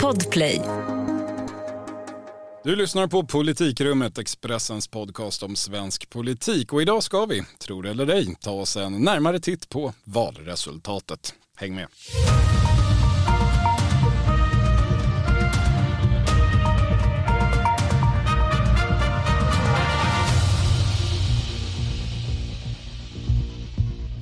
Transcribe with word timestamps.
Podplay. 0.00 0.60
Du 2.64 2.76
lyssnar 2.76 3.06
på 3.06 3.26
Politikrummet, 3.26 4.18
Expressens 4.18 4.88
podcast 4.88 5.42
om 5.42 5.56
svensk 5.56 6.10
politik. 6.10 6.72
Och 6.72 6.82
idag 6.82 7.02
ska 7.02 7.26
vi, 7.26 7.42
tror 7.58 7.86
eller 7.86 8.06
ej, 8.06 8.36
ta 8.40 8.50
oss 8.50 8.76
en 8.76 9.04
närmare 9.04 9.40
titt 9.40 9.68
på 9.68 9.92
valresultatet. 10.04 11.34
Häng 11.56 11.74
med! 11.74 11.86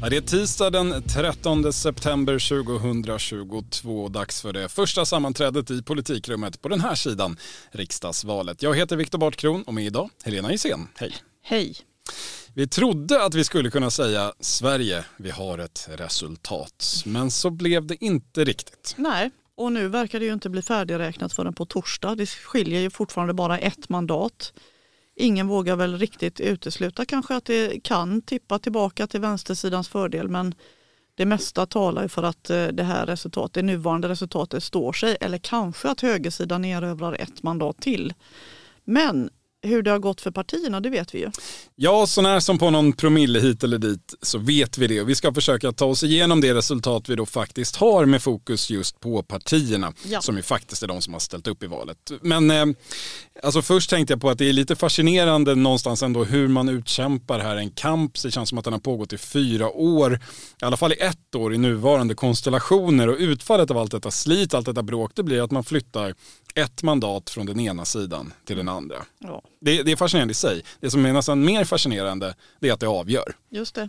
Det 0.01 0.17
är 0.17 0.21
tisdag 0.21 0.71
den 0.71 1.03
13 1.03 1.73
september 1.73 2.65
2022. 2.65 4.09
Dags 4.09 4.43
för 4.43 4.53
det 4.53 4.69
första 4.69 5.05
sammanträdet 5.05 5.71
i 5.71 5.83
politikrummet 5.83 6.62
på 6.62 6.69
den 6.69 6.80
här 6.80 6.95
sidan 6.95 7.37
riksdagsvalet. 7.70 8.62
Jag 8.62 8.77
heter 8.77 8.97
Viktor 8.97 9.19
Bartkron 9.19 9.62
och 9.62 9.75
med 9.75 9.84
idag 9.84 10.11
Helena 10.25 10.53
Gissén. 10.53 10.89
Hej! 10.97 11.15
Hej! 11.42 11.77
Vi 12.55 12.66
trodde 12.66 13.25
att 13.25 13.34
vi 13.34 13.45
skulle 13.45 13.70
kunna 13.70 13.91
säga 13.91 14.33
Sverige, 14.41 15.05
vi 15.16 15.30
har 15.30 15.59
ett 15.59 15.89
resultat. 15.91 17.03
Men 17.06 17.30
så 17.30 17.51
blev 17.51 17.87
det 17.87 18.05
inte 18.05 18.45
riktigt. 18.45 18.95
Nej, 18.98 19.30
och 19.56 19.73
nu 19.73 19.89
verkar 19.89 20.20
det 20.20 20.27
ju 20.27 20.33
inte 20.33 20.51
bli 20.51 20.62
färdigräknat 20.62 21.33
förrän 21.33 21.55
på 21.55 21.67
torsdag. 21.67 22.15
Det 22.15 22.27
skiljer 22.27 22.80
ju 22.80 22.91
fortfarande 22.91 23.34
bara 23.34 23.59
ett 23.59 23.89
mandat. 23.89 24.53
Ingen 25.20 25.48
vågar 25.48 25.77
väl 25.77 25.98
riktigt 25.98 26.40
utesluta 26.40 27.04
kanske 27.04 27.34
att 27.36 27.45
det 27.45 27.80
kan 27.82 28.22
tippa 28.22 28.58
tillbaka 28.58 29.06
till 29.06 29.20
vänstersidans 29.20 29.88
fördel 29.88 30.28
men 30.28 30.54
det 31.14 31.27
mesta 31.27 31.66
talar 31.66 32.02
ju 32.02 32.08
för 32.08 32.22
att 32.22 32.50
eh, 32.50 32.66
det 32.66 32.82
här 32.82 33.06
resultatet, 33.06 33.54
det 33.54 33.62
nuvarande 33.62 34.08
resultatet 34.08 34.62
står 34.62 34.92
sig 34.92 35.16
eller 35.20 35.38
kanske 35.38 35.88
att 35.88 36.00
högersidan 36.00 36.64
erövrar 36.64 37.12
ett 37.12 37.42
mandat 37.42 37.80
till. 37.80 38.14
Men 38.84 39.30
hur 39.62 39.83
det 39.83 39.91
har 39.91 39.98
gått 39.98 40.20
för 40.20 40.31
partierna, 40.31 40.81
det 40.81 40.91
vet 40.91 41.14
vi 41.14 41.19
ju. 41.19 41.31
Ja, 41.77 42.06
så 42.06 42.23
när 42.23 42.41
som 42.41 42.59
på 42.59 42.70
någon 42.70 42.92
promille 42.92 43.41
hit 43.41 43.65
eller 43.65 43.78
dit 43.78 44.15
så 44.23 44.39
vet 44.39 44.78
vi 44.78 44.87
det. 44.87 45.05
Vi 45.05 45.15
ska 45.15 45.34
försöka 45.34 45.73
ta 45.73 45.84
oss 45.84 46.03
igenom 46.03 46.41
det 46.41 46.55
resultat 46.55 47.09
vi 47.09 47.17
då 47.17 47.27
faktiskt 47.27 47.77
har 47.77 48.05
med 48.05 48.23
fokus 48.23 48.70
just 48.70 49.00
på 49.00 49.23
partierna, 49.23 49.92
ja. 50.05 50.20
som 50.20 50.37
ju 50.37 50.42
faktiskt 50.42 50.83
är 50.83 50.87
de 50.87 51.00
som 51.00 51.12
har 51.12 51.20
ställt 51.20 51.47
upp 51.47 51.62
i 51.62 51.67
valet. 51.67 51.98
Men 52.23 52.50
eh, 52.50 52.67
alltså 53.42 53.62
först 53.62 53.91
tänkte 53.91 54.12
jag 54.12 54.20
på 54.20 54.31
att 54.31 54.39
det 54.39 54.48
är 54.48 54.53
lite 54.53 54.77
fascinerande 54.77 55.55
någonstans 55.55 56.03
ändå 56.03 56.25
hur 56.25 56.48
man 56.48 56.69
utkämpar 56.69 57.39
här 57.39 57.56
en 57.56 57.70
kamp. 57.70 58.22
Det 58.22 58.31
känns 58.31 58.48
som 58.48 58.59
att 58.59 58.65
den 58.65 58.72
har 58.72 58.81
pågått 58.81 59.12
i 59.12 59.19
fyra 59.19 59.70
år, 59.70 60.20
i 60.62 60.65
alla 60.65 60.77
fall 60.77 60.93
i 60.93 60.97
ett 61.00 61.34
år 61.34 61.55
i 61.55 61.59
nuvarande 61.59 62.15
konstellationer 62.15 63.09
och 63.09 63.17
utfallet 63.19 63.70
av 63.70 63.78
allt 63.78 63.91
detta 63.91 64.11
slit, 64.11 64.55
allt 64.55 64.67
detta 64.67 64.83
bråk, 64.83 65.12
det 65.15 65.22
blir 65.22 65.43
att 65.43 65.50
man 65.50 65.65
flyttar 65.65 66.15
ett 66.59 66.83
mandat 66.83 67.31
från 67.31 67.47
den 67.47 67.61
ena 67.61 67.84
sidan 67.84 68.33
till 68.45 68.56
den 68.56 68.69
andra. 68.69 68.97
Ja. 69.19 69.42
Det, 69.61 69.83
det, 69.83 69.92
är 69.92 69.97
fascinerande 69.97 70.33
i 70.33 70.34
sig. 70.34 70.65
Det 70.81 70.91
som 70.91 71.06
är 71.06 71.12
nästan 71.12 71.45
mer 71.45 71.65
fascinerande 71.65 72.34
det 72.61 72.69
är 72.69 72.73
att 72.73 72.81
det 72.81 72.87
avgör. 72.87 73.37
Just 73.50 73.75
det. 73.75 73.89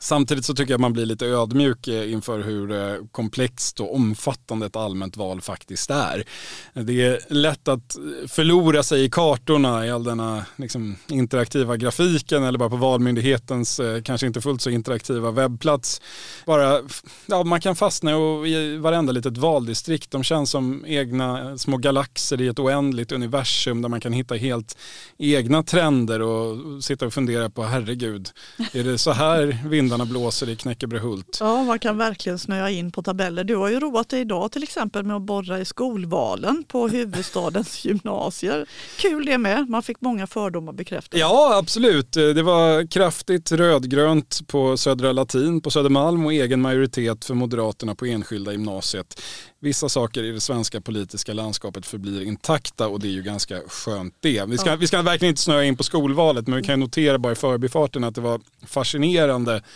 Samtidigt 0.00 0.44
så 0.44 0.54
tycker 0.54 0.72
jag 0.72 0.80
man 0.80 0.92
blir 0.92 1.06
lite 1.06 1.26
ödmjuk 1.26 1.88
eh, 1.88 2.12
inför 2.12 2.40
hur 2.40 2.72
eh, 2.72 2.94
komplext 3.12 3.80
och 3.80 3.94
omfattande 3.94 4.66
ett 4.66 4.76
allmänt 4.76 5.16
val 5.16 5.40
faktiskt 5.40 5.90
är. 5.90 6.24
Det 6.72 7.02
är 7.02 7.20
lätt 7.28 7.68
att 7.68 7.96
förlora 8.28 8.82
sig 8.82 9.04
i 9.04 9.10
kartorna 9.10 9.86
i 9.86 9.90
all 9.90 10.04
denna 10.04 10.44
liksom, 10.56 10.96
interaktiva 11.08 11.76
grafiken 11.76 12.44
eller 12.44 12.58
bara 12.58 12.70
på 12.70 12.76
Valmyndighetens 12.76 13.80
eh, 13.80 14.02
kanske 14.02 14.26
inte 14.26 14.40
fullt 14.40 14.62
så 14.62 14.70
interaktiva 14.70 15.30
webbplats. 15.30 16.00
Bara, 16.46 16.80
ja, 17.26 17.44
man 17.44 17.60
kan 17.60 17.76
fastna 17.76 18.10
i 18.46 18.76
varenda 18.76 19.12
litet 19.12 19.36
valdistrikt. 19.36 20.10
De 20.10 20.24
känns 20.24 20.50
som 20.50 20.84
egna 20.86 21.58
små 21.58 21.76
galaxer 21.76 22.40
i 22.40 22.48
ett 22.48 22.58
oändligt 22.58 23.12
universum 23.12 23.82
där 23.82 23.88
man 23.88 24.00
kan 24.00 24.12
hitta 24.12 24.34
helt 24.34 24.76
egna 25.18 25.62
trender 25.62 26.22
och 26.22 26.84
sitta 26.84 27.06
och 27.06 27.14
fundera 27.14 27.50
på 27.50 27.62
herregud, 27.62 28.30
är 28.72 28.84
det 28.84 28.98
så 28.98 29.12
här 29.12 29.58
vindarna 29.88 30.04
blåser 30.04 30.48
i 30.48 30.56
Knäckebrehult. 30.56 31.36
Ja, 31.40 31.62
man 31.64 31.78
kan 31.78 31.98
verkligen 31.98 32.38
snöa 32.38 32.70
in 32.70 32.92
på 32.92 33.02
tabeller. 33.02 33.44
Du 33.44 33.56
har 33.56 33.68
ju 33.68 33.80
roat 33.80 34.08
dig 34.08 34.20
idag 34.20 34.52
till 34.52 34.62
exempel 34.62 35.04
med 35.04 35.16
att 35.16 35.22
borra 35.22 35.58
i 35.58 35.64
skolvalen 35.64 36.64
på 36.68 36.88
huvudstadens 36.88 37.84
gymnasier. 37.84 38.66
Kul 38.98 39.26
det 39.26 39.38
med, 39.38 39.68
man 39.68 39.82
fick 39.82 40.00
många 40.00 40.26
fördomar 40.26 40.72
bekräftade. 40.72 41.20
Ja, 41.20 41.58
absolut. 41.58 42.12
Det 42.12 42.42
var 42.42 42.90
kraftigt 42.90 43.52
rödgrönt 43.52 44.40
på 44.46 44.76
Södra 44.76 45.12
Latin 45.12 45.60
på 45.60 45.70
Södermalm 45.70 46.26
och 46.26 46.32
egen 46.32 46.60
majoritet 46.60 47.24
för 47.24 47.34
Moderaterna 47.34 47.94
på 47.94 48.06
enskilda 48.06 48.52
gymnasiet. 48.52 49.20
Vissa 49.60 49.88
saker 49.88 50.22
i 50.22 50.30
det 50.30 50.40
svenska 50.40 50.80
politiska 50.80 51.32
landskapet 51.32 51.86
förblir 51.86 52.22
intakta 52.22 52.88
och 52.88 53.00
det 53.00 53.08
är 53.08 53.12
ju 53.12 53.22
ganska 53.22 53.60
skönt 53.68 54.14
det. 54.20 54.44
Vi 54.48 54.58
ska, 54.58 54.70
ja. 54.70 54.76
vi 54.76 54.86
ska 54.86 55.02
verkligen 55.02 55.32
inte 55.32 55.42
snöa 55.42 55.64
in 55.64 55.76
på 55.76 55.82
skolvalet 55.82 56.46
men 56.46 56.56
vi 56.56 56.62
kan 56.62 56.80
notera 56.80 57.18
bara 57.18 57.32
i 57.32 57.36
förbifarten 57.36 58.04
att 58.04 58.14
det 58.14 58.20
var 58.20 58.40
fascinerande 58.66 59.62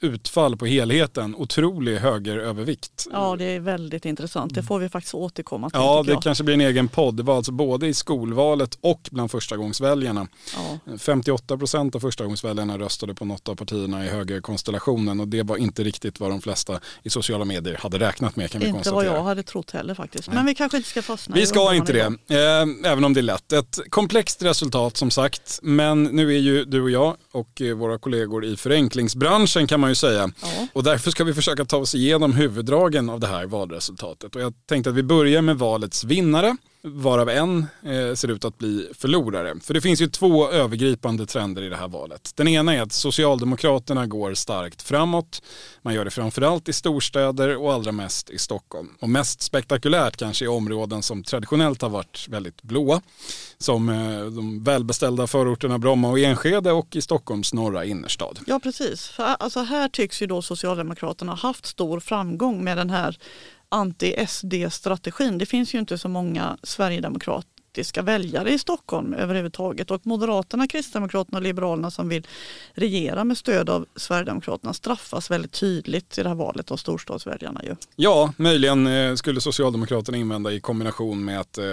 utfall 0.00 0.56
på 0.56 0.66
helheten. 0.66 1.34
Otrolig 1.34 1.96
högerövervikt. 1.96 3.06
Ja, 3.12 3.36
det 3.36 3.44
är 3.44 3.60
väldigt 3.60 4.04
intressant. 4.04 4.54
Det 4.54 4.62
får 4.62 4.78
vi 4.78 4.88
faktiskt 4.88 5.14
återkomma 5.14 5.70
till. 5.70 5.80
Ja, 5.80 6.04
det 6.06 6.18
kanske 6.22 6.44
blir 6.44 6.54
en 6.54 6.60
egen 6.60 6.88
podd. 6.88 7.16
Det 7.16 7.22
var 7.22 7.36
alltså 7.36 7.52
både 7.52 7.86
i 7.86 7.94
skolvalet 7.94 8.78
och 8.80 9.08
bland 9.12 9.30
förstagångsväljarna. 9.30 10.28
Ja. 10.54 10.96
58 10.98 11.56
procent 11.56 11.94
av 11.94 12.00
förstagångsväljarna 12.00 12.78
röstade 12.78 13.14
på 13.14 13.24
något 13.24 13.48
av 13.48 13.54
partierna 13.54 14.04
i 14.04 14.08
högerkonstellationen 14.08 15.20
och 15.20 15.28
det 15.28 15.42
var 15.42 15.56
inte 15.56 15.84
riktigt 15.84 16.20
vad 16.20 16.30
de 16.30 16.40
flesta 16.40 16.80
i 17.02 17.10
sociala 17.10 17.44
medier 17.44 17.76
hade 17.76 17.98
räknat 17.98 18.36
med 18.36 18.50
kan 18.50 18.60
vi 18.60 18.66
inte 18.66 18.76
konstatera. 18.76 19.00
Inte 19.00 19.10
vad 19.10 19.18
jag 19.18 19.24
hade 19.24 19.42
trott 19.42 19.70
heller 19.70 19.94
faktiskt. 19.94 20.28
Men 20.32 20.46
vi 20.46 20.54
kanske 20.54 20.76
inte 20.76 20.88
ska 20.88 21.02
fastna 21.02 21.34
Vi 21.34 21.46
ska 21.46 21.74
inte 21.74 21.92
det, 21.92 22.34
eh, 22.34 22.92
även 22.92 23.04
om 23.04 23.14
det 23.14 23.20
är 23.20 23.22
lätt. 23.22 23.52
Ett 23.52 23.78
komplext 23.90 24.42
resultat 24.42 24.96
som 24.96 25.10
sagt, 25.10 25.58
men 25.62 26.04
nu 26.04 26.34
är 26.34 26.38
ju 26.38 26.64
du 26.64 26.82
och 26.82 26.90
jag 26.90 27.16
och 27.32 27.62
eh, 27.62 27.74
våra 27.74 27.98
kollegor 27.98 28.44
i 28.44 28.56
förenklingsbranschen 28.56 29.66
kan 29.66 29.80
man 29.80 29.85
man 29.86 29.90
ju 29.90 29.94
säga. 29.94 30.30
Ja. 30.42 30.66
Och 30.72 30.82
därför 30.82 31.10
ska 31.10 31.24
vi 31.24 31.34
försöka 31.34 31.64
ta 31.64 31.76
oss 31.76 31.94
igenom 31.94 32.32
huvuddragen 32.32 33.10
av 33.10 33.20
det 33.20 33.26
här 33.26 33.46
valresultatet. 33.46 34.36
Och 34.36 34.42
jag 34.42 34.54
tänkte 34.66 34.90
att 34.90 34.96
vi 34.96 35.02
börjar 35.02 35.42
med 35.42 35.58
valets 35.58 36.04
vinnare 36.04 36.56
varav 36.86 37.28
en 37.28 37.66
eh, 37.82 38.14
ser 38.14 38.30
ut 38.30 38.44
att 38.44 38.58
bli 38.58 38.88
förlorare. 38.94 39.54
För 39.62 39.74
det 39.74 39.80
finns 39.80 40.00
ju 40.00 40.06
två 40.06 40.50
övergripande 40.50 41.26
trender 41.26 41.62
i 41.62 41.68
det 41.68 41.76
här 41.76 41.88
valet. 41.88 42.32
Den 42.34 42.48
ena 42.48 42.74
är 42.74 42.82
att 42.82 42.92
Socialdemokraterna 42.92 44.06
går 44.06 44.34
starkt 44.34 44.82
framåt. 44.82 45.42
Man 45.82 45.94
gör 45.94 46.04
det 46.04 46.10
framförallt 46.10 46.68
i 46.68 46.72
storstäder 46.72 47.56
och 47.56 47.72
allra 47.72 47.92
mest 47.92 48.30
i 48.30 48.38
Stockholm. 48.38 48.88
Och 49.00 49.08
mest 49.08 49.42
spektakulärt 49.42 50.16
kanske 50.16 50.44
i 50.44 50.48
områden 50.48 51.02
som 51.02 51.22
traditionellt 51.22 51.82
har 51.82 51.88
varit 51.88 52.26
väldigt 52.28 52.62
blåa. 52.62 53.00
Som 53.58 53.88
eh, 53.88 54.24
de 54.24 54.64
välbeställda 54.64 55.26
förorterna 55.26 55.78
Bromma 55.78 56.10
och 56.10 56.18
Enskede 56.18 56.72
och 56.72 56.96
i 56.96 57.02
Stockholms 57.02 57.52
norra 57.52 57.84
innerstad. 57.84 58.38
Ja 58.46 58.60
precis, 58.62 59.08
för 59.08 59.24
alltså 59.24 59.60
här 59.60 59.88
tycks 59.88 60.22
ju 60.22 60.26
då 60.26 60.42
Socialdemokraterna 60.42 61.34
haft 61.34 61.66
stor 61.66 62.00
framgång 62.00 62.64
med 62.64 62.76
den 62.76 62.90
här 62.90 63.18
anti-SD-strategin. 63.68 65.38
Det 65.38 65.46
finns 65.46 65.74
ju 65.74 65.78
inte 65.78 65.98
så 65.98 66.08
många 66.08 66.56
sverigedemokrater 66.62 67.56
faktiska 67.76 68.02
väljare 68.02 68.52
i 68.52 68.58
Stockholm 68.58 69.14
överhuvudtaget. 69.14 69.90
Och 69.90 70.06
Moderaterna, 70.06 70.66
Kristdemokraterna 70.66 71.38
och 71.38 71.42
Liberalerna 71.42 71.90
som 71.90 72.08
vill 72.08 72.26
regera 72.74 73.24
med 73.24 73.38
stöd 73.38 73.70
av 73.70 73.86
Sverigedemokraterna 73.96 74.72
straffas 74.72 75.30
väldigt 75.30 75.52
tydligt 75.52 76.18
i 76.18 76.22
det 76.22 76.28
här 76.28 76.36
valet 76.36 76.70
av 76.70 76.76
storstadsväljarna. 76.76 77.60
Ju. 77.64 77.76
Ja, 77.96 78.32
möjligen 78.36 78.86
eh, 78.86 79.14
skulle 79.14 79.40
Socialdemokraterna 79.40 80.18
invända 80.18 80.52
i 80.52 80.60
kombination 80.60 81.24
med 81.24 81.40
att 81.40 81.58
eh, 81.58 81.64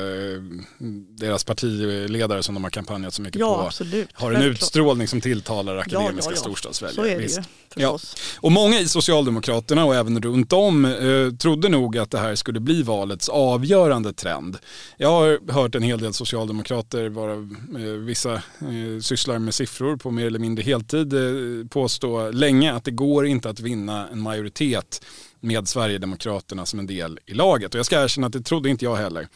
deras 1.10 1.44
partiledare 1.44 2.44
som 2.44 2.56
de 2.56 2.64
har 2.64 2.72
kampanjat 2.72 3.14
så 3.14 3.22
mycket 3.22 3.40
ja, 3.40 3.56
på 3.56 3.68
absolut. 3.68 4.10
har 4.14 4.32
en 4.32 4.36
Självklart. 4.36 4.64
utstrålning 4.64 5.08
som 5.08 5.22
tilltalar 5.22 5.78
akademiska 5.78 6.32
ja, 6.32 6.36
ja, 6.36 6.42
storstadsväljare. 6.42 7.44
Ja. 7.76 8.00
Och 8.40 8.52
många 8.52 8.80
i 8.80 8.88
Socialdemokraterna 8.88 9.86
och 9.86 9.96
även 9.96 10.22
runt 10.22 10.54
om 10.54 10.86
eh, 10.86 11.36
trodde 11.38 11.70
nog 11.70 11.98
att 11.98 12.12
det 12.12 12.20
här 12.20 12.36
skulle 12.36 12.60
bli 12.60 12.84
valets 12.84 13.30
avgörande 13.30 14.14
trend. 14.14 14.58
Jag 14.98 15.10
har 15.10 15.52
hört 15.52 15.76
en 15.76 15.84
hel 15.84 16.00
del 16.00 16.14
socialdemokrater, 16.14 17.10
varav 17.10 17.56
eh, 17.76 17.82
vissa 17.82 18.34
eh, 18.34 19.02
sysslar 19.02 19.40
med 19.40 19.54
siffror 19.54 19.98
på 19.98 20.12
mer 20.12 20.26
eller 20.26 20.40
mindre 20.40 20.64
heltid, 20.64 21.14
eh, 21.14 21.68
påstå 21.70 22.32
länge 22.32 22.74
att 22.74 22.84
det 22.84 22.92
går 22.92 23.26
inte 23.26 23.50
att 23.50 23.60
vinna 23.60 24.08
en 24.12 24.22
majoritet 24.22 25.02
med 25.44 25.68
Sverigedemokraterna 25.68 26.66
som 26.66 26.80
en 26.80 26.88
del 26.88 27.20
i 27.26 27.34
laget. 27.34 27.74
Och 27.74 27.80
jag 27.80 27.86
ska 27.86 28.04
erkänna 28.04 28.28
att 28.28 28.34
det 28.34 28.42
trodde 28.42 28.70
inte 28.70 28.86
jag 28.86 28.96
heller. 28.96 29.28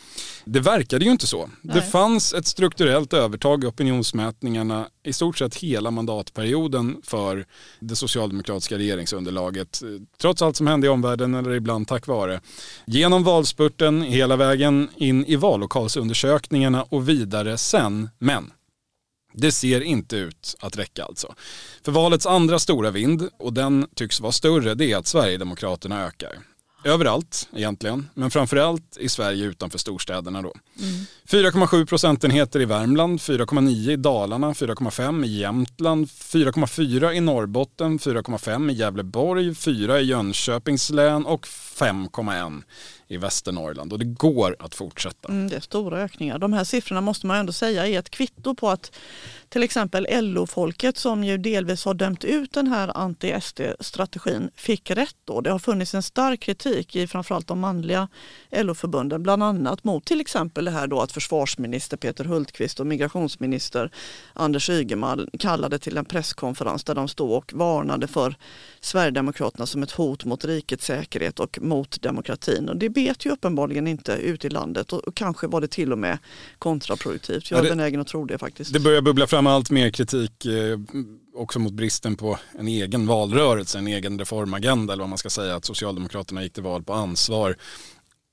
Det 0.46 0.60
verkade 0.60 1.06
ju 1.06 1.12
inte 1.12 1.28
så. 1.28 1.50
Nej. 1.62 1.76
Det 1.76 1.82
fanns 1.82 2.34
ett 2.34 2.48
strukturellt 2.48 3.14
övertag 3.14 3.64
i 3.64 3.68
opinionsmätningarna 3.68 4.88
i 5.04 5.14
stort 5.14 5.38
sett 5.38 5.56
hela 5.56 5.92
mandatperioden 5.92 6.98
för 7.04 7.46
det 7.80 7.96
socialdemokratiska 7.96 8.78
regeringsunderlaget. 8.78 9.82
Trots 10.22 10.42
allt 10.42 10.56
som 10.56 10.68
hände 10.68 10.88
i 10.88 10.90
omvärlden 10.90 11.34
eller 11.34 11.52
ibland 11.52 11.88
tack 11.88 12.08
vare. 12.08 12.42
Genom 12.86 13.24
valspurten 13.24 14.02
hela 14.02 14.36
vägen 14.36 14.90
in 14.96 15.26
i 15.26 15.36
vallokalsundersökningarna 15.36 16.84
och 16.84 17.10
vidare 17.10 17.58
sen. 17.58 18.10
Men 18.20 18.52
det 19.38 19.52
ser 19.52 19.82
inte 19.82 20.18
ut 20.18 20.56
att 20.60 20.78
räcka 20.78 21.04
alltså. 21.04 21.34
För 21.84 21.92
valets 21.92 22.26
andra 22.26 22.60
stora 22.60 22.92
vind, 22.92 23.30
och 23.40 23.54
den 23.54 23.88
tycks 23.96 24.20
vara 24.20 24.32
större, 24.32 24.76
det 24.76 24.92
är 24.92 24.98
att 24.98 25.08
Sverigedemokraterna 25.08 26.06
ökar. 26.06 26.40
överallt 26.84 27.50
egentligen, 27.56 28.10
men 28.14 28.32
framförallt 28.32 28.98
i 29.00 29.10
Sverige 29.10 29.46
utanför 29.46 29.78
storstäderna 29.78 30.42
då. 30.42 30.54
Mm. 30.80 31.06
4,7 31.28 31.86
procentenheter 31.86 32.60
i 32.62 32.66
Värmland, 32.66 33.20
4,9 33.20 33.92
i 33.92 33.96
Dalarna, 33.96 34.54
4,5 34.54 35.26
i 35.26 35.40
Jämtland, 35.40 36.06
4,4 36.06 37.12
i 37.12 37.20
Norrbotten, 37.20 38.00
4,5 38.00 38.72
i 38.72 38.74
Gävleborg, 38.74 39.56
4 39.56 40.00
i 40.00 40.06
Jönköpings 40.06 40.90
län 40.90 41.26
och 41.26 41.48
5,1 41.48 42.64
i 43.08 43.18
Västernorrland 43.18 43.94
och 43.94 44.00
det 44.00 44.06
går 44.06 44.56
att 44.60 44.76
fortsätta. 44.76 45.30
Mm, 45.30 45.50
det 45.50 45.56
är 45.56 45.60
stora 45.60 46.02
ökningar. 46.02 46.40
De 46.40 46.54
här 46.54 46.64
siffrorna 46.64 47.02
måste 47.02 47.28
man 47.28 47.38
ändå 47.38 47.54
säga 47.54 47.88
är 47.88 48.00
ett 48.00 48.10
kvitto 48.10 48.56
på 48.56 48.70
att 48.70 48.92
till 49.50 49.64
exempel 49.64 50.08
LO-folket 50.12 50.98
som 50.98 51.24
ju 51.24 51.38
delvis 51.38 51.86
har 51.86 51.94
dömt 51.94 52.24
ut 52.24 52.54
den 52.54 52.68
här 52.68 52.98
anti-SD-strategin 52.98 54.50
fick 54.56 54.92
rätt 54.92 55.16
då. 55.26 55.42
Det 55.42 55.52
har 55.52 55.60
funnits 55.60 55.96
en 55.96 56.04
stark 56.04 56.40
kritik 56.40 56.96
i 56.96 57.08
framförallt 57.08 57.48
de 57.48 57.60
manliga 57.60 58.08
LO-förbunden, 58.52 59.24
bland 59.24 59.44
annat 59.44 59.84
mot 59.84 60.06
till 60.06 60.22
exempel 60.22 60.66
det 60.66 60.72
här 60.72 60.88
då 60.88 61.02
att 61.02 61.12
försvarsminister 61.12 61.98
Peter 61.98 62.26
Hultqvist 62.26 62.80
och 62.80 62.88
migrationsminister 62.88 63.92
Anders 64.34 64.70
Ygeman 64.70 65.30
kallade 65.40 65.80
till 65.80 65.98
en 65.98 66.06
presskonferens 66.06 66.84
där 66.84 66.96
de 66.96 67.08
stod 67.08 67.32
och 67.32 67.54
varnade 67.54 68.08
för 68.08 68.36
Sverigedemokraterna 68.82 69.66
som 69.66 69.84
ett 69.84 69.92
hot 69.92 70.26
mot 70.26 70.46
rikets 70.46 70.86
säkerhet 70.86 71.40
och 71.40 71.60
mot 71.62 72.02
demokratin. 72.02 72.70
Och 72.70 72.78
det 72.78 72.90
vet 72.98 73.26
ju 73.26 73.32
uppenbarligen 73.32 73.88
inte 73.88 74.12
ute 74.12 74.48
i 74.48 74.50
landet 74.50 74.94
och 74.94 75.16
kanske 75.16 75.48
var 75.48 75.62
det 75.62 75.68
till 75.68 75.92
och 75.92 75.98
med 75.98 76.18
kontraproduktivt. 76.60 77.52
Jag 77.52 77.60
är 77.60 77.64
ja, 77.64 77.70
benägen 77.70 78.02
att 78.02 78.08
tro 78.08 78.26
det 78.26 78.38
faktiskt. 78.38 78.74
Det 78.74 78.80
börjar 78.80 79.02
bubbla 79.02 79.28
fram 79.28 79.48
allt 79.48 79.70
mer 79.70 79.90
kritik 79.90 80.46
eh, 80.46 80.80
också 81.36 81.60
mot 81.60 81.74
bristen 81.74 82.16
på 82.16 82.40
en 82.60 82.68
egen 82.68 83.08
valrörelse, 83.08 83.78
en 83.78 83.88
egen 83.88 84.20
reformagenda 84.20 84.94
eller 84.94 85.04
vad 85.04 85.10
man 85.10 85.18
ska 85.18 85.30
säga. 85.30 85.56
Att 85.56 85.66
Socialdemokraterna 85.66 86.44
gick 86.44 86.54
till 86.54 86.64
val 86.64 86.84
på 86.84 86.94
ansvar 86.94 87.56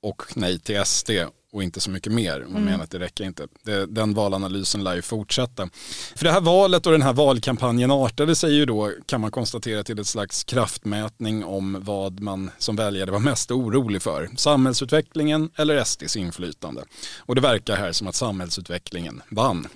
och 0.01 0.23
nej 0.35 0.59
till 0.59 0.85
SD 0.85 1.11
och 1.55 1.63
inte 1.63 1.79
så 1.79 1.89
mycket 1.89 2.13
mer. 2.13 2.39
Man 2.39 2.51
mm. 2.51 2.63
menar 2.63 2.83
att 2.83 2.91
det 2.91 2.99
räcker 2.99 3.23
inte. 3.23 3.47
Det, 3.63 3.85
den 3.85 4.13
valanalysen 4.13 4.83
lär 4.83 4.95
ju 4.95 5.01
fortsätta. 5.01 5.69
För 6.15 6.25
det 6.25 6.31
här 6.31 6.41
valet 6.41 6.85
och 6.85 6.91
den 6.91 7.01
här 7.01 7.13
valkampanjen 7.13 7.91
artade 7.91 8.35
sig 8.35 8.55
ju 8.55 8.65
då, 8.65 8.91
kan 9.05 9.21
man 9.21 9.31
konstatera, 9.31 9.83
till 9.83 9.99
ett 9.99 10.07
slags 10.07 10.43
kraftmätning 10.43 11.43
om 11.43 11.77
vad 11.81 12.19
man 12.19 12.51
som 12.57 12.75
väljare 12.75 13.11
var 13.11 13.19
mest 13.19 13.51
orolig 13.51 14.01
för. 14.01 14.29
Samhällsutvecklingen 14.37 15.49
eller 15.55 15.83
SDs 15.83 16.15
inflytande. 16.15 16.83
Och 17.17 17.35
det 17.35 17.41
verkar 17.41 17.75
här 17.75 17.91
som 17.91 18.07
att 18.07 18.15
samhällsutvecklingen 18.15 19.21
vann 19.29 19.67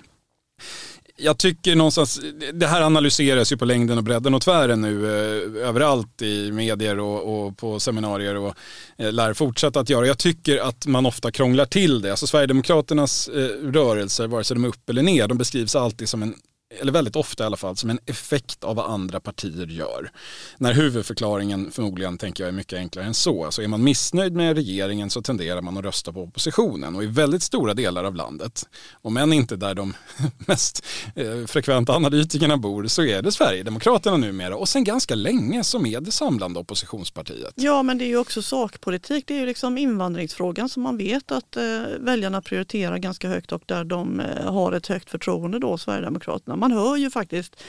jag 1.20 1.38
tycker 1.38 1.76
någonstans, 1.76 2.20
det 2.52 2.66
här 2.66 2.82
analyseras 2.82 3.52
ju 3.52 3.56
på 3.56 3.64
längden 3.64 3.98
och 3.98 4.04
bredden 4.04 4.34
och 4.34 4.42
tvären 4.42 4.80
nu 4.80 5.06
eh, 5.06 5.68
överallt 5.68 6.22
i 6.22 6.52
medier 6.52 6.98
och, 6.98 7.46
och, 7.46 7.58
på 7.58 7.80
seminarier 7.80 8.36
och 8.36 8.54
eh, 8.98 9.12
lär 9.12 9.34
fortsätta 9.34 9.80
att 9.80 9.88
göra. 9.88 10.06
Jag 10.06 10.18
tycker 10.18 10.58
att 10.58 10.86
man 10.86 11.06
ofta 11.06 11.30
krånglar 11.30 11.66
till 11.66 12.02
det. 12.02 12.10
Alltså 12.10 12.26
Sverigedemokraternas 12.26 13.28
eh, 13.28 13.72
rörelser, 13.72 14.26
vare 14.26 14.44
sig 14.44 14.54
de 14.54 14.64
är 14.64 14.68
upp 14.68 14.90
eller 14.90 15.02
ner, 15.02 15.28
de 15.28 15.38
beskrivs 15.38 15.76
alltid 15.76 16.08
som 16.08 16.22
en 16.22 16.34
eller 16.78 16.92
väldigt 16.92 17.16
ofta 17.16 17.44
i 17.44 17.46
alla 17.46 17.56
fall, 17.56 17.76
som 17.76 17.90
en 17.90 17.98
effekt 18.06 18.64
av 18.64 18.76
vad 18.76 18.90
andra 18.90 19.20
partier 19.20 19.66
gör. 19.66 20.10
När 20.58 20.74
huvudförklaringen 20.74 21.70
förmodligen, 21.70 22.18
tänker 22.18 22.44
jag, 22.44 22.48
är 22.48 22.52
mycket 22.52 22.78
enklare 22.78 23.06
än 23.06 23.14
så. 23.14 23.44
Alltså 23.44 23.62
är 23.62 23.68
man 23.68 23.84
missnöjd 23.84 24.32
med 24.32 24.56
regeringen 24.56 25.10
så 25.10 25.22
tenderar 25.22 25.62
man 25.62 25.76
att 25.76 25.84
rösta 25.84 26.12
på 26.12 26.22
oppositionen. 26.22 26.96
Och 26.96 27.04
i 27.04 27.06
väldigt 27.06 27.42
stora 27.42 27.74
delar 27.74 28.04
av 28.04 28.14
landet, 28.14 28.68
om 29.02 29.16
än 29.16 29.32
inte 29.32 29.56
där 29.56 29.74
de 29.74 29.94
mest 30.46 30.86
eh, 31.14 31.46
frekventa 31.46 31.92
analytikerna 31.92 32.56
bor, 32.56 32.86
så 32.86 33.02
är 33.02 33.22
det 33.22 33.32
Sverigedemokraterna 33.32 34.16
numera. 34.16 34.56
Och 34.56 34.68
sen 34.68 34.84
ganska 34.84 35.14
länge 35.14 35.64
som 35.64 35.86
är 35.86 36.00
det 36.00 36.12
samlande 36.12 36.60
oppositionspartiet. 36.60 37.52
Ja, 37.54 37.82
men 37.82 37.98
det 37.98 38.04
är 38.04 38.08
ju 38.08 38.16
också 38.16 38.42
sakpolitik. 38.42 39.24
Det 39.26 39.34
är 39.34 39.38
ju 39.38 39.46
liksom 39.46 39.78
invandringsfrågan 39.78 40.68
som 40.68 40.82
man 40.82 40.96
vet 40.96 41.32
att 41.32 41.56
eh, 41.56 41.62
väljarna 42.00 42.42
prioriterar 42.42 42.98
ganska 42.98 43.28
högt 43.28 43.52
och 43.52 43.62
där 43.66 43.84
de 43.84 44.20
eh, 44.20 44.52
har 44.52 44.72
ett 44.72 44.86
högt 44.86 45.10
förtroende 45.10 45.58
då, 45.58 45.78
Sverigedemokraterna. 45.78 46.56
Man 46.60 46.72
hör 46.72 46.96
ju 46.96 47.10
faktiskt 47.10 47.62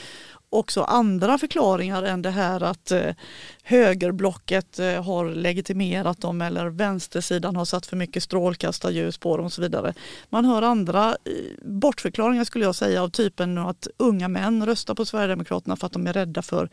också 0.50 0.84
andra 0.84 1.38
förklaringar 1.38 2.04
än 2.04 2.22
det 2.22 2.30
här 2.30 2.64
att 2.64 2.92
eh, 2.92 3.16
högerblocket 3.72 4.80
eh, 4.80 5.04
har 5.04 5.26
legitimerat 5.30 6.22
dem 6.22 6.42
eller 6.42 6.66
vänstersidan 6.66 7.56
har 7.56 7.66
satt 7.66 7.86
för 7.86 7.98
mycket 7.98 8.24
strålkastarljus 8.24 9.18
på 9.18 9.38
dem 9.38 9.46
och 9.46 9.54
så 9.54 9.62
vidare. 9.62 9.94
Man 10.30 10.46
hör 10.46 10.62
andra 10.62 11.08
eh, 11.10 11.34
bortförklaringar 11.66 12.44
skulle 12.44 12.66
jag 12.66 12.76
säga 12.76 13.04
av 13.04 13.10
typen 13.10 13.58
att 13.58 13.88
unga 13.98 14.28
män 14.28 14.66
röstar 14.66 14.96
på 14.96 15.06
Sverigedemokraterna 15.06 15.76
för 15.76 15.88
att 15.88 15.94
de 15.94 16.08
är 16.08 16.14
rädda 16.14 16.42
för 16.42 16.70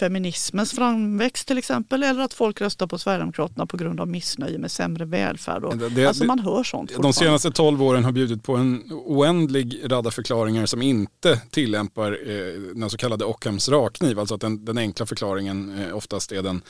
feminismens 0.00 0.72
framväxt 0.72 1.48
till 1.48 1.58
exempel 1.58 2.02
eller 2.02 2.22
att 2.22 2.34
folk 2.34 2.60
röstar 2.60 2.86
på 2.86 2.98
Sverigedemokraterna 2.98 3.66
på 3.66 3.76
grund 3.76 4.00
av 4.00 4.08
missnöje 4.08 4.58
med 4.58 4.70
sämre 4.70 5.04
välfärd. 5.04 5.64
Och, 5.64 5.76
det, 5.76 6.06
alltså 6.06 6.24
man 6.24 6.38
hör 6.38 6.64
sånt. 6.64 7.02
De 7.02 7.12
senaste 7.12 7.50
tolv 7.50 7.82
åren 7.82 8.04
har 8.04 8.12
bjudit 8.12 8.42
på 8.42 8.56
en 8.56 8.82
oändlig 8.92 9.80
radda 9.84 10.10
förklaringar 10.10 10.66
som 10.66 10.82
inte 10.82 11.40
tillämpar 11.50 12.12
eh, 12.12 12.60
den 12.74 12.90
så 12.90 12.96
kallade 12.96 13.24
Ockhams 13.24 13.68
rakkniv, 13.68 14.18
alltså 14.18 14.34
att 14.34 14.40
den, 14.40 14.64
den 14.64 14.78
enkla 14.78 15.06
förklaringen 15.06 15.78
eh, 15.78 15.96
oftast 15.96 16.29
är 16.32 16.42
den, 16.42 16.62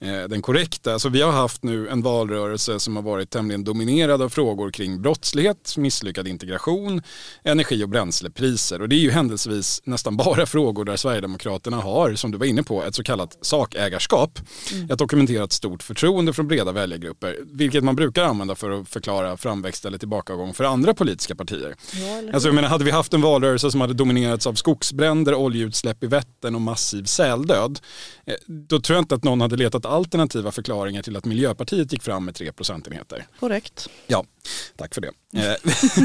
eh, 0.00 0.28
den 0.28 0.42
korrekta. 0.42 0.92
Alltså 0.92 1.08
vi 1.08 1.22
har 1.22 1.32
haft 1.32 1.62
nu 1.62 1.88
en 1.88 2.02
valrörelse 2.02 2.80
som 2.80 2.96
har 2.96 3.02
varit 3.02 3.30
tämligen 3.30 3.64
dominerad 3.64 4.22
av 4.22 4.28
frågor 4.28 4.70
kring 4.70 5.02
brottslighet, 5.02 5.74
misslyckad 5.76 6.28
integration, 6.28 7.02
energi 7.44 7.84
och 7.84 7.88
bränslepriser 7.88 8.82
och 8.82 8.88
det 8.88 8.96
är 8.96 9.00
ju 9.00 9.10
händelsevis 9.10 9.82
nästan 9.84 10.16
bara 10.16 10.46
frågor 10.46 10.84
där 10.84 10.96
Sverigedemokraterna 10.96 11.76
har, 11.76 12.14
som 12.14 12.30
du 12.30 12.38
var 12.38 12.46
inne 12.46 12.62
på, 12.62 12.82
ett 12.82 12.94
så 12.94 13.02
kallat 13.02 13.38
sakägarskap. 13.40 14.38
Mm. 14.72 14.90
Ett 14.90 14.98
dokumenterat 14.98 15.52
stort 15.52 15.82
förtroende 15.82 16.32
från 16.32 16.48
breda 16.48 16.72
väljargrupper, 16.72 17.36
vilket 17.52 17.84
man 17.84 17.96
brukar 17.96 18.24
använda 18.24 18.54
för 18.54 18.70
att 18.70 18.88
förklara 18.88 19.36
framväxt 19.36 19.84
eller 19.84 19.98
tillbakagång 19.98 20.54
för 20.54 20.64
andra 20.64 20.94
politiska 20.94 21.34
partier. 21.34 21.76
Ja, 21.92 22.32
alltså, 22.32 22.48
jag 22.48 22.54
menar, 22.54 22.68
hade 22.68 22.84
vi 22.84 22.90
haft 22.90 23.14
en 23.14 23.20
valrörelse 23.20 23.70
som 23.70 23.80
hade 23.80 23.94
dominerats 23.94 24.46
av 24.46 24.54
skogsbränder, 24.54 25.34
oljeutsläpp 25.34 26.04
i 26.04 26.06
Vättern 26.06 26.54
och 26.54 26.60
massiv 26.60 27.04
säldöd, 27.04 27.80
eh, 28.26 28.34
då 28.46 28.80
tror 28.80 28.94
jag 28.94 28.97
inte 28.98 29.14
att 29.14 29.24
någon 29.24 29.40
hade 29.40 29.56
letat 29.56 29.86
alternativa 29.86 30.52
förklaringar 30.52 31.02
till 31.02 31.16
att 31.16 31.24
Miljöpartiet 31.24 31.92
gick 31.92 32.02
fram 32.02 32.24
med 32.24 32.34
3 32.34 32.52
procentenheter. 32.52 33.26
Korrekt. 33.40 33.88
Ja, 34.06 34.24
tack 34.76 34.94
för 34.94 35.00
det. 35.00 35.12
Eh, 35.34 35.54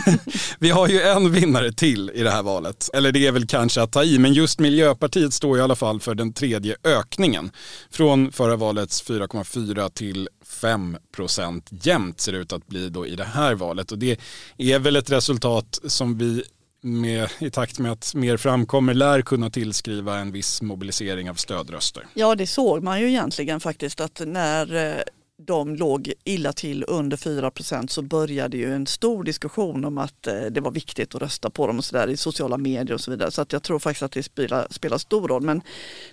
vi 0.60 0.69
har 0.69 0.88
ju 0.88 1.01
en 1.01 1.31
vinnare 1.31 1.74
till 1.74 2.12
i 2.13 2.24
det 2.24 2.31
här 2.31 2.44
valet, 2.44 2.90
eller 2.94 3.12
det 3.12 3.28
är 3.28 3.31
väl 3.31 3.48
kanske 3.48 3.81
att 3.81 3.92
ta 3.92 4.04
i, 4.04 4.19
men 4.19 4.34
just 4.34 4.60
Miljöpartiet 4.60 5.34
står 5.34 5.57
i 5.57 5.62
alla 5.62 5.75
fall 5.75 6.00
för 6.00 6.16
den 6.16 6.34
tredje 6.34 6.75
ökningen. 6.84 7.51
Från 7.90 8.31
förra 8.31 8.56
valets 8.56 9.04
4,4 9.04 9.90
till 9.90 10.30
5 10.45 10.98
procent 11.16 11.69
jämnt 11.69 12.22
ser 12.22 12.31
det 12.31 12.38
ut 12.38 12.54
att 12.54 12.68
bli 12.68 12.90
då 12.90 13.07
i 13.07 13.16
det 13.16 13.24
här 13.24 13.56
valet 13.56 13.92
och 13.92 13.98
det 13.98 14.19
är 14.57 14.80
väl 14.80 14.95
ett 14.95 15.09
resultat 15.09 15.80
som 15.88 16.18
vi 16.18 16.44
med, 16.83 17.30
i 17.40 17.49
takt 17.49 17.80
med 17.80 17.92
att 17.92 18.16
mer 18.16 18.37
framkommer 18.37 18.94
lär 18.94 19.21
kunna 19.21 19.49
tillskriva 19.49 20.18
en 20.18 20.31
viss 20.31 20.61
mobilisering 20.61 21.30
av 21.30 21.35
stödröster. 21.35 22.07
Ja 22.13 22.35
det 22.35 22.47
såg 22.47 22.83
man 22.83 23.02
ju 23.02 23.07
egentligen 23.07 23.59
faktiskt 23.59 24.02
att 24.02 24.21
när 24.25 24.75
eh, 24.75 25.02
de 25.37 25.75
låg 25.75 26.13
illa 26.23 26.54
till 26.54 26.85
under 26.87 27.18
4% 27.18 27.87
så 27.87 28.02
började 28.02 28.57
ju 28.57 28.73
en 28.73 28.87
stor 28.87 29.23
diskussion 29.23 29.85
om 29.85 29.97
att 29.97 30.28
eh, 30.28 30.42
det 30.42 30.61
var 30.61 30.71
viktigt 30.71 31.16
att 31.16 31.21
rösta 31.21 31.49
på 31.49 31.68
dem 31.68 31.78
och 31.78 31.85
så 31.85 31.95
där, 31.95 32.09
i 32.09 32.18
sociala 32.18 32.57
medier 32.57 32.94
och 32.94 33.02
så 33.02 33.11
vidare. 33.11 33.31
Så 33.31 33.42
att 33.42 33.54
jag 33.54 33.63
tror 33.63 33.80
faktiskt 33.80 34.04
att 34.04 34.11
det 34.11 34.23
spelar, 34.23 34.68
spelar 34.69 34.97
stor 34.97 35.28
roll. 35.28 35.42
Men 35.42 35.61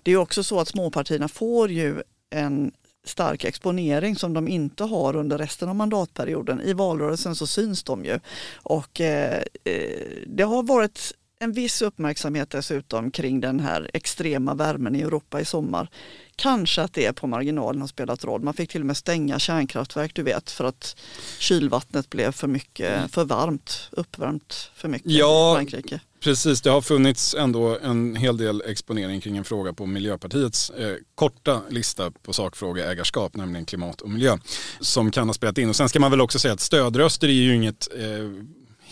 det 0.02 0.12
är 0.12 0.16
också 0.16 0.42
så 0.42 0.60
att 0.60 0.68
småpartierna 0.68 1.28
får 1.28 1.70
ju 1.70 2.02
en 2.30 2.72
stark 3.04 3.44
exponering 3.44 4.16
som 4.16 4.34
de 4.34 4.48
inte 4.48 4.84
har 4.84 5.16
under 5.16 5.38
resten 5.38 5.68
av 5.68 5.76
mandatperioden. 5.76 6.60
I 6.60 6.72
valrörelsen 6.72 7.34
så 7.34 7.46
syns 7.46 7.82
de 7.82 8.04
ju. 8.04 8.20
Och 8.62 9.00
eh, 9.00 9.42
eh 9.64 10.06
det 10.26 10.42
har 10.42 10.62
varit 10.62 11.12
en 11.42 11.52
viss 11.52 11.82
uppmärksamhet 11.82 12.50
dessutom 12.50 13.10
kring 13.10 13.40
den 13.40 13.60
här 13.60 13.90
extrema 13.94 14.54
värmen 14.54 14.96
i 14.96 15.00
Europa 15.00 15.40
i 15.40 15.44
sommar. 15.44 15.90
Kanske 16.36 16.82
att 16.82 16.92
det 16.92 17.12
på 17.12 17.26
marginalen 17.26 17.80
har 17.80 17.88
spelat 17.88 18.24
roll. 18.24 18.42
Man 18.42 18.54
fick 18.54 18.70
till 18.70 18.80
och 18.80 18.86
med 18.86 18.96
stänga 18.96 19.38
kärnkraftverk 19.38 20.14
du 20.14 20.22
vet 20.22 20.50
för 20.50 20.64
att 20.64 20.96
kylvattnet 21.38 22.10
blev 22.10 22.32
för 22.32 22.48
mycket, 22.48 22.96
mm. 22.96 23.08
för 23.08 23.24
varmt, 23.24 23.88
uppvärmt 23.90 24.70
för 24.74 24.88
mycket 24.88 25.10
ja, 25.10 25.52
i 25.52 25.56
Frankrike. 25.56 26.00
Precis, 26.20 26.60
det 26.60 26.70
har 26.70 26.80
funnits 26.80 27.34
ändå 27.34 27.78
en 27.78 28.16
hel 28.16 28.36
del 28.36 28.62
exponering 28.66 29.20
kring 29.20 29.36
en 29.36 29.44
fråga 29.44 29.72
på 29.72 29.86
Miljöpartiets 29.86 30.70
eh, 30.70 30.96
korta 31.14 31.62
lista 31.68 32.10
på 32.10 32.32
sakfrågeägarskap, 32.32 33.36
nämligen 33.36 33.66
klimat 33.66 34.00
och 34.00 34.10
miljö, 34.10 34.38
som 34.80 35.10
kan 35.10 35.28
ha 35.28 35.34
spelat 35.34 35.58
in. 35.58 35.68
Och 35.68 35.76
sen 35.76 35.88
ska 35.88 36.00
man 36.00 36.10
väl 36.10 36.20
också 36.20 36.38
säga 36.38 36.54
att 36.54 36.60
stödröster 36.60 37.28
är 37.28 37.32
ju 37.32 37.54
inget 37.54 37.88
eh, 37.98 38.06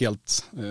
helt, 0.01 0.45
eh, 0.59 0.65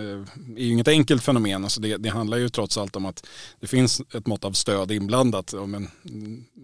är 0.56 0.62
ju 0.62 0.72
inget 0.72 0.88
enkelt 0.88 1.22
fenomen. 1.22 1.64
Alltså 1.64 1.80
det, 1.80 1.96
det, 1.96 2.08
handlar 2.08 2.38
ju 2.38 2.48
trots 2.48 2.78
allt 2.78 2.96
om 2.96 3.06
att 3.06 3.26
det 3.60 3.66
finns 3.66 4.00
ett 4.14 4.26
mått 4.26 4.44
av 4.44 4.52
stöd 4.52 4.92
inblandat. 4.92 5.52
Om 5.54 5.74
en, 5.74 5.90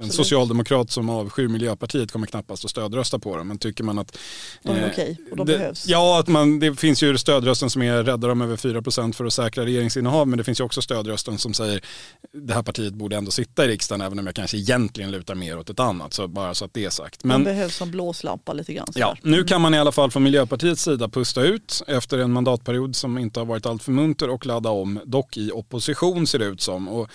en 0.01 0.11
socialdemokrat 0.11 0.91
som 0.91 1.09
avskyr 1.09 1.49
Miljöpartiet 1.49 2.13
kommer 2.13 2.27
knappast 2.27 2.65
att 2.65 2.71
stödrösta 2.71 3.19
på 3.19 3.37
dem. 3.37 3.49
Men 3.49 3.59
tycker 3.59 3.85
man 3.85 3.99
att... 3.99 4.19
De 4.63 4.77
är 4.77 4.91
okej 4.93 5.21
och 5.31 5.37
de 5.37 5.47
det, 5.47 5.59
behövs. 5.59 5.87
Ja, 5.87 6.21
att 6.21 6.29
man, 6.29 6.59
det 6.59 6.77
finns 6.77 7.03
ju 7.03 7.19
stödrösten 7.19 7.71
som 7.71 7.83
är 7.83 8.03
rädda 8.03 8.29
dem 8.29 8.41
över 8.41 8.57
4% 8.57 9.13
för 9.13 9.25
att 9.25 9.33
säkra 9.33 9.65
regeringsinnehav. 9.65 10.29
Men 10.29 10.39
det 10.39 10.45
finns 10.45 10.61
ju 10.61 10.65
också 10.65 10.83
stödrösten 10.83 11.39
som 11.39 11.55
säger 11.55 11.85
det 12.33 12.55
här 12.55 12.63
partiet 12.63 12.95
borde 12.95 13.17
ändå 13.17 13.31
sitta 13.31 13.65
i 13.65 13.69
riksdagen 13.69 14.01
även 14.01 14.19
om 14.19 14.27
jag 14.27 14.35
kanske 14.35 14.57
egentligen 14.57 15.11
lutar 15.11 15.35
mer 15.35 15.59
åt 15.59 15.71
ett 15.71 15.81
annat. 15.81 16.13
Så 16.13 16.29
bara 16.29 16.55
så 16.55 16.65
att 16.65 16.75
det 16.75 16.85
är 16.85 16.91
sagt. 16.91 17.25
Men, 17.25 17.45
de 17.45 17.51
behövs 17.51 17.77
som 17.77 17.91
blåslampa 17.91 18.53
lite 18.53 18.73
grann. 18.73 18.87
Ja, 18.95 19.17
nu 19.23 19.45
kan 19.45 19.61
man 19.61 19.75
i 19.75 19.79
alla 19.79 19.93
fall 19.93 20.11
från 20.11 20.23
Miljöpartiets 20.23 20.83
sida 20.83 21.09
pusta 21.09 21.43
ut 21.43 21.83
efter 21.87 22.19
en 22.19 22.33
mandatperiod 22.55 22.97
som 22.97 23.19
inte 23.19 23.41
har 23.41 23.47
varit 23.47 23.67
alltför 23.67 23.93
munter 23.93 24.31
och 24.31 24.47
ladda 24.47 24.71
om, 24.71 25.01
dock 25.05 25.37
i 25.37 25.51
opposition 25.53 26.27
ser 26.27 26.39
det 26.39 26.45
ut 26.45 26.61
som. 26.61 26.89
Och 26.89 27.11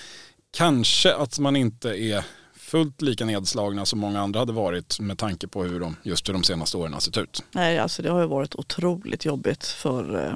kanske 0.51 1.15
att 1.15 1.39
man 1.39 1.55
inte 1.55 1.89
är 1.89 2.23
fullt 2.53 3.01
lika 3.01 3.25
nedslagna 3.25 3.85
som 3.85 3.99
många 3.99 4.21
andra 4.21 4.39
hade 4.39 4.53
varit 4.53 4.99
med 4.99 5.17
tanke 5.17 5.47
på 5.47 5.63
hur 5.63 5.79
de, 5.79 5.95
just 6.03 6.29
hur 6.29 6.33
de 6.33 6.43
senaste 6.43 6.77
åren 6.77 6.93
har 6.93 6.99
sett 6.99 7.17
ut. 7.17 7.43
Nej, 7.51 7.79
alltså 7.79 8.01
det 8.01 8.09
har 8.09 8.21
ju 8.21 8.27
varit 8.27 8.55
otroligt 8.55 9.25
jobbigt 9.25 9.65
för 9.65 10.25
eh, 10.25 10.35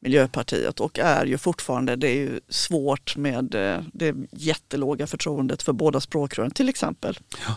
Miljöpartiet 0.00 0.80
och 0.80 0.98
är 0.98 1.26
ju 1.26 1.38
fortfarande, 1.38 1.96
det 1.96 2.08
är 2.08 2.16
ju 2.16 2.40
svårt 2.48 3.16
med 3.16 3.54
eh, 3.54 3.82
det 3.92 4.14
jättelåga 4.30 5.06
förtroendet 5.06 5.62
för 5.62 5.72
båda 5.72 6.00
språkrören 6.00 6.50
till 6.50 6.68
exempel. 6.68 7.18
Ja. 7.46 7.54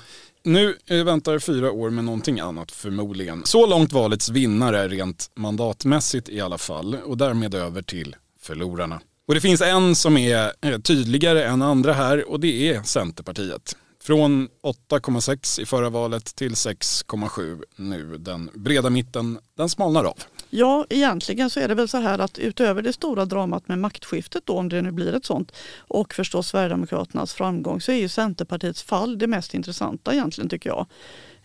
Nu 0.48 0.78
eh, 0.86 1.04
väntar 1.04 1.40
fyra 1.40 1.72
år 1.72 1.90
med 1.90 2.04
någonting 2.04 2.40
annat 2.40 2.72
förmodligen. 2.72 3.42
Så 3.46 3.66
långt 3.66 3.94
valets 3.94 4.30
vinnare 4.30 4.88
rent 4.88 5.32
mandatmässigt 5.36 6.30
i 6.30 6.42
alla 6.42 6.58
fall 6.58 6.96
och 6.96 7.18
därmed 7.18 7.56
över 7.56 7.82
till 7.82 8.16
förlorarna. 8.42 9.02
Och 9.28 9.34
det 9.34 9.42
finns 9.42 9.62
en 9.62 9.96
som 9.96 10.18
är 10.18 10.52
eh, 10.62 10.80
tydligare 10.80 11.44
än 11.44 11.62
andra 11.62 11.94
här 11.94 12.30
och 12.30 12.40
det 12.40 12.70
är 12.70 12.84
Centerpartiet. 12.84 13.76
Från 14.04 14.50
8,6 14.90 15.62
i 15.62 15.66
förra 15.66 15.90
valet 15.90 16.36
till 16.36 16.54
6,7 16.54 17.64
nu. 17.76 18.18
Den 18.18 18.50
breda 18.54 18.90
mitten, 18.90 19.40
den 19.58 19.70
smalnar 19.70 20.04
av. 20.04 20.18
Ja, 20.50 20.86
egentligen 20.90 21.50
så 21.50 21.60
är 21.60 21.68
det 21.68 21.76
väl 21.76 21.88
så 21.88 21.98
här 21.98 22.20
att 22.20 22.40
utöver 22.40 22.82
det 22.82 22.94
stora 22.94 23.26
dramat 23.26 23.68
med 23.68 23.80
maktskiftet 23.80 24.46
då, 24.46 24.54
om 24.54 24.70
det 24.70 24.82
nu 24.82 24.92
blir 24.92 25.16
ett 25.16 25.26
sånt, 25.26 25.52
och 25.78 26.14
förstås 26.14 26.48
Sverigedemokraternas 26.48 27.34
framgång, 27.34 27.82
så 27.82 27.92
är 27.92 27.96
ju 27.96 28.10
Centerpartiets 28.10 28.84
fall 28.84 29.18
det 29.18 29.28
mest 29.28 29.54
intressanta 29.54 30.14
egentligen 30.14 30.50
tycker 30.50 30.70
jag. 30.70 30.86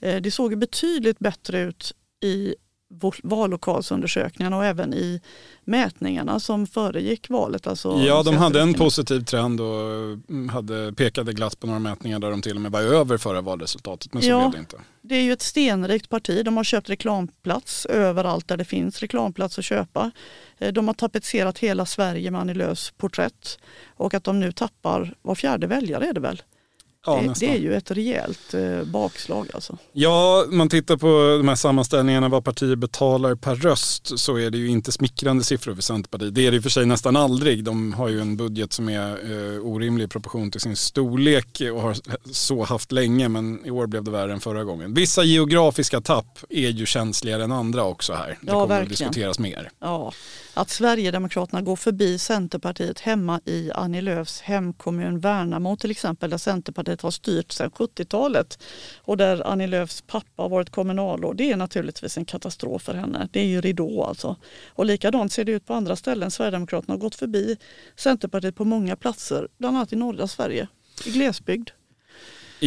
Eh, 0.00 0.16
det 0.16 0.30
såg 0.30 0.58
betydligt 0.58 1.18
bättre 1.18 1.60
ut 1.60 1.92
i 2.24 2.54
vallokalsundersökningarna 3.22 4.56
och 4.56 4.64
även 4.64 4.94
i 4.94 5.20
mätningarna 5.64 6.40
som 6.40 6.66
föregick 6.66 7.30
valet. 7.30 7.66
Alltså 7.66 7.98
ja, 8.06 8.22
de 8.22 8.36
hade 8.36 8.60
en 8.60 8.74
positiv 8.74 9.20
trend 9.20 9.60
och 9.60 9.90
mm, 10.28 10.48
hade 10.48 10.92
pekade 10.92 11.32
glatt 11.32 11.60
på 11.60 11.66
några 11.66 11.78
mätningar 11.78 12.18
där 12.18 12.30
de 12.30 12.42
till 12.42 12.56
och 12.56 12.62
med 12.62 12.72
var 12.72 12.80
över 12.80 13.16
förra 13.16 13.40
valresultatet. 13.40 14.12
Men 14.12 14.22
så 14.22 14.28
ja, 14.28 14.38
blev 14.40 14.52
det 14.52 14.58
inte. 14.58 14.76
Det 15.02 15.14
är 15.14 15.22
ju 15.22 15.32
ett 15.32 15.42
stenrikt 15.42 16.08
parti. 16.08 16.44
De 16.44 16.56
har 16.56 16.64
köpt 16.64 16.90
reklamplats 16.90 17.86
överallt 17.86 18.48
där 18.48 18.56
det 18.56 18.64
finns 18.64 19.00
reklamplats 19.00 19.58
att 19.58 19.64
köpa. 19.64 20.10
Eh, 20.58 20.72
de 20.72 20.86
har 20.86 20.94
tapetserat 20.94 21.58
hela 21.58 21.86
Sverige 21.86 22.30
med 22.30 22.40
Annie 22.40 22.54
Lööfs 22.54 22.90
porträtt. 22.90 23.58
Och 23.96 24.14
att 24.14 24.24
de 24.24 24.40
nu 24.40 24.52
tappar 24.52 25.14
var 25.22 25.34
fjärde 25.34 25.66
väljare 25.66 26.06
är 26.06 26.12
det 26.12 26.20
väl? 26.20 26.42
Ja, 27.06 27.16
det, 27.16 27.40
det, 27.40 27.46
är 27.46 27.58
ju 27.58 27.74
ett 27.74 27.90
rejält 27.90 28.54
eh, 28.54 28.82
bakslag 28.84 29.48
alltså. 29.54 29.78
Ja, 29.92 30.44
man 30.48 30.68
tittar 30.68 30.96
på 30.96 31.36
de 31.38 31.48
här 31.48 31.54
sammanställningarna 31.54 32.28
vad 32.28 32.44
partier 32.44 32.76
betalar 32.76 33.34
per 33.34 33.54
röst 33.54 34.18
så 34.18 34.38
är 34.38 34.50
det 34.50 34.58
ju 34.58 34.68
inte 34.68 34.92
smickrande 34.92 35.44
siffror 35.44 35.74
för 35.74 35.82
Centerpartiet. 35.82 36.34
Det 36.34 36.46
är 36.46 36.50
det 36.50 36.56
i 36.56 36.60
och 36.60 36.62
för 36.62 36.70
sig 36.70 36.86
nästan 36.86 37.16
aldrig. 37.16 37.64
De 37.64 37.92
har 37.92 38.08
ju 38.08 38.20
en 38.20 38.36
budget 38.36 38.72
som 38.72 38.88
är 38.88 39.10
eh, 39.10 39.66
orimlig 39.66 40.04
i 40.04 40.08
proportion 40.08 40.50
till 40.50 40.60
sin 40.60 40.76
storlek 40.76 41.62
och 41.72 41.80
har 41.80 41.96
så 42.32 42.64
haft 42.64 42.92
länge 42.92 43.28
men 43.28 43.66
i 43.66 43.70
år 43.70 43.86
blev 43.86 44.04
det 44.04 44.10
värre 44.10 44.32
än 44.32 44.40
förra 44.40 44.64
gången. 44.64 44.94
Vissa 44.94 45.24
geografiska 45.24 46.00
tapp 46.00 46.38
är 46.50 46.68
ju 46.68 46.86
känsligare 46.86 47.44
än 47.44 47.52
andra 47.52 47.84
också 47.84 48.12
här. 48.12 48.28
Det 48.28 48.36
ja, 48.40 48.52
kommer 48.52 48.66
verkligen. 48.66 48.82
att 48.84 48.88
diskuteras 48.88 49.38
mer. 49.38 49.70
Ja, 49.80 50.12
att 50.54 50.70
Sverigedemokraterna 50.70 51.62
går 51.62 51.76
förbi 51.76 52.18
Centerpartiet 52.18 53.00
hemma 53.00 53.40
i 53.44 53.70
Annie 53.74 54.00
Lööfs 54.00 54.40
hemkommun 54.40 55.20
Värnamo 55.20 55.76
till 55.76 55.90
exempel 55.90 56.30
där 56.30 56.38
Centerpartiet 56.38 57.02
har 57.02 57.10
styrt 57.10 57.52
sedan 57.52 57.70
70-talet 57.70 58.58
och 58.98 59.16
där 59.16 59.46
Annie 59.46 59.66
Lööfs 59.66 60.02
pappa 60.02 60.42
har 60.42 60.48
varit 60.48 60.70
kommunalråd. 60.70 61.36
Det 61.36 61.52
är 61.52 61.56
naturligtvis 61.56 62.18
en 62.18 62.24
katastrof 62.24 62.82
för 62.82 62.94
henne. 62.94 63.28
Det 63.32 63.40
är 63.40 63.46
ju 63.46 63.60
ridå 63.60 64.04
alltså. 64.04 64.36
Och 64.68 64.86
likadant 64.86 65.32
ser 65.32 65.44
det 65.44 65.52
ut 65.52 65.66
på 65.66 65.74
andra 65.74 65.96
ställen. 65.96 66.30
Sverigedemokraterna 66.30 66.94
har 66.94 66.98
gått 66.98 67.14
förbi 67.14 67.56
Centerpartiet 67.96 68.56
på 68.56 68.64
många 68.64 68.96
platser, 68.96 69.48
bland 69.58 69.76
annat 69.76 69.92
i 69.92 69.96
norra 69.96 70.28
Sverige, 70.28 70.68
i 71.06 71.10
glesbygd. 71.10 71.70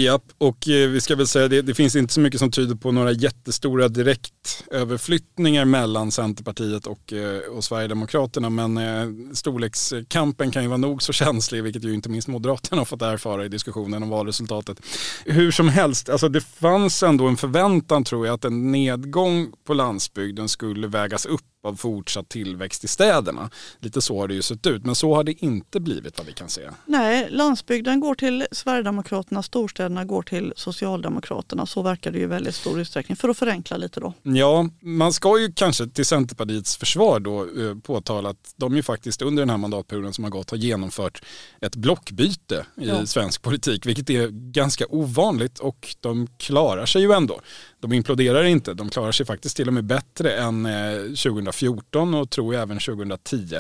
Japp, 0.02 0.24
och 0.38 0.70
eh, 0.70 0.90
vi 0.90 1.02
ska 1.02 1.16
väl 1.16 1.28
säga 1.28 1.48
det, 1.48 1.62
det 1.62 1.74
finns 1.74 1.96
inte 1.96 2.14
så 2.14 2.20
mycket 2.20 2.40
som 2.40 2.52
tyder 2.52 2.76
på 2.76 2.92
några 2.92 3.12
jättestora 3.12 3.88
direktöverflyttningar 3.88 5.66
mellan 5.66 6.12
Centerpartiet 6.12 6.88
och, 6.88 7.14
eh, 7.14 7.40
och 7.40 7.64
Sverigedemokraterna. 7.64 8.50
Men 8.50 8.78
eh, 8.78 9.34
storlekskampen 9.34 10.52
kan 10.52 10.62
ju 10.64 10.68
vara 10.68 10.78
nog 10.78 11.04
så 11.04 11.14
känslig, 11.14 11.64
vilket 11.64 11.84
ju 11.84 11.94
inte 11.94 12.10
minst 12.10 12.28
Moderaterna 12.28 12.82
har 12.82 12.86
fått 12.86 13.02
erfara 13.02 13.46
i 13.46 13.50
diskussionen 13.50 14.04
om 14.04 14.10
valresultatet. 14.10 14.82
Hur 15.26 15.52
som 15.52 15.70
helst, 15.70 16.10
alltså 16.10 16.30
det 16.30 16.42
fanns 16.42 17.04
ändå 17.04 17.28
en 17.28 17.38
förväntan 17.38 18.04
tror 18.04 18.26
jag 18.26 18.34
att 18.34 18.46
en 18.46 18.72
nedgång 18.72 19.52
på 19.68 19.74
landsbygden 19.74 20.50
skulle 20.50 20.88
vägas 20.88 21.26
upp 21.26 21.42
av 21.66 21.76
fortsatt 21.76 22.30
tillväxt 22.30 22.84
i 22.84 22.88
städerna. 22.88 23.50
Lite 23.80 24.02
så 24.02 24.20
har 24.20 24.28
det 24.28 24.34
ju 24.34 24.42
sett 24.42 24.68
ut, 24.68 24.86
men 24.86 24.96
så 24.96 25.16
har 25.16 25.24
det 25.24 25.44
inte 25.44 25.80
blivit 25.80 26.18
vad 26.18 26.28
vi 26.28 26.34
kan 26.34 26.50
se. 26.50 26.62
Nej, 26.86 27.28
landsbygden 27.30 28.00
går 28.00 28.16
till 28.16 28.48
Sverigedemokraterna, 28.52 29.44
storstäderna 29.44 30.06
går 30.06 30.22
till 30.22 30.54
Socialdemokraterna. 30.56 31.66
Så 31.66 31.82
verkar 31.82 32.12
det 32.12 32.18
ju 32.18 32.24
i 32.24 32.28
väldigt 32.28 32.56
stor 32.56 32.80
utsträckning, 32.80 33.16
för 33.16 33.30
att 33.30 33.38
förenkla 33.38 33.78
lite 33.78 34.00
då. 34.00 34.14
Ja, 34.24 34.70
man 34.82 35.14
ska 35.14 35.40
ju 35.40 35.52
kanske 35.52 35.88
till 35.88 36.06
Centerpartiets 36.06 36.78
försvar 36.78 37.20
då 37.20 37.42
eh, 37.42 37.76
påtala 37.84 38.30
att 38.30 38.54
de 38.56 38.76
ju 38.76 38.84
faktiskt 38.84 39.22
under 39.22 39.42
den 39.42 39.50
här 39.50 39.58
mandatperioden 39.58 40.14
som 40.14 40.24
har 40.24 40.32
gått 40.32 40.50
har 40.50 40.58
genomfört 40.58 41.24
ett 41.62 41.76
blockbyte 41.76 42.66
i 42.78 42.88
ja. 42.88 43.06
svensk 43.06 43.42
politik, 43.42 43.86
vilket 43.86 44.10
är 44.10 44.28
ganska 44.52 44.86
ovanligt 44.90 45.60
och 45.60 45.96
de 46.00 46.28
klarar 46.38 46.86
sig 46.86 47.02
ju 47.02 47.12
ändå 47.12 47.42
de 47.88 47.96
imploderar 47.96 48.44
inte. 48.44 48.74
De 48.74 48.90
klarar 48.90 49.12
sig 49.12 49.26
faktiskt 49.26 49.58
till 49.58 49.68
och 49.68 49.74
med 49.74 49.84
bättre 49.84 50.32
än 50.38 50.66
eh, 50.66 51.02
2014 51.02 52.14
och 52.14 52.30
tror 52.30 52.54
jag 52.54 52.64
även 52.64 52.80
2010. 52.80 53.56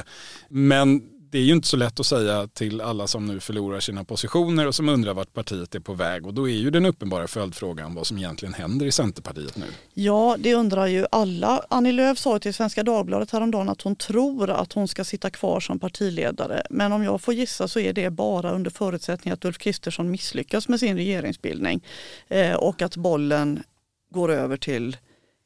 Men 0.50 1.02
det 1.36 1.40
är 1.40 1.44
ju 1.44 1.54
inte 1.54 1.68
så 1.68 1.78
lätt 1.78 2.00
att 2.00 2.06
säga 2.06 2.48
till 2.48 2.82
alla 2.82 3.08
som 3.08 3.26
nu 3.26 3.40
förlorar 3.40 3.80
sina 3.80 4.04
positioner 4.04 4.68
och 4.68 4.76
som 4.76 4.90
undrar 4.90 5.14
vart 5.14 5.34
partiet 5.34 5.76
är 5.76 5.80
på 5.80 5.94
väg. 5.94 6.26
Och 6.26 6.34
då 6.34 6.50
är 6.50 6.54
ju 6.54 6.70
den 6.70 6.86
uppenbara 6.86 7.28
följdfrågan 7.28 7.96
vad 7.96 8.08
som 8.08 8.18
egentligen 8.18 8.54
händer 8.54 8.86
i 8.86 8.92
Centerpartiet 8.92 9.58
nu. 9.58 9.66
Ja, 9.94 10.36
det 10.40 10.54
undrar 10.54 10.88
ju 10.88 11.06
alla. 11.12 11.62
Annie 11.70 11.92
Lööf 11.92 12.18
sa 12.18 12.40
till 12.40 12.54
Svenska 12.54 12.84
Dagbladet 12.84 13.32
häromdagen 13.32 13.70
att 13.70 13.82
hon 13.82 13.96
tror 13.96 14.50
att 14.50 14.74
hon 14.74 14.88
ska 14.88 15.04
sitta 15.04 15.30
kvar 15.30 15.60
som 15.60 15.80
partiledare. 15.80 16.64
Men 16.70 16.92
om 16.92 17.04
jag 17.04 17.22
får 17.22 17.34
gissa 17.34 17.68
så 17.68 17.80
är 17.80 17.94
det 17.94 18.10
bara 18.10 18.52
under 18.52 18.72
förutsättning 18.72 19.32
att 19.32 19.46
Ulf 19.46 19.58
Kristersson 19.58 20.12
misslyckas 20.12 20.68
med 20.68 20.80
sin 20.80 20.96
regeringsbildning 20.96 21.84
eh, 22.28 22.54
och 22.54 22.82
att 22.82 22.98
bollen 22.98 23.64
går 24.10 24.32
över 24.32 24.58
till 24.58 24.98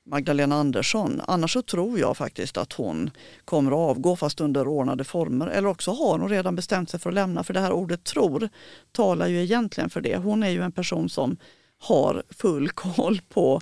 Magdalena 0.06 0.56
Andersson. 0.56 1.22
Annars 1.28 1.54
så 1.54 1.62
tror 1.62 2.00
jag 2.00 2.18
faktiskt 2.18 2.58
att 2.58 2.74
hon 2.74 3.12
kommer 3.46 3.72
att 3.72 3.78
avgå 3.78 4.16
fast 4.16 4.42
under 4.42 4.68
ordnade 4.68 5.04
former. 5.04 5.48
Eller 5.48 5.68
också 5.68 5.92
har 5.92 6.20
hon 6.20 6.30
redan 6.30 6.56
bestämt 6.56 6.90
sig 6.90 7.00
för 7.00 7.10
att 7.10 7.14
lämna. 7.14 7.44
För 7.44 7.54
det 7.54 7.60
här 7.60 7.72
ordet 7.72 8.04
tror 8.04 8.50
talar 8.92 9.28
ju 9.28 9.44
egentligen 9.44 9.90
för 9.90 10.02
det. 10.02 10.18
Hon 10.18 10.44
är 10.44 10.50
ju 10.50 10.62
en 10.62 10.72
person 10.72 11.10
som 11.10 11.38
har 11.80 12.24
full 12.30 12.70
koll 12.70 13.22
på 13.30 13.62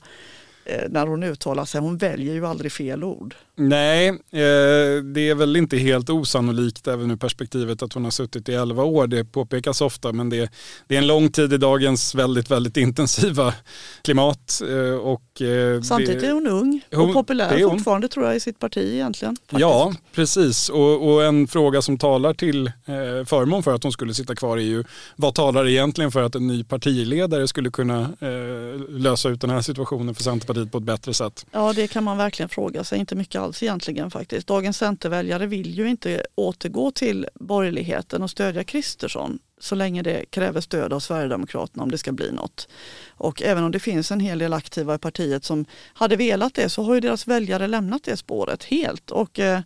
när 0.90 1.08
hon 1.08 1.24
uttalar 1.24 1.66
sig. 1.66 1.82
Hon 1.82 1.98
väljer 1.98 2.34
ju 2.34 2.46
aldrig 2.46 2.72
fel 2.72 3.04
ord. 3.04 3.36
Nej, 3.60 4.08
eh, 4.10 5.04
det 5.04 5.30
är 5.30 5.36
väl 5.36 5.56
inte 5.56 5.78
helt 5.78 6.10
osannolikt 6.10 6.88
även 6.88 7.12
ur 7.12 7.16
perspektivet 7.16 7.82
att 7.82 7.94
hon 7.94 8.04
har 8.04 8.12
suttit 8.12 8.50
i 8.50 8.54
11 8.54 8.84
år. 8.84 9.08
Det 9.08 9.26
påpekas 9.26 9.82
ofta 9.82 10.14
men 10.14 10.30
det, 10.30 10.52
det 10.88 10.96
är 10.96 11.00
en 11.00 11.08
lång 11.08 11.32
tid 11.32 11.54
i 11.54 11.58
dagens 11.58 12.16
väldigt, 12.16 12.52
väldigt 12.52 12.78
intensiva 12.78 13.54
klimat. 14.02 14.62
Eh, 14.70 14.96
och, 14.96 15.42
eh, 15.42 15.82
Samtidigt 15.82 16.22
det, 16.22 16.28
är 16.28 16.32
hon 16.32 16.48
ung 16.48 16.82
och 16.92 16.98
hon, 16.98 17.14
populär 17.14 17.70
fortfarande 17.70 18.08
tror 18.08 18.26
jag 18.26 18.36
i 18.36 18.40
sitt 18.40 18.60
parti 18.60 18.94
egentligen. 18.94 19.36
Faktiskt. 19.36 19.62
Ja, 19.62 19.94
precis. 20.14 20.70
Och, 20.70 21.14
och, 21.14 21.24
en 21.24 21.48
fråga 21.48 21.82
som 21.82 21.98
talar 21.98 22.34
till 22.34 22.68
eh, 22.68 23.26
förmån 23.26 23.64
för 23.64 23.76
att 23.76 23.84
hon 23.84 23.92
skulle 23.92 24.14
sitta 24.14 24.36
kvar 24.36 24.58
är 24.58 24.62
ju 24.62 24.84
vad 25.16 25.36
talar 25.36 25.68
egentligen 25.68 26.12
för 26.12 26.24
att 26.24 26.36
en 26.36 26.48
ny 26.48 26.64
partiledare 26.64 27.48
skulle 27.48 27.72
kunna 27.72 28.02
eh, 28.02 28.90
lösa 28.90 29.30
ut 29.30 29.42
den 29.42 29.50
här 29.50 29.62
situationen 29.62 30.16
för 30.16 30.24
Centerpartiet 30.24 30.57
på 30.66 30.78
ett 30.78 30.84
bättre 30.84 31.14
sätt? 31.14 31.46
Ja, 31.52 31.74
det 31.74 31.88
kan 31.88 32.04
man 32.04 32.18
verkligen 32.18 32.50
fråga 32.50 32.84
sig. 32.84 33.00
Inte 33.00 33.16
mycket 33.16 33.42
alls 33.42 33.64
egentligen 33.64 34.12
faktiskt. 34.12 34.48
Dagens 34.48 34.78
Centerväljare 34.78 35.46
vill 35.46 35.78
ju 35.78 35.90
inte 35.90 36.26
återgå 36.36 36.92
till 36.92 37.28
borgerligheten 37.36 38.24
och 38.24 38.30
stödja 38.30 38.64
Kristersson 38.64 39.40
så 39.60 39.76
länge 39.76 40.02
det 40.02 40.26
kräver 40.30 40.62
stöd 40.62 40.94
av 40.94 41.00
Sverigedemokraterna 41.00 41.84
om 41.84 41.92
det 41.92 41.98
ska 41.98 42.12
bli 42.12 42.32
något. 42.32 42.68
Och 43.10 43.42
även 43.42 43.64
om 43.64 43.72
det 43.72 43.80
finns 43.80 44.12
en 44.12 44.20
hel 44.20 44.40
del 44.40 44.54
aktiva 44.54 44.96
i 44.96 44.98
partiet 44.98 45.44
som 45.44 45.66
hade 45.94 46.16
velat 46.16 46.54
det 46.54 46.70
så 46.70 46.84
har 46.84 46.94
ju 46.94 47.00
deras 47.00 47.28
väljare 47.28 47.68
lämnat 47.68 48.04
det 48.04 48.18
spåret 48.18 48.64
helt. 48.64 49.12
Och 49.12 49.40
eh, 49.40 49.62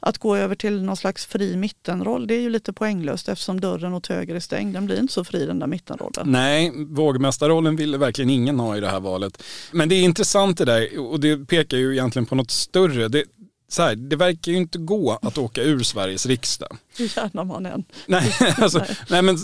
att 0.00 0.18
gå 0.18 0.36
över 0.36 0.54
till 0.54 0.82
någon 0.82 0.96
slags 0.96 1.26
fri 1.26 1.56
mittenroll 1.56 2.26
det 2.26 2.34
är 2.34 2.40
ju 2.40 2.50
lite 2.50 2.72
poänglöst 2.72 3.28
eftersom 3.28 3.60
dörren 3.60 3.94
åt 3.94 4.06
höger 4.06 4.34
är 4.34 4.40
stängd. 4.40 4.74
Den 4.74 4.86
blir 4.86 5.00
inte 5.00 5.12
så 5.12 5.24
fri 5.24 5.46
den 5.46 5.58
där 5.58 5.66
mittenrollen. 5.66 6.32
Nej, 6.32 6.72
vågmästarrollen 6.88 7.76
ville 7.76 7.98
verkligen 7.98 8.30
ingen 8.30 8.60
ha 8.60 8.76
i 8.76 8.80
det 8.80 8.88
här 8.88 9.00
valet. 9.00 9.42
Men 9.72 9.88
det 9.88 9.94
är 9.94 10.02
intressant 10.02 10.58
det 10.58 10.64
där 10.64 10.98
och 10.98 11.20
det 11.20 11.36
pekar 11.36 11.76
ju 11.76 11.92
egentligen 11.92 12.26
på 12.26 12.34
något 12.34 12.50
större. 12.50 13.08
Det, 13.08 13.24
så 13.68 13.82
här, 13.82 13.96
det 13.96 14.16
verkar 14.16 14.52
ju 14.52 14.58
inte 14.58 14.78
gå 14.78 15.18
att 15.22 15.38
åka 15.38 15.62
ur 15.62 15.82
Sveriges 15.82 16.26
riksdag. 16.26 16.76
Hur 16.96 17.08
tjänar 17.08 17.44
man 17.44 17.66
än? 17.66 17.84
Nej, 18.06 18.32
alltså, 18.58 18.82
nej. 19.10 19.22
men, 19.22 19.36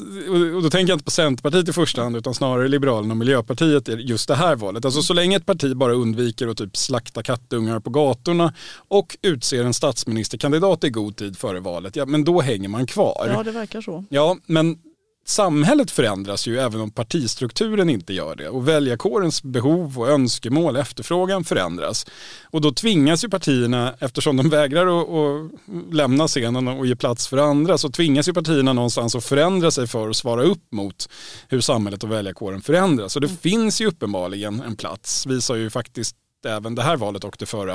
och 0.55 0.63
då 0.63 0.71
tänker 0.71 0.91
jag 0.91 0.97
inte 0.97 1.05
på 1.05 1.11
Centerpartiet 1.11 1.69
i 1.69 1.73
första 1.73 2.03
hand 2.03 2.17
utan 2.17 2.35
snarare 2.35 2.69
Liberalerna 2.69 3.13
och 3.13 3.17
Miljöpartiet 3.17 3.89
i 3.89 3.93
just 3.93 4.29
det 4.29 4.35
här 4.35 4.57
valet. 4.57 4.85
Alltså 4.85 5.03
så 5.03 5.15
länge 5.15 5.37
ett 5.37 5.47
parti 5.47 5.77
bara 5.77 5.93
undviker 5.93 6.49
att 6.49 6.57
typ 6.57 6.77
slakta 6.77 7.23
kattungar 7.23 7.81
på 7.81 7.91
gatorna 7.91 8.55
och 8.89 9.17
utser 9.23 9.65
en 9.65 9.75
statsministerkandidat 9.75 10.85
i 10.85 10.91
god 10.91 11.17
tid 11.17 11.39
före 11.39 11.61
valet, 11.61 11.97
ja 11.97 12.07
men 12.07 12.25
då 12.25 12.41
hänger 12.41 12.69
man 12.69 12.87
kvar. 12.87 13.27
Ja, 13.35 13.43
det 13.43 13.51
verkar 13.51 13.81
så. 13.81 14.05
Ja, 14.09 14.37
men 14.47 14.79
samhället 15.27 15.91
förändras 15.91 16.47
ju 16.47 16.59
även 16.59 16.81
om 16.81 16.91
partistrukturen 16.91 17.91
inte 17.91 18.13
gör 18.13 18.37
det 18.37 18.49
och 18.49 18.69
väljarkårens 18.69 19.43
behov 19.43 19.99
och 19.99 20.09
önskemål, 20.09 20.77
efterfrågan 20.77 21.45
förändras. 21.45 22.07
Och 22.51 22.61
då 22.61 22.73
tvingas 22.73 23.25
ju 23.25 23.29
partierna, 23.29 23.95
eftersom 23.99 24.37
de 24.37 24.49
vägrar 24.49 24.87
att, 24.87 25.09
att 25.09 25.95
lämna 25.95 26.29
scenen 26.29 26.69
och 26.69 26.87
ge 26.87 26.97
plats 26.97 27.29
för 27.29 27.37
andra, 27.37 27.79
så 27.79 27.89
tvingas 27.89 28.29
ju 28.29 28.33
partierna 28.33 28.73
någonstans 28.73 29.15
att 29.15 29.25
förändra 29.25 29.71
sig 29.71 29.87
för 29.87 30.11
att 30.11 30.17
svara 30.17 30.43
upp 30.43 30.73
mot 30.73 31.09
hur 31.49 31.61
samhället 31.61 32.05
och 32.05 32.13
väljarkåren 32.13 32.63
förändras. 32.63 33.17
Och 33.17 33.21
det 33.21 33.29
mm. 33.29 33.39
finns 33.39 33.81
ju 33.81 33.87
uppenbarligen 33.87 34.61
en 34.61 34.77
plats, 34.77 35.27
visar 35.27 35.55
ju 35.55 35.71
faktiskt 35.71 36.17
även 36.47 36.75
det 36.75 36.83
här 36.83 36.97
valet 36.97 37.25
och 37.25 37.37
det 37.39 37.47
förra. 37.47 37.75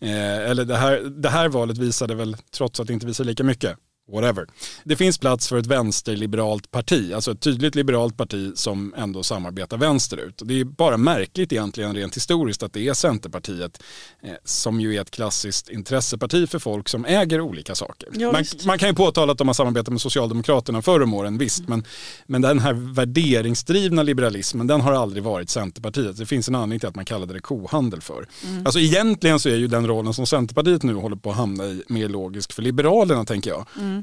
Eh, 0.00 0.50
eller 0.50 0.64
det 0.64 0.76
här, 0.76 0.98
det 0.98 1.28
här 1.28 1.48
valet 1.48 1.78
visade 1.78 2.14
väl, 2.14 2.36
trots 2.56 2.80
att 2.80 2.86
det 2.86 2.92
inte 2.92 3.06
visar 3.06 3.24
lika 3.24 3.44
mycket, 3.44 3.76
whatever. 4.12 4.46
Det 4.84 4.96
finns 4.96 5.18
plats 5.18 5.48
för 5.48 5.56
ett 5.56 5.66
vänsterliberalt 5.66 6.70
parti, 6.70 7.12
alltså 7.12 7.32
ett 7.32 7.40
tydligt 7.40 7.74
liberalt 7.74 8.16
parti 8.16 8.52
som 8.54 8.94
ändå 8.96 9.22
samarbetar 9.22 9.76
vänsterut. 9.76 10.42
Det 10.44 10.60
är 10.60 10.64
bara 10.64 10.96
märkligt 10.96 11.52
egentligen 11.52 11.94
rent 11.94 12.16
historiskt 12.16 12.62
att 12.62 12.72
det 12.72 12.88
är 12.88 12.94
Centerpartiet 12.94 13.82
eh, 14.22 14.30
som 14.44 14.80
ju 14.80 14.96
är 14.96 15.00
ett 15.00 15.10
klassiskt 15.10 15.68
intresseparti 15.68 16.48
för 16.48 16.58
folk 16.58 16.88
som 16.88 17.04
äger 17.04 17.40
olika 17.40 17.74
saker. 17.74 18.08
Ja, 18.12 18.32
man, 18.32 18.44
man, 18.66 18.78
kan 18.78 18.88
ju 18.88 18.94
påtala 18.94 19.32
att 19.32 19.38
de 19.38 19.48
har 19.48 19.54
samarbetat 19.54 19.88
med 19.88 20.00
Socialdemokraterna 20.00 20.82
förr 20.82 21.02
om 21.02 21.14
åren, 21.14 21.38
visst, 21.38 21.58
mm. 21.58 21.70
men, 21.70 21.84
men 22.26 22.42
den 22.42 22.58
här 22.58 22.72
värderingsdrivna 22.72 24.02
liberalismen 24.02 24.66
den 24.66 24.80
har 24.80 24.92
aldrig 24.92 25.22
varit 25.22 25.50
Centerpartiet. 25.50 26.16
Det 26.16 26.26
finns 26.26 26.48
en 26.48 26.54
anledning 26.54 26.80
till 26.80 26.88
att 26.88 26.96
man 26.96 27.04
kallade 27.04 27.34
det 27.34 27.40
kohandel 27.40 28.00
för. 28.00 28.28
Mm. 28.44 28.66
Alltså 28.66 28.80
egentligen 28.80 29.40
så 29.40 29.48
är 29.48 29.56
ju 29.56 29.66
den 29.66 29.86
rollen 29.86 30.14
som 30.14 30.26
Centerpartiet 30.26 30.82
nu 30.82 30.94
håller 30.94 31.16
på 31.16 31.30
att 31.30 31.36
hamna 31.36 31.64
i 31.64 31.82
mer 31.88 32.08
logisk 32.08 32.52
för 32.52 32.62
Liberalerna 32.62 33.24
tänker 33.24 33.50
jag. 33.50 33.66
Mm 33.76 33.95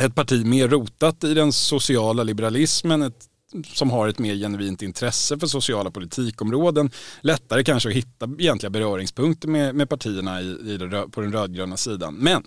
ett 0.00 0.14
parti 0.14 0.46
mer 0.46 0.68
rotat 0.68 1.24
i 1.24 1.34
den 1.34 1.52
sociala 1.52 2.22
liberalismen, 2.22 3.02
ett, 3.02 3.28
som 3.64 3.90
har 3.90 4.08
ett 4.08 4.18
mer 4.18 4.34
genuint 4.34 4.82
intresse 4.82 5.38
för 5.38 5.46
sociala 5.46 5.90
politikområden. 5.90 6.90
Lättare 7.20 7.64
kanske 7.64 7.88
att 7.88 7.94
hitta 7.94 8.28
egentliga 8.38 8.70
beröringspunkter 8.70 9.48
med, 9.48 9.74
med 9.74 9.88
partierna 9.88 10.40
i, 10.40 10.44
i 10.44 10.76
det, 10.76 11.08
på 11.10 11.20
den 11.20 11.32
rödgröna 11.32 11.76
sidan. 11.76 12.14
Men 12.14 12.42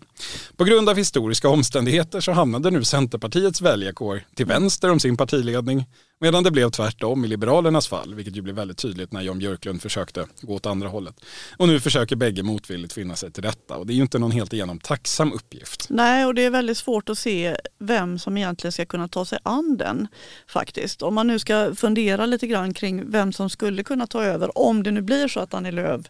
på 0.56 0.64
grund 0.64 0.90
av 0.90 0.98
historiska 0.98 1.50
omständigheter 1.50 2.22
så 2.22 2.32
hamnade 2.32 2.72
nu 2.72 2.84
Centerpartiets 2.84 3.62
väljarkår 3.62 4.24
till 4.36 4.46
vänster 4.46 4.92
om 4.92 5.00
sin 5.00 5.18
partiledning 5.18 5.86
Medan 6.20 6.44
det 6.44 6.52
blev 6.52 6.70
tvärtom 6.70 7.26
i 7.26 7.28
Liberalernas 7.28 7.88
fall, 7.88 8.16
vilket 8.16 8.36
ju 8.36 8.42
blev 8.42 8.56
väldigt 8.56 8.78
tydligt 8.78 9.12
när 9.12 9.22
Jan 9.22 9.40
Björklund 9.40 9.82
försökte 9.82 10.26
gå 10.42 10.54
åt 10.54 10.66
andra 10.66 10.88
hållet. 10.88 11.16
Och 11.58 11.68
nu 11.68 11.80
försöker 11.80 12.16
bägge 12.16 12.44
motvilligt 12.44 12.94
finna 12.94 13.16
sig 13.16 13.32
till 13.32 13.44
detta 13.44 13.78
och 13.78 13.88
det 13.88 13.94
är 13.94 13.96
ju 13.96 14.02
inte 14.02 14.20
någon 14.20 14.32
helt 14.32 14.54
igenom 14.54 14.80
tacksam 14.80 15.34
uppgift. 15.34 15.88
Nej, 15.90 16.26
och 16.26 16.36
det 16.36 16.46
är 16.46 16.50
väldigt 16.50 16.78
svårt 16.78 17.10
att 17.10 17.18
se 17.18 17.58
vem 17.80 18.20
som 18.20 18.38
egentligen 18.38 18.72
ska 18.72 18.86
kunna 18.86 19.08
ta 19.08 19.26
sig 19.26 19.40
an 19.44 19.78
den 19.78 20.08
faktiskt. 20.48 21.02
Om 21.02 21.16
man 21.16 21.28
nu 21.28 21.40
ska 21.40 21.76
fundera 21.76 22.26
lite 22.26 22.48
grann 22.48 22.74
kring 22.74 23.12
vem 23.12 23.34
som 23.34 23.50
skulle 23.50 23.84
kunna 23.84 24.08
ta 24.08 24.24
över 24.24 24.58
om 24.58 24.84
det 24.84 24.92
nu 24.92 25.02
blir 25.02 25.28
så 25.28 25.40
att 25.40 25.54
Annie 25.54 25.72
Lööf 25.72 26.02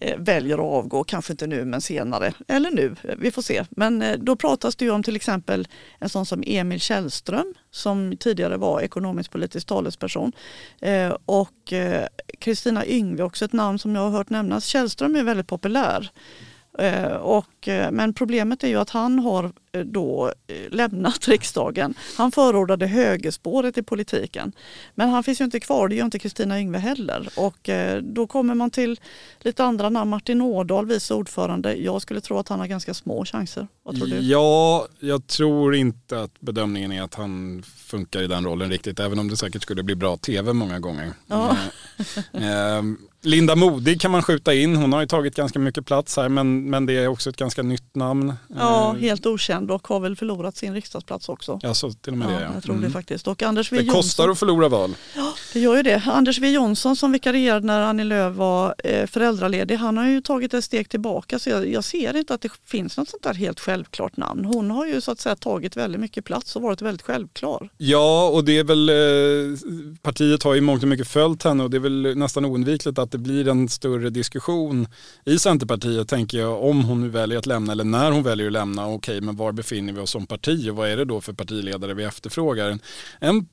Eh, 0.00 0.18
väljer 0.18 0.54
att 0.54 0.84
avgå, 0.84 1.04
kanske 1.04 1.32
inte 1.32 1.46
nu 1.46 1.64
men 1.64 1.80
senare, 1.80 2.32
eller 2.48 2.70
nu, 2.70 2.96
vi 3.18 3.30
får 3.30 3.42
se. 3.42 3.64
Men 3.70 4.02
eh, 4.02 4.18
då 4.18 4.36
pratas 4.36 4.76
det 4.76 4.84
ju 4.84 4.90
om 4.90 5.02
till 5.02 5.16
exempel 5.16 5.68
en 5.98 6.08
sån 6.08 6.26
som 6.26 6.42
Emil 6.46 6.80
Källström 6.80 7.54
som 7.70 8.16
tidigare 8.16 8.56
var 8.56 8.80
ekonomisk 8.80 9.30
politisk 9.30 9.66
talesperson 9.66 10.32
eh, 10.80 11.16
och 11.26 11.72
Kristina 12.38 12.86
Yngve, 12.86 13.22
också 13.22 13.44
ett 13.44 13.52
namn 13.52 13.78
som 13.78 13.94
jag 13.94 14.02
har 14.02 14.10
hört 14.10 14.30
nämnas. 14.30 14.64
Källström 14.64 15.16
är 15.16 15.22
väldigt 15.22 15.46
populär 15.46 16.10
och, 17.20 17.68
men 17.90 18.14
problemet 18.14 18.64
är 18.64 18.68
ju 18.68 18.76
att 18.76 18.90
han 18.90 19.18
har 19.18 19.52
då 19.84 20.32
lämnat 20.70 21.28
riksdagen. 21.28 21.94
Han 22.16 22.32
förordade 22.32 22.86
högerspåret 22.86 23.78
i 23.78 23.82
politiken. 23.82 24.52
Men 24.94 25.08
han 25.08 25.22
finns 25.24 25.40
ju 25.40 25.44
inte 25.44 25.60
kvar, 25.60 25.88
det 25.88 25.94
gör 25.94 26.04
inte 26.04 26.18
Kristina 26.18 26.60
Yngve 26.60 26.78
heller. 26.78 27.28
Och 27.36 27.70
då 28.02 28.26
kommer 28.26 28.54
man 28.54 28.70
till 28.70 29.00
lite 29.40 29.64
andra 29.64 29.88
namn. 29.88 30.10
Martin 30.10 30.40
Ådahl, 30.40 30.86
vice 30.86 31.14
ordförande. 31.14 31.74
Jag 31.74 32.02
skulle 32.02 32.20
tro 32.20 32.38
att 32.38 32.48
han 32.48 32.60
har 32.60 32.66
ganska 32.66 32.94
små 32.94 33.24
chanser. 33.24 33.66
Vad 33.82 33.96
tror 33.96 34.06
du? 34.06 34.18
Ja, 34.18 34.86
jag 35.00 35.26
tror 35.26 35.74
inte 35.74 36.22
att 36.22 36.40
bedömningen 36.40 36.92
är 36.92 37.02
att 37.02 37.14
han 37.14 37.62
funkar 37.62 38.22
i 38.22 38.26
den 38.26 38.44
rollen 38.44 38.70
riktigt. 38.70 39.00
Även 39.00 39.18
om 39.18 39.28
det 39.28 39.36
säkert 39.36 39.62
skulle 39.62 39.82
bli 39.82 39.94
bra 39.94 40.16
tv 40.16 40.52
många 40.52 40.78
gånger. 40.78 41.12
Ja. 41.26 41.56
Linda 43.24 43.56
Modig 43.56 44.00
kan 44.00 44.10
man 44.10 44.22
skjuta 44.22 44.54
in. 44.54 44.76
Hon 44.76 44.92
har 44.92 45.00
ju 45.00 45.06
tagit 45.06 45.36
ganska 45.36 45.58
mycket 45.58 45.86
plats 45.86 46.16
här 46.16 46.28
men, 46.28 46.70
men 46.70 46.86
det 46.86 46.92
är 46.92 47.08
också 47.08 47.30
ett 47.30 47.36
ganska 47.36 47.62
nytt 47.62 47.94
namn. 47.94 48.34
Ja, 48.56 48.94
eh, 48.94 49.00
helt 49.00 49.26
okänd 49.26 49.63
och 49.70 49.88
har 49.88 50.00
väl 50.00 50.16
förlorat 50.16 50.56
sin 50.56 50.74
riksdagsplats 50.74 51.28
också. 51.28 51.60
Ja, 51.62 51.74
så 51.74 51.92
till 51.92 52.12
och 52.12 52.18
med 52.18 52.28
ja, 52.28 52.38
det 52.38 52.44
ja. 52.44 52.50
Jag 52.54 52.62
tror 52.62 52.74
mm. 52.74 52.86
det 52.86 52.92
faktiskt. 52.92 53.28
Och 53.28 53.42
Anders 53.42 53.72
v. 53.72 53.76
Det 53.76 53.86
kostar 53.86 54.28
att 54.28 54.38
förlora 54.38 54.68
val. 54.68 54.94
Ja, 55.16 55.34
det 55.52 55.60
gör 55.60 55.76
ju 55.76 55.82
det. 55.82 56.02
Anders 56.06 56.38
W 56.44 56.54
Jonsson 56.54 56.96
som 56.96 57.12
vikarierade 57.12 57.66
när 57.66 57.80
Annie 57.80 58.04
Lööf 58.04 58.36
var 58.36 58.74
eh, 58.84 59.06
föräldraledig, 59.06 59.76
han 59.76 59.96
har 59.96 60.06
ju 60.06 60.20
tagit 60.20 60.54
ett 60.54 60.64
steg 60.64 60.88
tillbaka 60.88 61.38
så 61.38 61.50
jag, 61.50 61.68
jag, 61.68 61.84
ser 61.84 62.16
inte 62.16 62.34
att 62.34 62.40
det 62.40 62.52
finns 62.66 62.96
något 62.96 63.08
sånt 63.08 63.22
där 63.22 63.34
helt 63.34 63.60
självklart 63.60 64.16
namn. 64.16 64.44
Hon 64.44 64.70
har 64.70 64.86
ju 64.86 65.00
så 65.00 65.10
att 65.10 65.20
säga 65.20 65.36
tagit 65.36 65.76
väldigt 65.76 66.00
mycket 66.00 66.24
plats 66.24 66.56
och 66.56 66.62
varit 66.62 66.82
väldigt 66.82 67.02
självklar. 67.02 67.68
Ja, 67.76 68.28
och 68.28 68.44
det 68.44 68.58
är 68.58 68.64
väl, 68.64 68.88
eh, 68.88 69.58
partiet 70.02 70.42
har 70.42 70.54
ju 70.54 70.60
mångt 70.60 70.82
och 70.82 70.88
mycket 70.88 71.08
följt 71.08 71.42
henne 71.42 71.62
och 71.62 71.70
det 71.70 71.76
är 71.76 71.80
väl 71.80 72.16
nästan 72.16 72.44
oundvikligt 72.44 72.98
att 72.98 73.10
det 73.10 73.18
blir 73.18 73.48
en 73.48 73.68
större 73.68 74.10
diskussion 74.10 74.86
i 75.24 75.38
Centerpartiet 75.38 76.08
tänker 76.08 76.38
jag 76.38 76.64
om 76.64 76.84
hon 76.84 77.00
nu 77.00 77.08
väljer 77.08 77.38
att 77.38 77.46
lämna 77.46 77.72
eller 77.72 77.84
när 77.84 78.10
hon 78.10 78.22
väljer 78.22 78.46
att 78.46 78.52
lämna. 78.52 78.88
Okej, 78.88 79.20
men 79.20 79.36
var 79.36 79.52
befinner 79.54 79.92
vi 79.92 80.00
oss 80.00 80.10
som 80.10 80.26
parti 80.26 80.68
och 80.70 80.76
vad 80.76 80.88
är 80.88 80.96
det 80.96 81.04
då 81.04 81.20
för 81.20 81.32
partiledare 81.32 81.94
vi 81.94 82.04
efterfrågar? 82.04 82.78
En 83.20 83.46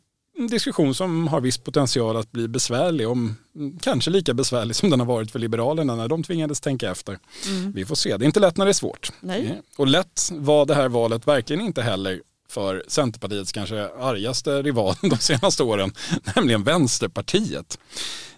diskussion 0.49 0.95
som 0.95 1.27
har 1.27 1.41
viss 1.41 1.57
potential 1.57 2.17
att 2.17 2.31
bli 2.31 2.47
besvärlig, 2.47 3.07
om, 3.07 3.35
kanske 3.81 4.11
lika 4.11 4.33
besvärlig 4.33 4.75
som 4.75 4.89
den 4.89 4.99
har 4.99 5.07
varit 5.07 5.31
för 5.31 5.39
Liberalerna 5.39 5.95
när 5.95 6.07
de 6.07 6.23
tvingades 6.23 6.61
tänka 6.61 6.91
efter. 6.91 7.19
Mm. 7.47 7.71
Vi 7.71 7.85
får 7.85 7.95
se, 7.95 8.17
det 8.17 8.25
är 8.25 8.27
inte 8.27 8.39
lätt 8.39 8.57
när 8.57 8.65
det 8.65 8.71
är 8.71 8.73
svårt. 8.73 9.11
Nej. 9.19 9.61
Och 9.77 9.87
lätt 9.87 10.31
var 10.33 10.65
det 10.65 10.75
här 10.75 10.89
valet 10.89 11.27
verkligen 11.27 11.61
inte 11.61 11.81
heller 11.81 12.21
för 12.49 12.83
Centerpartiets 12.87 13.51
kanske 13.51 13.87
argaste 13.87 14.61
rival 14.61 14.95
de 15.01 15.17
senaste 15.17 15.63
åren, 15.63 15.93
nämligen 16.35 16.63
Vänsterpartiet. 16.63 17.77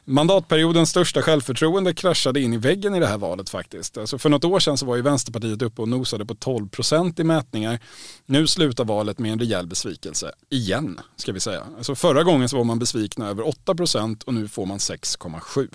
Mandatperiodens 0.05 0.89
största 0.89 1.21
självförtroende 1.21 1.93
kraschade 1.93 2.41
in 2.41 2.53
i 2.53 2.57
väggen 2.57 2.95
i 2.95 2.99
det 2.99 3.07
här 3.07 3.17
valet 3.17 3.49
faktiskt. 3.49 3.97
Alltså 3.97 4.17
för 4.17 4.29
något 4.29 4.43
år 4.43 4.59
sedan 4.59 4.77
så 4.77 4.85
var 4.85 4.95
ju 4.95 5.01
Vänsterpartiet 5.01 5.61
uppe 5.61 5.81
och 5.81 5.87
nosade 5.87 6.25
på 6.25 6.35
12 6.35 6.69
procent 6.69 7.19
i 7.19 7.23
mätningar. 7.23 7.79
Nu 8.25 8.47
slutar 8.47 8.85
valet 8.85 9.19
med 9.19 9.31
en 9.31 9.39
rejäl 9.39 9.67
besvikelse. 9.67 10.31
Igen, 10.49 10.99
ska 11.15 11.31
vi 11.31 11.39
säga. 11.39 11.63
Alltså 11.77 11.95
förra 11.95 12.23
gången 12.23 12.49
så 12.49 12.57
var 12.57 12.63
man 12.63 12.79
besvikna 12.79 13.29
över 13.29 13.47
8 13.47 13.75
procent 13.75 14.23
och 14.23 14.33
nu 14.33 14.47
får 14.47 14.65
man 14.65 14.77
6,7. 14.77 15.69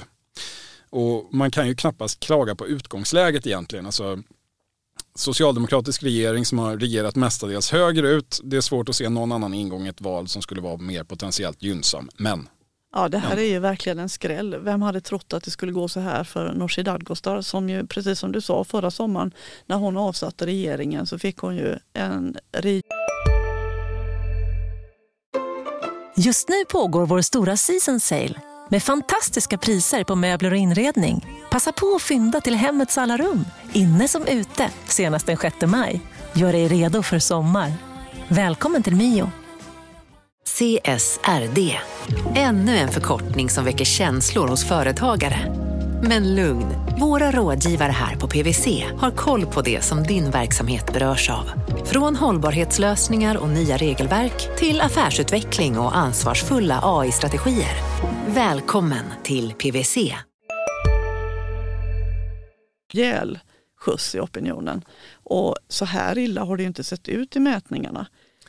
Och 0.91 1.35
man 1.35 1.51
kan 1.51 1.69
ju 1.69 1.75
knappast 1.75 2.21
klaga 2.21 2.55
på 2.55 2.67
utgångsläget 2.67 3.47
egentligen. 3.47 3.87
Alltså, 3.87 4.19
socialdemokratisk 5.15 6.03
regering 6.03 6.45
som 6.45 6.59
har 6.59 6.77
regerat 6.77 7.17
mestadels 7.17 7.71
högerut. 7.71 8.41
Det 8.45 8.57
är 8.57 8.61
svårt 8.61 8.89
att 8.89 8.97
se 8.97 9.09
någon 9.09 9.33
annan 9.33 9.55
ingång 9.55 9.87
i 9.87 9.89
ett 9.89 10.01
val 10.01 10.29
som 10.29 10.43
skulle 10.43 10.61
vara 10.61 10.77
mer 10.77 11.05
potentiellt 11.05 11.63
gynnsam. 11.63 12.09
Men 12.17 12.49
Ja, 12.95 13.09
det 13.09 13.19
här 13.19 13.37
är 13.37 13.43
ju 13.43 13.59
verkligen 13.59 13.99
en 13.99 14.09
skräll. 14.09 14.57
Vem 14.61 14.83
hade 14.83 15.01
trott 15.01 15.33
att 15.33 15.45
det 15.45 15.51
skulle 15.51 15.73
gå 15.73 15.89
så 15.89 16.01
här 16.01 16.25
för 16.25 16.53
Nooshi 16.53 16.83
Dadgostar 16.83 17.41
som 17.41 17.69
ju, 17.69 17.87
precis 17.87 18.19
som 18.19 18.33
du 18.33 18.41
sa, 18.41 18.65
förra 18.65 18.91
sommaren 18.91 19.35
när 19.67 19.77
hon 19.77 19.97
avsatte 19.97 20.47
regeringen 20.47 21.07
så 21.07 21.19
fick 21.19 21.39
hon 21.39 21.57
ju 21.57 21.79
en 21.93 22.37
Just 26.17 26.49
nu 26.49 26.65
pågår 26.69 27.07
vår 27.07 27.21
stora 27.21 27.57
season 27.57 28.01
sale 28.01 28.35
med 28.71 28.83
fantastiska 28.83 29.59
priser 29.59 30.05
på 30.05 30.15
möbler 30.15 30.51
och 30.51 30.57
inredning. 30.57 31.27
Passa 31.51 31.73
på 31.73 31.95
att 31.97 32.03
fynda 32.03 32.41
till 32.41 32.55
hemmets 32.55 32.99
alla 32.99 33.17
rum, 33.17 33.45
inne 33.73 34.09
som 34.09 34.27
ute, 34.27 34.71
senast 34.87 35.27
den 35.27 35.37
6 35.37 35.57
maj. 35.67 36.01
Gör 36.33 36.53
dig 36.53 36.69
redo 36.69 37.03
för 37.03 37.19
sommar. 37.19 37.73
Välkommen 38.29 38.83
till 38.83 38.97
Mio. 38.97 39.33
CSRD. 40.49 41.79
Ännu 42.35 42.77
en 42.77 42.89
förkortning 42.89 43.51
som 43.51 43.65
väcker 43.65 43.85
känslor 43.85 44.49
hos 44.49 44.65
företagare. 44.65 45.55
Men 46.03 46.35
lugn, 46.35 46.67
våra 47.01 47.31
rådgivare 47.31 47.93
här 47.93 48.17
på 48.17 48.29
PWC 48.29 48.85
har 48.97 49.11
koll 49.11 49.47
på 49.47 49.63
det 49.63 49.85
som 49.85 50.03
din 50.03 50.31
verksamhet 50.31 50.93
berörs 50.93 51.31
av. 51.31 51.51
Från 51.85 52.17
hållbarhetslösningar 52.17 53.37
och 53.37 53.49
nya 53.49 53.77
regelverk 53.77 54.59
till 54.59 54.81
affärsutveckling 54.81 55.79
och 55.79 55.97
ansvarsfulla 55.97 56.81
AI-strategier. 56.83 57.77
Välkommen 58.27 59.05
till 59.23 59.53
PWC. 59.53 60.15
Rejäl 62.93 63.39
skjuts 63.81 64.15
i 64.15 64.21
opinionen. 64.21 64.85
Och 65.25 65.57
så 65.69 65.85
här 65.85 66.19
illa 66.19 66.45
har 66.45 66.57
det 66.57 66.63
ju 66.63 66.67
inte 66.67 66.85
sett 66.85 67.09
ut 67.09 67.37
i 67.37 67.41
mätningarna. 67.41 68.07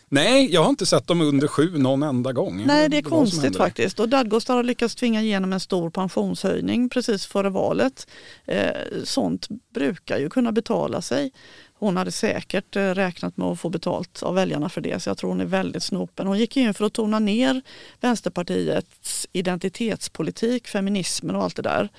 Nej, 0.09 0.53
jag 0.53 0.61
har 0.61 0.69
inte 0.69 0.85
sett 0.85 1.07
dem 1.07 1.21
under 1.21 1.47
sju 1.47 1.77
någon 1.77 2.03
enda 2.03 2.33
gång. 2.33 2.63
Nej, 2.65 2.89
det 2.89 2.97
är 2.97 3.01
konstigt 3.01 3.57
faktiskt. 3.57 3.99
Och 3.99 4.09
Dadgostar 4.09 4.55
har 4.55 4.63
lyckats 4.63 4.95
tvinga 4.95 5.21
igenom 5.21 5.53
en 5.53 5.59
stor 5.59 5.89
pensionshöjning 5.89 6.89
precis 6.89 7.25
före 7.25 7.49
valet. 7.49 8.07
Eh, 8.45 8.69
sånt 9.03 9.47
brukar 9.73 10.17
ju 10.17 10.29
kunna 10.29 10.51
betala 10.51 11.01
sig. 11.01 11.31
Hon 11.79 11.97
hade 11.97 12.11
säkert 12.11 12.75
eh, 12.75 12.81
räknat 12.81 13.37
med 13.37 13.47
att 13.47 13.59
få 13.59 13.69
betalt 13.69 14.23
av 14.23 14.35
väljarna 14.35 14.69
för 14.69 14.81
det 14.81 14.99
så 14.99 15.09
jag 15.09 15.17
tror 15.17 15.29
hon 15.29 15.41
är 15.41 15.45
väldigt 15.45 15.83
snopen. 15.83 16.27
Hon 16.27 16.39
gick 16.39 16.57
in 16.57 16.73
för 16.73 16.85
att 16.85 16.93
tona 16.93 17.19
ner 17.19 17.61
Vänsterpartiets 18.01 19.27
identitetspolitik, 19.31 20.67
feminismen 20.67 21.35
och 21.35 21.43
allt 21.43 21.55
det 21.55 21.61
där. 21.61 21.89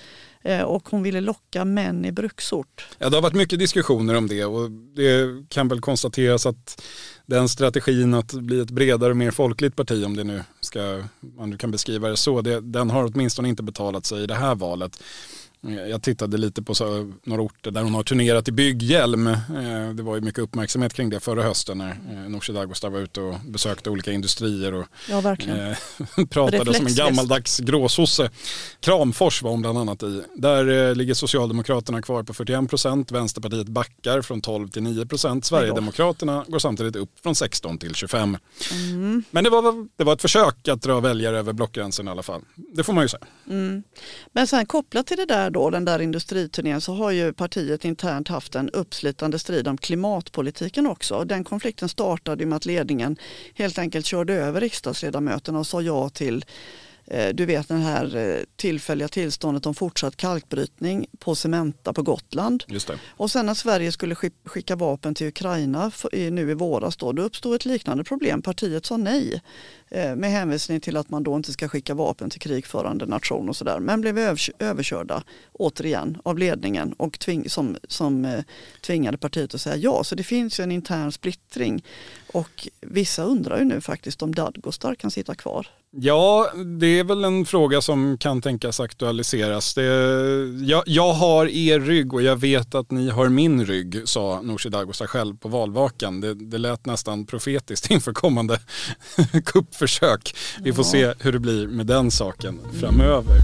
Eh, 0.42 0.62
och 0.62 0.88
hon 0.88 1.02
ville 1.02 1.20
locka 1.20 1.64
män 1.64 2.04
i 2.04 2.12
bruksort. 2.12 2.88
Ja, 2.98 3.10
det 3.10 3.16
har 3.16 3.22
varit 3.22 3.34
mycket 3.34 3.58
diskussioner 3.58 4.16
om 4.16 4.28
det 4.28 4.44
och 4.44 4.70
det 4.70 5.48
kan 5.48 5.68
väl 5.68 5.80
konstateras 5.80 6.46
att 6.46 6.82
den 7.30 7.48
strategin 7.48 8.14
att 8.14 8.32
bli 8.32 8.60
ett 8.60 8.70
bredare 8.70 9.10
och 9.10 9.16
mer 9.16 9.30
folkligt 9.30 9.76
parti, 9.76 10.04
om 10.04 10.16
det 10.16 10.24
nu 10.24 10.42
ska, 10.60 11.02
man 11.36 11.58
kan 11.58 11.70
beskriva 11.70 12.08
det 12.08 12.16
så, 12.16 12.40
det, 12.40 12.60
den 12.60 12.90
har 12.90 13.04
åtminstone 13.04 13.48
inte 13.48 13.62
betalat 13.62 14.06
sig 14.06 14.22
i 14.22 14.26
det 14.26 14.34
här 14.34 14.54
valet. 14.54 15.02
Jag 15.62 16.02
tittade 16.02 16.38
lite 16.38 16.62
på 16.62 16.74
så, 16.74 17.12
några 17.24 17.42
orter 17.42 17.70
där 17.70 17.82
hon 17.82 17.94
har 17.94 18.02
turnerat 18.02 18.48
i 18.48 18.52
bygghjälm. 18.52 19.26
Eh, 19.26 19.90
det 19.94 20.02
var 20.02 20.14
ju 20.14 20.20
mycket 20.20 20.38
uppmärksamhet 20.38 20.94
kring 20.94 21.10
det 21.10 21.20
förra 21.20 21.42
hösten 21.42 21.78
när 21.78 21.90
eh, 21.90 22.28
Nooshi 22.28 22.52
Dadgostar 22.52 22.90
var 22.90 23.00
ute 23.00 23.20
och 23.20 23.34
besökte 23.44 23.90
olika 23.90 24.12
industrier 24.12 24.74
och 24.74 24.86
ja, 25.08 25.22
pratade 26.30 26.74
som 26.74 26.86
en 26.86 26.94
gammaldags 26.94 27.58
gråsosse. 27.58 28.30
Kramfors 28.80 29.42
var 29.42 29.50
hon 29.50 29.60
bland 29.60 29.78
annat 29.78 30.02
i. 30.02 30.22
Där 30.34 30.88
eh, 30.88 30.94
ligger 30.94 31.14
Socialdemokraterna 31.14 32.02
kvar 32.02 32.22
på 32.22 32.34
41 32.34 32.70
procent, 32.70 33.12
Vänsterpartiet 33.12 33.68
backar 33.68 34.22
från 34.22 34.40
12 34.40 34.68
till 34.68 34.82
9 34.82 35.06
procent, 35.06 35.44
Sverigedemokraterna 35.44 36.44
går 36.48 36.58
samtidigt 36.58 36.96
upp 36.96 37.10
från 37.22 37.34
16 37.34 37.78
till 37.78 37.94
25. 37.94 38.36
Mm. 38.72 39.24
Men 39.30 39.44
det 39.44 39.50
var, 39.50 39.88
det 39.96 40.04
var 40.04 40.12
ett 40.12 40.22
försök 40.22 40.68
att 40.68 40.82
dra 40.82 41.00
väljare 41.00 41.38
över 41.38 41.52
blockgränsen 41.52 42.08
i 42.08 42.10
alla 42.10 42.22
fall. 42.22 42.40
Det 42.54 42.84
får 42.84 42.92
man 42.92 43.04
ju 43.04 43.08
säga. 43.08 43.26
Mm. 43.48 43.82
Men 44.32 44.46
sen 44.46 44.66
kopplat 44.66 45.06
till 45.06 45.16
det 45.16 45.26
där 45.26 45.49
då, 45.50 45.70
den 45.70 45.84
där 45.84 45.98
industriturnén, 45.98 46.80
så 46.80 46.94
har 46.94 47.10
ju 47.10 47.32
partiet 47.32 47.84
internt 47.84 48.28
haft 48.28 48.54
en 48.54 48.70
uppslitande 48.70 49.38
strid 49.38 49.68
om 49.68 49.78
klimatpolitiken 49.78 50.86
också. 50.86 51.24
Den 51.24 51.44
konflikten 51.44 51.88
startade 51.88 52.46
med 52.46 52.56
att 52.56 52.66
ledningen 52.66 53.16
helt 53.54 53.78
enkelt 53.78 54.06
körde 54.06 54.34
över 54.34 54.60
riksdagsledamöterna 54.60 55.58
och 55.58 55.66
sa 55.66 55.82
ja 55.82 56.08
till 56.08 56.44
du 57.34 57.46
vet 57.46 57.68
den 57.68 57.80
här 57.80 58.16
eh, 58.16 58.44
tillfälliga 58.56 59.08
tillståndet 59.08 59.66
om 59.66 59.74
fortsatt 59.74 60.16
kalkbrytning 60.16 61.06
på 61.18 61.34
Cementa 61.34 61.92
på 61.92 62.02
Gotland. 62.02 62.64
Och 63.08 63.30
sen 63.30 63.46
när 63.46 63.54
Sverige 63.54 63.92
skulle 63.92 64.14
skicka 64.44 64.76
vapen 64.76 65.14
till 65.14 65.26
Ukraina 65.26 65.92
nu 66.12 66.50
i 66.50 66.54
våras 66.54 66.96
då, 66.96 67.12
då 67.12 67.22
uppstod 67.22 67.54
ett 67.54 67.64
liknande 67.64 68.04
problem. 68.04 68.42
Partiet 68.42 68.86
sa 68.86 68.96
nej 68.96 69.42
eh, 69.88 70.16
med 70.16 70.30
hänvisning 70.30 70.80
till 70.80 70.96
att 70.96 71.10
man 71.10 71.22
då 71.22 71.36
inte 71.36 71.52
ska 71.52 71.68
skicka 71.68 71.94
vapen 71.94 72.30
till 72.30 72.40
krigförande 72.40 73.06
nation 73.06 73.48
och 73.48 73.56
sådär. 73.56 73.78
Men 73.80 74.00
blev 74.00 74.18
överkörda 74.58 75.22
återigen 75.52 76.18
av 76.24 76.38
ledningen 76.38 76.92
och 76.92 77.18
tving, 77.18 77.50
som, 77.50 77.76
som 77.88 78.42
tvingade 78.80 79.18
partiet 79.18 79.54
att 79.54 79.60
säga 79.60 79.76
ja. 79.76 80.04
Så 80.04 80.14
det 80.14 80.24
finns 80.24 80.60
ju 80.60 80.64
en 80.64 80.72
intern 80.72 81.12
splittring 81.12 81.84
och 82.32 82.68
vissa 82.80 83.22
undrar 83.22 83.58
ju 83.58 83.64
nu 83.64 83.80
faktiskt 83.80 84.22
om 84.22 84.34
Dadgostar 84.34 84.94
kan 84.94 85.10
sitta 85.10 85.34
kvar. 85.34 85.66
Ja, 85.92 86.50
det 86.80 86.98
är 86.98 87.04
väl 87.04 87.24
en 87.24 87.46
fråga 87.46 87.80
som 87.80 88.18
kan 88.18 88.42
tänkas 88.42 88.80
aktualiseras. 88.80 89.74
Det, 89.74 89.84
jag, 90.62 90.82
jag, 90.86 91.12
har 91.12 91.46
er 91.46 91.80
rygg 91.80 92.14
och 92.14 92.22
jag 92.22 92.36
vet 92.36 92.74
att 92.74 92.90
ni 92.90 93.10
har 93.10 93.28
min 93.28 93.66
rygg, 93.66 94.02
sa 94.04 94.40
Nooshi 94.42 94.68
Dadgostar 94.68 95.06
själv 95.06 95.36
på 95.36 95.48
valvakan. 95.48 96.20
Det, 96.20 96.34
det 96.34 96.58
lät 96.58 96.86
nästan 96.86 97.26
profetiskt 97.26 97.90
inför 97.90 98.12
kommande 98.12 98.60
kuppförsök. 99.44 100.36
Vi 100.60 100.72
får 100.72 100.82
se 100.82 101.14
hur 101.20 101.32
det 101.32 101.38
blir 101.38 101.66
med 101.66 101.86
den 101.86 102.10
saken 102.10 102.60
framöver. 102.80 103.36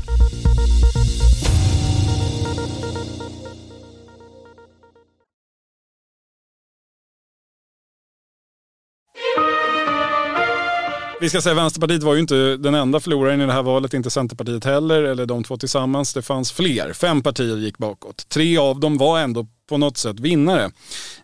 Vi 11.20 11.28
ska 11.28 11.40
säga 11.40 11.52
att 11.52 11.58
Vänsterpartiet 11.58 12.02
var 12.02 12.14
ju 12.14 12.20
inte 12.20 12.56
den 12.56 12.74
enda 12.74 13.00
förloraren 13.00 13.40
i 13.40 13.46
det 13.46 13.52
här 13.52 13.62
valet, 13.62 13.94
inte 13.94 14.10
Centerpartiet 14.10 14.64
heller, 14.64 15.02
eller 15.02 15.26
de 15.26 15.44
två 15.44 15.56
tillsammans. 15.56 16.14
Det 16.14 16.22
fanns 16.22 16.52
fler, 16.52 16.92
fem 16.92 17.22
partier 17.22 17.56
gick 17.56 17.78
bakåt. 17.78 18.28
Tre 18.28 18.58
av 18.58 18.80
dem 18.80 18.98
var 18.98 19.20
ändå 19.20 19.46
på 19.68 19.78
något 19.78 19.96
sätt 19.96 20.20
vinnare 20.20 20.70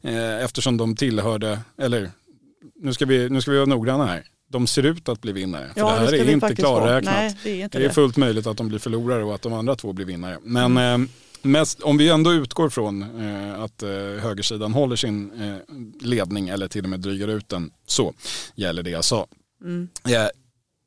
eh, 0.02 0.44
eftersom 0.44 0.76
de 0.76 0.96
tillhörde, 0.96 1.60
eller 1.78 2.10
nu 2.80 2.92
ska, 2.92 3.06
vi, 3.06 3.28
nu 3.28 3.40
ska 3.40 3.50
vi 3.50 3.56
vara 3.56 3.66
noggranna 3.66 4.06
här, 4.06 4.22
de 4.50 4.66
ser 4.66 4.82
ut 4.82 5.08
att 5.08 5.20
bli 5.20 5.32
vinnare. 5.32 5.70
För 5.74 5.80
ja, 5.80 5.86
det 5.86 5.98
här 5.98 6.10
det 6.10 6.18
är 6.18 6.30
inte 6.30 6.54
klarräknat. 6.54 7.14
Nej, 7.14 7.36
det, 7.42 7.50
är 7.50 7.64
inte 7.64 7.78
det 7.78 7.84
är 7.84 7.90
fullt 7.90 8.16
möjligt 8.16 8.46
att 8.46 8.56
de 8.56 8.68
blir 8.68 8.78
förlorare 8.78 9.24
och 9.24 9.34
att 9.34 9.42
de 9.42 9.52
andra 9.52 9.76
två 9.76 9.92
blir 9.92 10.06
vinnare. 10.06 10.38
Men 10.42 10.76
mm. 10.76 11.02
eh, 11.02 11.08
mest, 11.42 11.82
om 11.82 11.96
vi 11.96 12.08
ändå 12.08 12.32
utgår 12.32 12.68
från 12.68 13.02
eh, 13.02 13.62
att 13.62 13.82
eh, 13.82 13.90
högersidan 14.22 14.72
håller 14.72 14.96
sin 14.96 15.32
eh, 15.42 15.74
ledning 16.06 16.48
eller 16.48 16.68
till 16.68 16.84
och 16.84 16.90
med 16.90 17.00
drygar 17.00 17.28
ut 17.28 17.48
den 17.48 17.70
så 17.86 18.12
gäller 18.54 18.82
det 18.82 18.90
jag 18.90 19.04
sa. 19.04 19.26
Mm. 19.62 19.88
Eh, 20.08 20.28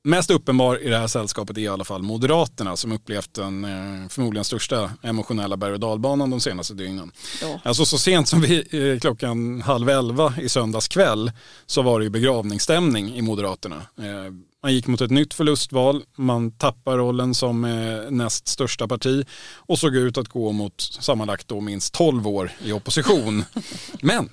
mest 0.03 0.31
uppenbar 0.31 0.83
i 0.83 0.89
det 0.89 0.97
här 0.97 1.07
sällskapet 1.07 1.57
är 1.57 1.61
i 1.61 1.67
alla 1.67 1.83
fall 1.83 2.01
Moderaterna 2.01 2.75
som 2.75 2.91
upplevt 2.91 3.33
den 3.33 3.65
eh, 3.65 4.09
förmodligen 4.09 4.45
största 4.45 4.91
emotionella 5.03 5.57
berg 5.57 5.73
och 5.73 5.79
dalbanan 5.79 6.29
de 6.29 6.39
senaste 6.39 6.73
dygnen. 6.73 7.11
Ja. 7.41 7.59
Alltså 7.63 7.85
så 7.85 7.97
sent 7.97 8.27
som 8.27 8.41
vi, 8.41 8.57
eh, 8.93 8.99
klockan 8.99 9.61
halv 9.61 9.89
elva 9.89 10.33
i 10.41 10.49
söndags 10.49 10.88
kväll 10.88 11.31
så 11.65 11.81
var 11.81 11.99
det 11.99 12.03
ju 12.03 12.09
begravningsstämning 12.09 13.15
i 13.15 13.21
Moderaterna. 13.21 13.75
Eh, 13.75 14.33
man 14.63 14.73
gick 14.73 14.88
mot 14.88 15.01
ett 15.01 15.11
nytt 15.11 15.33
förlustval, 15.33 16.03
man 16.17 16.51
tappar 16.51 16.97
rollen 16.97 17.33
som 17.33 17.65
eh, 17.65 18.11
näst 18.11 18.47
största 18.47 18.88
parti 18.88 19.25
och 19.55 19.79
såg 19.79 19.95
ut 19.95 20.17
att 20.17 20.27
gå 20.27 20.51
mot 20.51 20.81
sammanlagt 20.81 21.47
då 21.47 21.61
minst 21.61 21.93
12 21.93 22.27
år 22.27 22.51
i 22.63 22.71
opposition. 22.71 23.43
Men 24.01 24.29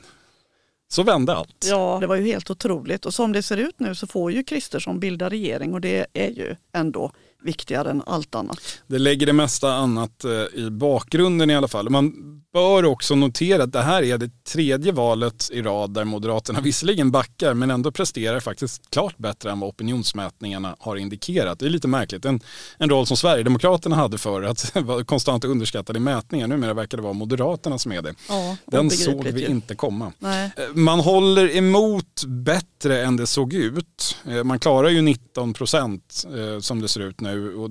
så 0.92 1.02
vände 1.02 1.34
allt. 1.34 1.66
Ja, 1.70 1.98
det 2.00 2.06
var 2.06 2.16
ju 2.16 2.22
helt 2.22 2.50
otroligt. 2.50 3.06
Och 3.06 3.14
som 3.14 3.32
det 3.32 3.42
ser 3.42 3.56
ut 3.56 3.80
nu 3.80 3.94
så 3.94 4.06
får 4.06 4.32
ju 4.32 4.42
Kristersson 4.44 5.00
bilda 5.00 5.30
regering 5.30 5.74
och 5.74 5.80
det 5.80 6.06
är 6.12 6.28
ju 6.28 6.56
ändå 6.72 7.12
viktigare 7.42 7.90
än 7.90 8.02
allt 8.06 8.34
annat. 8.34 8.58
Det 8.86 8.98
lägger 8.98 9.26
det 9.26 9.32
mesta 9.32 9.72
annat 9.72 10.24
eh, 10.24 10.30
i 10.60 10.70
bakgrunden 10.70 11.50
i 11.50 11.56
alla 11.56 11.68
fall. 11.68 11.90
Man 11.90 12.12
bör 12.52 12.84
också 12.84 13.14
notera 13.14 13.62
att 13.62 13.72
det 13.72 13.82
här 13.82 14.02
är 14.02 14.18
det 14.18 14.44
tredje 14.44 14.92
valet 14.92 15.50
i 15.52 15.62
rad 15.62 15.94
där 15.94 16.04
Moderaterna 16.04 16.60
visserligen 16.60 17.10
backar 17.10 17.54
men 17.54 17.70
ändå 17.70 17.90
presterar 17.90 18.40
faktiskt 18.40 18.90
klart 18.90 19.18
bättre 19.18 19.50
än 19.50 19.60
vad 19.60 19.68
opinionsmätningarna 19.68 20.76
har 20.78 20.96
indikerat. 20.96 21.58
Det 21.58 21.66
är 21.66 21.70
lite 21.70 21.88
märkligt. 21.88 22.24
En, 22.24 22.40
en 22.78 22.90
roll 22.90 23.06
som 23.06 23.16
Sverigedemokraterna 23.16 23.96
hade 23.96 24.18
för 24.18 24.42
att 24.42 24.76
vara 24.84 25.04
konstant 25.04 25.44
underskattade 25.44 25.96
i 25.96 26.00
mätningar. 26.00 26.46
Numera 26.46 26.74
verkar 26.74 26.98
det 26.98 27.02
vara 27.02 27.12
Moderaterna 27.12 27.78
som 27.78 27.92
är 27.92 28.02
det. 28.02 28.14
Ja, 28.28 28.56
Den 28.66 28.90
såg 28.90 29.24
vi 29.24 29.40
ju. 29.40 29.46
inte 29.46 29.74
komma. 29.74 30.12
Nej. 30.18 30.50
Eh, 30.56 30.74
man 30.74 31.00
håller 31.00 31.56
emot 31.56 32.24
bättre 32.26 33.04
än 33.04 33.16
det 33.16 33.26
såg 33.26 33.52
ut. 33.52 34.16
Eh, 34.28 34.44
man 34.44 34.58
klarar 34.58 34.88
ju 34.88 35.02
19 35.02 35.52
procent 35.52 36.24
som 36.60 36.80
det 36.80 36.88
ser 36.88 37.00
ut 37.00 37.20
nu 37.20 37.32
nu 37.32 37.54
och 37.54 37.70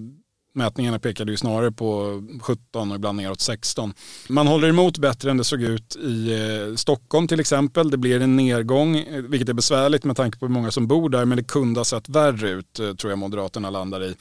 mätningarna 0.54 1.00
pekade 1.00 1.32
ju 1.32 1.38
snarare 1.38 1.72
på 1.72 2.22
17 2.42 2.92
och 2.92 2.96
ibland 2.96 3.18
neråt 3.18 3.42
16. 3.42 3.94
Man 4.30 4.48
håller 4.48 4.70
emot 4.70 4.98
bättre 4.98 5.32
än 5.32 5.38
det 5.38 5.44
såg 5.44 5.62
ut 5.62 5.96
i 5.96 6.32
eh, 6.32 6.76
Stockholm 6.76 7.28
till 7.28 7.40
exempel. 7.40 7.92
Det 7.92 7.98
blir 7.98 8.22
en 8.22 8.36
nedgång, 8.36 8.98
eh, 8.98 9.22
vilket 9.22 9.50
är 9.50 9.54
besvärligt 9.54 10.04
med 10.04 10.16
tanke 10.16 10.40
på 10.40 10.46
hur 10.46 10.54
många 10.54 10.72
som 10.72 10.88
bor 10.88 11.10
där, 11.10 11.26
men 11.26 11.38
det 11.38 11.44
kunde 11.44 11.80
ha 11.80 11.86
sett 11.86 12.10
värre 12.10 12.50
ut, 12.50 12.80
eh, 12.80 12.94
tror 12.94 13.12
jag 13.12 13.20
Moderaterna 13.20 13.70
landar 13.70 14.04
i. 14.04 14.16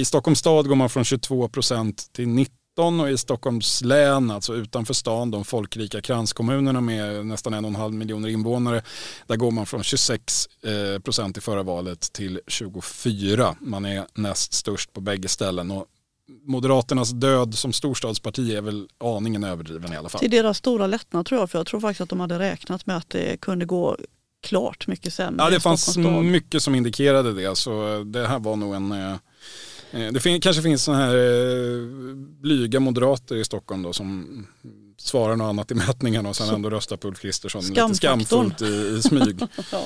I 0.00 0.04
Stockholms 0.04 0.38
stad 0.38 0.68
går 0.68 0.76
man 0.76 0.90
från 0.90 1.04
22 1.04 1.48
procent 1.48 2.12
till 2.12 2.28
90 2.28 2.59
19 2.80 3.00
och 3.00 3.10
i 3.10 3.18
Stockholms 3.18 3.82
län, 3.82 4.30
alltså 4.30 4.54
utanför 4.54 4.94
stan, 4.94 5.30
de 5.30 5.44
folkrika 5.44 6.00
kranskommunerna 6.00 6.80
med 6.80 7.26
nästan 7.26 7.54
en 7.54 7.64
och 7.64 7.68
en 7.68 7.76
halv 7.76 7.94
miljoner 7.94 8.28
invånare, 8.28 8.82
där 9.26 9.36
går 9.36 9.50
man 9.50 9.66
från 9.66 9.82
26 9.82 10.48
eh, 10.64 11.02
procent 11.02 11.38
i 11.38 11.40
förra 11.40 11.62
valet 11.62 12.12
till 12.12 12.40
24. 12.46 13.56
Man 13.60 13.84
är 13.84 14.06
näst 14.14 14.52
störst 14.52 14.92
på 14.92 15.00
bägge 15.00 15.28
ställen. 15.28 15.70
Och 15.70 15.86
Moderaternas 16.46 17.10
död 17.10 17.54
som 17.54 17.72
storstadsparti 17.72 18.54
är 18.54 18.60
väl 18.60 18.88
aningen 18.98 19.44
överdriven 19.44 19.92
i 19.92 19.96
alla 19.96 20.08
fall. 20.08 20.18
Till 20.18 20.30
deras 20.30 20.58
stora 20.58 20.86
lättnad 20.86 21.26
tror 21.26 21.40
jag, 21.40 21.50
för 21.50 21.58
jag 21.58 21.66
tror 21.66 21.80
faktiskt 21.80 22.00
att 22.00 22.08
de 22.08 22.20
hade 22.20 22.38
räknat 22.38 22.86
med 22.86 22.96
att 22.96 23.10
det 23.10 23.40
kunde 23.40 23.64
gå 23.64 23.96
klart 24.42 24.86
mycket 24.86 25.14
sämre. 25.14 25.44
Ja, 25.44 25.50
det 25.50 25.60
fanns 25.60 25.96
mycket 26.22 26.62
som 26.62 26.74
indikerade 26.74 27.32
det. 27.32 27.56
Så 27.56 28.04
det 28.04 28.26
här 28.26 28.38
var 28.38 28.56
nog 28.56 28.74
en... 28.74 29.18
Eh, 29.92 30.12
det 30.12 30.20
fin- 30.20 30.40
kanske 30.40 30.62
finns 30.62 30.84
sådana 30.84 31.04
här 31.04 31.14
eh, 31.14 31.86
blyga 32.40 32.80
moderater 32.80 33.36
i 33.36 33.44
Stockholm 33.44 33.82
då 33.82 33.92
som 33.92 34.46
svarar 35.02 35.36
något 35.36 35.44
annat 35.44 35.70
i 35.70 35.74
mätningarna 35.74 36.28
och 36.28 36.36
sen 36.36 36.54
ändå 36.54 36.70
röstar 36.70 36.96
på 36.96 37.08
Ulf 37.08 37.20
Kristersson 37.20 37.62
lite 37.62 37.94
skamfullt 37.94 38.62
i, 38.62 38.96
i 38.98 39.02
smyg. 39.02 39.40
Ja. 39.72 39.82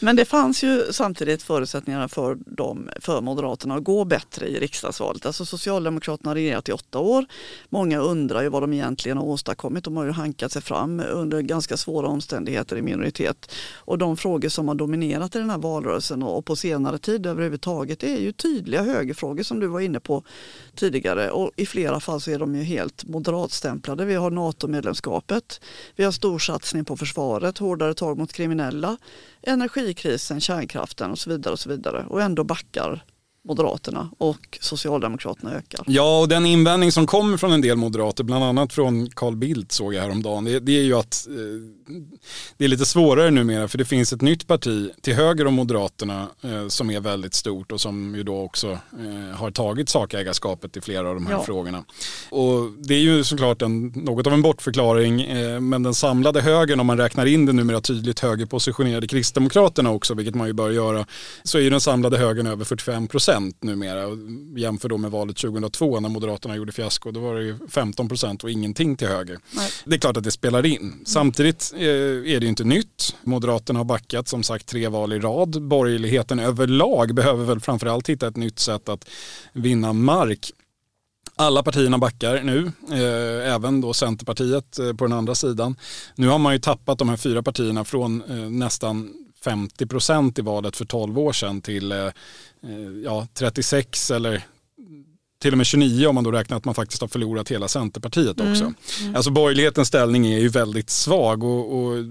Men 0.00 0.16
det 0.16 0.24
fanns 0.24 0.64
ju 0.64 0.92
samtidigt 0.92 1.42
förutsättningar 1.42 2.08
för, 2.08 2.34
dem, 2.34 2.90
för 3.00 3.20
Moderaterna 3.20 3.74
att 3.74 3.84
gå 3.84 4.04
bättre 4.04 4.46
i 4.46 4.60
riksdagsvalet. 4.60 5.26
Alltså 5.26 5.44
Socialdemokraterna 5.44 6.30
har 6.30 6.34
regerat 6.34 6.68
i 6.68 6.72
åtta 6.72 6.98
år. 6.98 7.26
Många 7.68 7.98
undrar 7.98 8.42
ju 8.42 8.48
vad 8.48 8.62
de 8.62 8.72
egentligen 8.72 9.18
har 9.18 9.24
åstadkommit. 9.24 9.84
De 9.84 9.96
har 9.96 10.04
ju 10.04 10.10
hankat 10.10 10.52
sig 10.52 10.62
fram 10.62 11.00
under 11.00 11.40
ganska 11.40 11.76
svåra 11.76 12.08
omständigheter 12.08 12.76
i 12.76 12.82
minoritet. 12.82 13.52
Och 13.74 13.98
de 13.98 14.16
frågor 14.16 14.48
som 14.48 14.68
har 14.68 14.74
dominerat 14.74 15.36
i 15.36 15.38
den 15.38 15.50
här 15.50 15.58
valrörelsen 15.58 16.22
och 16.22 16.44
på 16.44 16.56
senare 16.56 16.98
tid 16.98 17.26
överhuvudtaget 17.26 18.02
är 18.02 18.16
ju 18.16 18.32
tydliga 18.32 18.82
högerfrågor 18.82 19.42
som 19.42 19.60
du 19.60 19.66
var 19.66 19.80
inne 19.80 20.00
på 20.00 20.24
tidigare. 20.76 21.30
Och 21.30 21.50
i 21.56 21.66
flera 21.66 22.00
fall 22.00 22.20
så 22.20 22.30
är 22.30 22.38
de 22.38 22.54
ju 22.54 22.62
helt 22.62 23.04
moderatstämplade. 23.04 24.04
Vi 24.04 24.14
har 24.14 24.30
NATO-medlemskapet, 24.30 25.60
vi 25.96 26.04
har 26.04 26.12
storsatsning 26.12 26.84
på 26.84 26.96
försvaret, 26.96 27.58
hårdare 27.58 27.94
tag 27.94 28.18
mot 28.18 28.32
kriminella, 28.32 28.96
energikrisen, 29.42 30.40
kärnkraften 30.40 31.10
och 31.10 31.18
så 31.18 31.30
vidare. 31.30 31.52
Och 31.52 31.60
så 31.60 31.68
vidare. 31.68 32.06
Och 32.08 32.22
ändå 32.22 32.44
backar 32.44 33.04
Moderaterna 33.48 34.10
och 34.18 34.58
Socialdemokraterna 34.60 35.52
ökar. 35.52 35.84
Ja, 35.86 36.20
och 36.20 36.28
den 36.28 36.46
invändning 36.46 36.92
som 36.92 37.06
kommer 37.06 37.36
från 37.36 37.52
en 37.52 37.60
del 37.60 37.76
moderater, 37.76 38.24
bland 38.24 38.44
annat 38.44 38.72
från 38.72 39.10
Carl 39.10 39.36
Bildt 39.36 39.72
såg 39.72 39.94
jag 39.94 40.02
häromdagen, 40.02 40.44
det, 40.44 40.60
det 40.60 40.78
är 40.78 40.82
ju 40.82 40.94
att 40.94 41.26
eh, 41.28 41.94
det 42.56 42.64
är 42.64 42.68
lite 42.68 42.84
svårare 42.86 43.30
numera 43.30 43.68
för 43.68 43.78
det 43.78 43.84
finns 43.84 44.12
ett 44.12 44.20
nytt 44.22 44.46
parti 44.46 44.90
till 45.00 45.14
höger 45.14 45.46
om 45.46 45.54
Moderaterna 45.54 46.26
eh, 46.42 46.68
som 46.68 46.90
är 46.90 47.00
väldigt 47.00 47.34
stort 47.34 47.72
och 47.72 47.80
som 47.80 48.14
ju 48.14 48.22
då 48.22 48.40
också 48.42 48.70
eh, 48.70 49.36
har 49.36 49.50
tagit 49.50 49.88
sakägarskapet 49.88 50.76
i 50.76 50.80
flera 50.80 51.08
av 51.08 51.14
de 51.14 51.26
här 51.26 51.32
Ja. 51.32 51.42
frågorna. 51.42 51.84
Och 52.30 52.70
det 52.78 52.94
är 52.94 53.00
ju 53.00 53.24
såklart 53.24 53.62
en, 53.62 53.86
något 53.86 54.26
av 54.26 54.32
en 54.32 54.42
bortförklaring, 54.42 55.20
eh, 55.22 55.60
men 55.60 55.82
den 55.82 55.94
samlade 55.94 56.40
högern, 56.40 56.80
om 56.80 56.86
man 56.86 56.98
räknar 56.98 57.26
in 57.26 57.46
det 57.46 57.52
numera 57.52 57.80
tydligt 57.80 58.20
högerpositionerade 58.20 59.08
Kristdemokraterna 59.08 59.90
också, 59.90 60.14
vilket 60.14 60.34
man 60.34 60.46
ju 60.46 60.52
bör 60.52 60.70
göra, 60.70 61.06
så 61.42 61.58
är 61.58 61.62
ju 61.62 61.70
den 61.70 61.80
samlade 61.80 62.18
högern 62.18 62.46
över 62.46 62.64
45 62.64 63.06
procent 63.08 63.35
numera. 63.60 64.06
Och 64.06 64.18
Jämför 64.56 64.88
då 64.88 64.98
med 64.98 65.10
valet 65.10 65.36
2002 65.36 66.00
när 66.00 66.08
Moderaterna 66.08 66.56
gjorde 66.56 66.72
fiasko, 66.72 67.10
då 67.10 67.20
var 67.20 67.34
det 67.34 67.42
ju 67.42 67.58
15 67.68 68.08
procent 68.08 68.44
och 68.44 68.50
ingenting 68.50 68.96
till 68.96 69.08
höger. 69.08 69.38
Nej. 69.50 69.70
Det 69.84 69.94
är 69.94 69.98
klart 69.98 70.16
att 70.16 70.24
det 70.24 70.30
spelar 70.30 70.66
in. 70.66 71.02
Samtidigt 71.06 71.72
eh, 71.74 71.80
är 71.80 72.40
det 72.40 72.44
ju 72.44 72.48
inte 72.48 72.64
nytt. 72.64 73.16
Moderaterna 73.22 73.80
har 73.80 73.84
backat 73.84 74.28
som 74.28 74.42
sagt 74.42 74.66
tre 74.66 74.88
val 74.88 75.12
i 75.12 75.18
rad. 75.18 75.62
Borgerligheten 75.62 76.38
överlag 76.38 77.14
behöver 77.14 77.44
väl 77.44 77.60
framförallt 77.60 78.08
hitta 78.08 78.28
ett 78.28 78.36
nytt 78.36 78.58
sätt 78.58 78.88
att 78.88 79.08
vinna 79.52 79.92
mark. 79.92 80.50
Alla 81.38 81.62
partierna 81.62 81.98
backar 81.98 82.42
nu, 82.42 82.72
eh, 82.90 83.54
även 83.54 83.80
då 83.80 83.92
Centerpartiet 83.92 84.78
eh, 84.78 84.92
på 84.92 85.04
den 85.04 85.12
andra 85.12 85.34
sidan. 85.34 85.76
Nu 86.14 86.28
har 86.28 86.38
man 86.38 86.52
ju 86.52 86.58
tappat 86.58 86.98
de 86.98 87.08
här 87.08 87.16
fyra 87.16 87.42
partierna 87.42 87.84
från 87.84 88.22
eh, 88.22 88.50
nästan 88.50 89.25
50 89.46 89.86
procent 89.86 90.38
i 90.38 90.42
valet 90.42 90.76
för 90.76 90.84
12 90.84 91.18
år 91.18 91.32
sedan 91.32 91.60
till 91.60 91.92
eh, 91.92 91.98
eh, 91.98 92.12
ja, 93.04 93.26
36 93.34 94.10
eller 94.10 94.42
till 95.42 95.52
och 95.52 95.58
med 95.58 95.66
29 95.66 96.06
om 96.06 96.14
man 96.14 96.24
då 96.24 96.32
räknar 96.32 96.56
att 96.56 96.64
man 96.64 96.74
faktiskt 96.74 97.00
har 97.00 97.08
förlorat 97.08 97.50
hela 97.50 97.68
Centerpartiet 97.68 98.40
också. 98.40 98.72
Alltså 99.14 99.30
borgerlighetens 99.30 99.88
ställning 99.88 100.26
är 100.26 100.38
ju 100.38 100.48
väldigt 100.48 100.90
svag 100.90 101.44
och, 101.44 101.76
och 101.76 102.04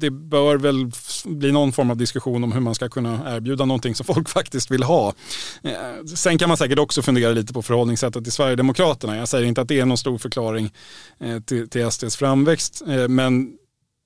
det 0.00 0.10
bör 0.10 0.56
väl 0.56 0.90
bli 1.24 1.52
någon 1.52 1.72
form 1.72 1.90
av 1.90 1.96
diskussion 1.96 2.44
om 2.44 2.52
hur 2.52 2.60
man 2.60 2.74
ska 2.74 2.88
kunna 2.88 3.36
erbjuda 3.36 3.64
någonting 3.64 3.94
som 3.94 4.06
folk 4.06 4.28
faktiskt 4.38 4.70
vill 4.70 4.82
ha. 4.82 5.14
Eh, 5.62 6.04
Sen 6.16 6.38
kan 6.38 6.48
man 6.48 6.56
säkert 6.56 6.78
också 6.78 7.02
fundera 7.02 7.32
lite 7.32 7.52
på 7.52 7.62
förhållningssättet 7.62 8.24
till 8.24 8.32
Sverigedemokraterna. 8.32 9.16
Jag 9.16 9.28
säger 9.28 9.46
inte 9.46 9.60
att 9.60 9.68
det 9.68 9.80
är 9.80 9.86
någon 9.86 9.98
stor 9.98 10.18
förklaring 10.18 10.72
eh, 11.20 11.40
till, 11.40 11.68
till 11.68 11.90
SDs 11.90 12.16
framväxt, 12.16 12.82
men 13.08 13.52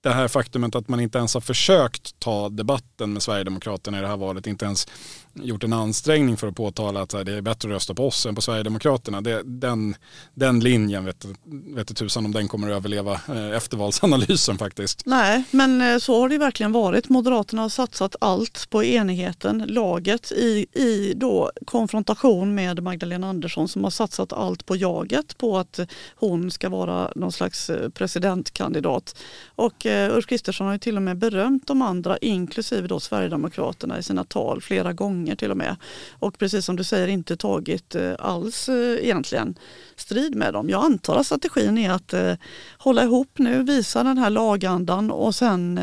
det 0.04 0.14
här 0.14 0.28
faktumet 0.28 0.74
att 0.74 0.88
man 0.88 1.00
inte 1.00 1.18
ens 1.18 1.34
har 1.34 1.40
försökt 1.40 2.18
ta 2.20 2.48
debatten 2.48 3.12
med 3.12 3.22
Sverigedemokraterna 3.22 3.98
i 3.98 4.00
det 4.00 4.08
här 4.08 4.16
valet, 4.16 4.46
inte 4.46 4.64
ens 4.64 4.88
gjort 5.34 5.64
en 5.64 5.72
ansträngning 5.72 6.36
för 6.36 6.46
att 6.46 6.56
påtala 6.56 7.02
att 7.02 7.12
här, 7.12 7.24
det 7.24 7.32
är 7.32 7.40
bättre 7.40 7.68
att 7.68 7.74
rösta 7.74 7.94
på 7.94 8.06
oss 8.06 8.26
än 8.26 8.34
på 8.34 8.40
Sverigedemokraterna. 8.40 9.20
Det, 9.20 9.42
den, 9.44 9.96
den 10.34 10.60
linjen 10.60 11.04
vet, 11.04 11.26
vet 11.74 11.96
tusan 11.96 12.24
om 12.24 12.32
den 12.32 12.48
kommer 12.48 12.70
att 12.70 12.76
överleva 12.76 13.12
eh, 13.12 13.56
eftervalsanalysen 13.56 14.58
faktiskt. 14.58 15.02
Nej, 15.06 15.44
men 15.50 15.80
eh, 15.80 15.98
så 15.98 16.20
har 16.20 16.28
det 16.28 16.38
verkligen 16.38 16.72
varit. 16.72 17.08
Moderaterna 17.08 17.62
har 17.62 17.68
satsat 17.68 18.16
allt 18.20 18.70
på 18.70 18.84
enigheten, 18.84 19.64
laget 19.68 20.32
i, 20.32 20.66
i 20.72 21.12
då 21.16 21.50
konfrontation 21.66 22.54
med 22.54 22.82
Magdalena 22.82 23.28
Andersson 23.28 23.68
som 23.68 23.84
har 23.84 23.90
satsat 23.90 24.32
allt 24.32 24.66
på 24.66 24.76
jaget, 24.76 25.38
på 25.38 25.58
att 25.58 25.80
hon 26.14 26.50
ska 26.50 26.68
vara 26.68 27.12
någon 27.16 27.32
slags 27.32 27.70
eh, 27.70 27.88
presidentkandidat. 27.88 29.16
Och 29.46 29.86
eh, 29.86 30.16
Ulf 30.16 30.26
Kristersson 30.26 30.66
har 30.66 30.74
ju 30.74 30.78
till 30.78 30.96
och 30.96 31.02
med 31.02 31.18
berömt 31.18 31.66
de 31.66 31.82
andra, 31.82 32.18
inklusive 32.18 32.88
då 32.88 33.00
Sverigedemokraterna 33.00 33.98
i 33.98 34.02
sina 34.02 34.24
tal 34.24 34.60
flera 34.60 34.92
gånger 34.92 35.23
till 35.36 35.50
och 35.50 35.56
med. 35.56 35.76
Och 36.12 36.38
precis 36.38 36.64
som 36.64 36.76
du 36.76 36.84
säger 36.84 37.08
inte 37.08 37.36
tagit 37.36 37.94
eh, 37.94 38.14
alls 38.18 38.68
eh, 38.68 39.04
egentligen 39.04 39.58
strid 39.96 40.34
med 40.34 40.52
dem. 40.52 40.68
Jag 40.68 40.84
antar 40.84 41.16
att 41.16 41.26
strategin 41.26 41.78
är 41.78 41.90
att 41.90 42.12
eh, 42.12 42.34
hålla 42.78 43.02
ihop 43.02 43.38
nu, 43.38 43.62
visa 43.62 44.02
den 44.02 44.18
här 44.18 44.30
lagandan 44.30 45.10
och 45.10 45.34
sen 45.34 45.80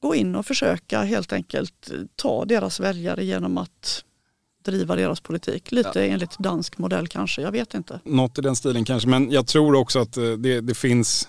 gå 0.00 0.14
in 0.14 0.36
och 0.36 0.46
försöka 0.46 1.02
helt 1.02 1.32
enkelt 1.32 1.90
ta 2.16 2.44
deras 2.44 2.80
väljare 2.80 3.24
genom 3.24 3.58
att 3.58 4.04
driva 4.64 4.96
deras 4.96 5.20
politik. 5.20 5.72
Lite 5.72 6.04
enligt 6.04 6.38
dansk 6.38 6.78
modell 6.78 7.08
kanske, 7.08 7.42
jag 7.42 7.52
vet 7.52 7.74
inte. 7.74 8.00
Något 8.04 8.38
i 8.38 8.42
den 8.42 8.56
stilen 8.56 8.84
kanske, 8.84 9.08
men 9.08 9.30
jag 9.30 9.46
tror 9.46 9.74
också 9.74 9.98
att 9.98 10.16
eh, 10.16 10.24
det, 10.24 10.60
det, 10.60 10.74
finns, 10.74 11.28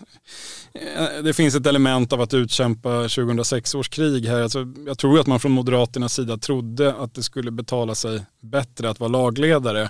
eh, 0.74 1.24
det 1.24 1.34
finns 1.34 1.56
ett 1.56 1.68
element 1.68 2.14
av 2.14 2.22
att 2.22 2.34
utkämpa 2.34 3.02
2006 3.02 3.76
års 3.76 3.90
krig 3.90 4.26
här. 4.26 4.42
Alltså, 4.42 4.66
jag 4.88 4.98
tror 4.98 5.20
att 5.20 5.28
man 5.28 5.40
från 5.40 5.52
Moderaternas 5.52 6.14
sida 6.14 6.38
trodde 6.38 6.96
att 6.96 7.14
det 7.14 7.24
skulle 7.24 7.52
betala 7.52 7.96
sig 7.96 8.26
bättre 8.42 8.90
att 8.90 9.00
vara 9.00 9.10
lagledare, 9.10 9.90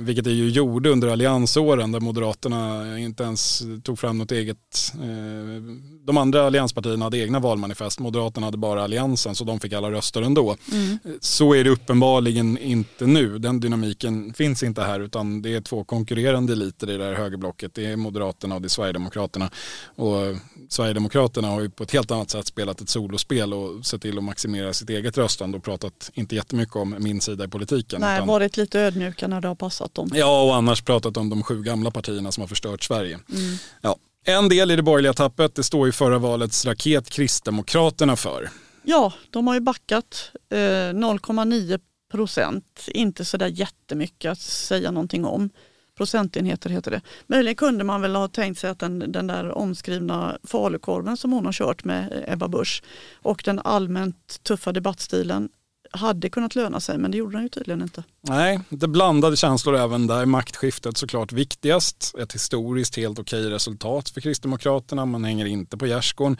vilket 0.00 0.24
det 0.24 0.32
ju 0.32 0.48
gjorde 0.48 0.90
under 0.90 1.08
alliansåren 1.08 1.92
där 1.92 2.00
Moderaterna 2.00 2.98
inte 2.98 3.22
ens 3.22 3.62
tog 3.82 3.98
fram 3.98 4.18
något 4.18 4.32
eget. 4.32 4.92
Eh, 4.94 5.62
de 6.04 6.16
andra 6.16 6.46
allianspartierna 6.46 7.04
hade 7.04 7.18
egna 7.18 7.38
valmanifest, 7.38 8.00
Moderaterna 8.00 8.46
hade 8.46 8.56
bara 8.56 8.84
alliansen 8.84 9.34
så 9.34 9.44
de 9.44 9.60
fick 9.60 9.72
alla 9.72 9.90
röster 9.90 10.22
ändå. 10.22 10.56
Så 11.20 11.54
är 11.54 11.64
det 11.64 11.70
uppenbarligen 11.70 12.58
inte 12.58 13.06
nu. 13.06 13.38
Den 13.38 13.60
dynamiken 13.60 14.34
finns 14.34 14.62
inte 14.62 14.82
här 14.82 15.00
utan 15.00 15.42
det 15.42 15.54
är 15.54 15.60
två 15.60 15.84
konkurrerande 15.84 16.52
eliter 16.52 16.90
i 16.90 16.96
det 16.96 17.04
här 17.04 17.14
högerblocket. 17.14 17.74
Det 17.74 17.86
är 17.86 17.96
Moderaterna 17.96 18.54
och 18.54 18.62
det 18.62 18.66
är 18.66 18.68
Sverigedemokraterna. 18.68 19.50
Och 19.96 20.16
Sverigedemokraterna 20.68 21.48
har 21.48 21.60
ju 21.60 21.70
på 21.70 21.82
ett 21.82 21.92
helt 21.92 22.10
annat 22.10 22.30
sätt 22.30 22.46
spelat 22.46 22.80
ett 22.80 22.88
solospel 22.88 23.54
och 23.54 23.86
sett 23.86 24.02
till 24.02 24.18
att 24.18 24.24
maximera 24.24 24.72
sitt 24.72 24.90
eget 24.90 25.18
röstande 25.18 25.56
och 25.58 25.64
pratat 25.64 26.10
inte 26.14 26.34
jättemycket 26.34 26.76
om 26.76 26.96
min 26.98 27.20
sida 27.20 27.44
i 27.44 27.48
politiken. 27.48 28.00
Nej, 28.00 28.16
utan- 28.16 28.28
varit 28.28 28.56
lite 28.56 28.80
ödmjuka 28.80 29.28
när 29.28 29.40
det 29.40 29.48
har 29.48 29.54
passat 29.60 29.94
dem. 29.94 30.10
Ja, 30.14 30.42
och 30.42 30.54
annars 30.54 30.82
pratat 30.82 31.16
om 31.16 31.30
de 31.30 31.42
sju 31.42 31.62
gamla 31.62 31.90
partierna 31.90 32.32
som 32.32 32.40
har 32.40 32.48
förstört 32.48 32.82
Sverige. 32.82 33.18
Ja. 33.82 33.96
En 34.24 34.48
del 34.48 34.70
i 34.70 34.76
det 34.76 34.82
borgerliga 34.82 35.12
tappet, 35.12 35.54
det 35.54 35.62
står 35.62 35.88
i 35.88 35.92
förra 35.92 36.18
valets 36.18 36.66
raket 36.66 37.10
Kristdemokraterna 37.10 38.16
för. 38.16 38.50
Ja, 38.82 39.12
de 39.30 39.46
har 39.46 39.54
ju 39.54 39.60
backat 39.60 40.30
eh, 40.50 40.56
0,9 40.56 41.80
procent. 42.10 42.88
Inte 42.88 43.24
sådär 43.24 43.46
jättemycket 43.46 44.32
att 44.32 44.40
säga 44.40 44.90
någonting 44.90 45.24
om. 45.24 45.50
Procentenheter 45.96 46.70
heter 46.70 46.90
det. 46.90 47.00
Möjligen 47.26 47.56
kunde 47.56 47.84
man 47.84 48.02
väl 48.02 48.16
ha 48.16 48.28
tänkt 48.28 48.58
sig 48.58 48.70
att 48.70 48.78
den, 48.78 49.12
den 49.12 49.26
där 49.26 49.58
omskrivna 49.58 50.38
falukorven 50.44 51.16
som 51.16 51.32
hon 51.32 51.44
har 51.44 51.52
kört 51.52 51.84
med 51.84 52.24
Ebba 52.28 52.48
Busch 52.48 52.82
och 53.22 53.42
den 53.44 53.58
allmänt 53.58 54.42
tuffa 54.42 54.72
debattstilen 54.72 55.48
hade 55.90 56.30
kunnat 56.30 56.54
löna 56.54 56.80
sig 56.80 56.98
men 56.98 57.10
det 57.10 57.16
gjorde 57.16 57.36
den 57.36 57.42
ju 57.42 57.48
tydligen 57.48 57.82
inte. 57.82 58.04
Nej, 58.20 58.60
det 58.68 58.88
blandade 58.88 59.36
känslor 59.36 59.76
även 59.76 60.06
där. 60.06 60.26
Maktskiftet 60.26 60.96
såklart 60.96 61.32
viktigast. 61.32 62.14
Ett 62.18 62.34
historiskt 62.34 62.96
helt 62.96 63.18
okej 63.18 63.50
resultat 63.50 64.08
för 64.08 64.20
Kristdemokraterna. 64.20 65.06
Man 65.06 65.24
hänger 65.24 65.46
inte 65.46 65.76
på 65.76 65.86
gärdsgården. 65.86 66.36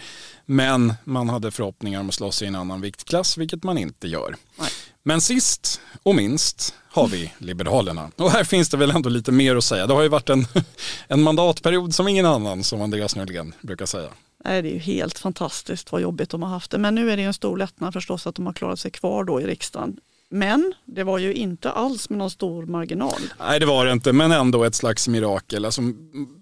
Men 0.46 0.94
man 1.04 1.28
hade 1.28 1.50
förhoppningar 1.50 2.00
om 2.00 2.08
att 2.08 2.14
slåss 2.14 2.42
i 2.42 2.46
en 2.46 2.56
annan 2.56 2.80
viktklass, 2.80 3.38
vilket 3.38 3.62
man 3.62 3.78
inte 3.78 4.08
gör. 4.08 4.36
Nej. 4.58 4.70
Men 5.02 5.20
sist 5.20 5.80
och 6.02 6.14
minst 6.14 6.74
har 6.88 7.08
vi 7.08 7.32
Liberalerna. 7.38 8.10
Och 8.16 8.30
här 8.30 8.44
finns 8.44 8.68
det 8.68 8.76
väl 8.76 8.90
ändå 8.90 9.08
lite 9.08 9.32
mer 9.32 9.56
att 9.56 9.64
säga. 9.64 9.86
Det 9.86 9.94
har 9.94 10.02
ju 10.02 10.08
varit 10.08 10.30
en, 10.30 10.46
en 11.08 11.22
mandatperiod 11.22 11.94
som 11.94 12.08
ingen 12.08 12.26
annan, 12.26 12.64
som 12.64 12.82
Andreas 12.82 13.16
Norlén 13.16 13.54
brukar 13.60 13.86
säga. 13.86 14.10
Nej, 14.44 14.62
det 14.62 14.68
är 14.68 14.72
ju 14.72 14.79
helt 14.79 15.18
fantastiskt 15.18 15.92
vad 15.92 16.00
jobbigt 16.00 16.31
de 16.31 16.42
har 16.42 16.50
haft 16.50 16.70
det. 16.70 16.79
Men 16.79 16.94
nu 16.94 17.11
är 17.11 17.16
det 17.16 17.22
en 17.22 17.35
stor 17.35 17.57
lättnad 17.57 17.92
förstås 17.92 18.26
att 18.26 18.35
de 18.35 18.46
har 18.46 18.53
klarat 18.53 18.81
sig 18.81 18.90
kvar 18.90 19.24
då 19.24 19.40
i 19.40 19.46
riksdagen. 19.46 20.00
Men 20.32 20.74
det 20.84 21.04
var 21.04 21.18
ju 21.18 21.34
inte 21.34 21.70
alls 21.70 22.10
med 22.10 22.18
någon 22.18 22.30
stor 22.30 22.66
marginal. 22.66 23.20
Nej 23.38 23.60
det 23.60 23.66
var 23.66 23.86
det 23.86 23.92
inte, 23.92 24.12
men 24.12 24.32
ändå 24.32 24.64
ett 24.64 24.74
slags 24.74 25.08
mirakel. 25.08 25.64
Alltså, 25.64 25.80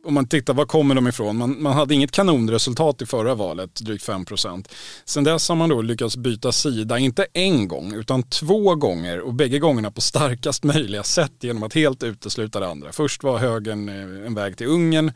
om 0.04 0.14
man 0.14 0.28
tittar, 0.28 0.54
var 0.54 0.66
kommer 0.66 0.94
de 0.94 1.08
ifrån? 1.08 1.36
Man, 1.36 1.62
man 1.62 1.72
hade 1.72 1.94
inget 1.94 2.10
kanonresultat 2.10 3.02
i 3.02 3.06
förra 3.06 3.34
valet, 3.34 3.74
drygt 3.74 4.04
5 4.04 4.24
procent. 4.24 4.68
Sen 5.04 5.24
dess 5.24 5.48
har 5.48 5.56
man 5.56 5.68
då 5.68 5.82
lyckats 5.82 6.16
byta 6.16 6.52
sida, 6.52 6.98
inte 6.98 7.26
en 7.32 7.68
gång, 7.68 7.94
utan 7.94 8.22
två 8.22 8.74
gånger 8.74 9.20
och 9.20 9.34
bägge 9.34 9.58
gångerna 9.58 9.90
på 9.90 10.00
starkast 10.00 10.64
möjliga 10.64 11.02
sätt 11.02 11.32
genom 11.40 11.62
att 11.62 11.74
helt 11.74 12.02
utesluta 12.02 12.60
det 12.60 12.68
andra. 12.68 12.92
Först 12.92 13.22
var 13.22 13.38
högern 13.38 13.88
eh, 13.88 14.26
en 14.26 14.34
väg 14.34 14.56
till 14.56 14.66
Ungern 14.66 15.12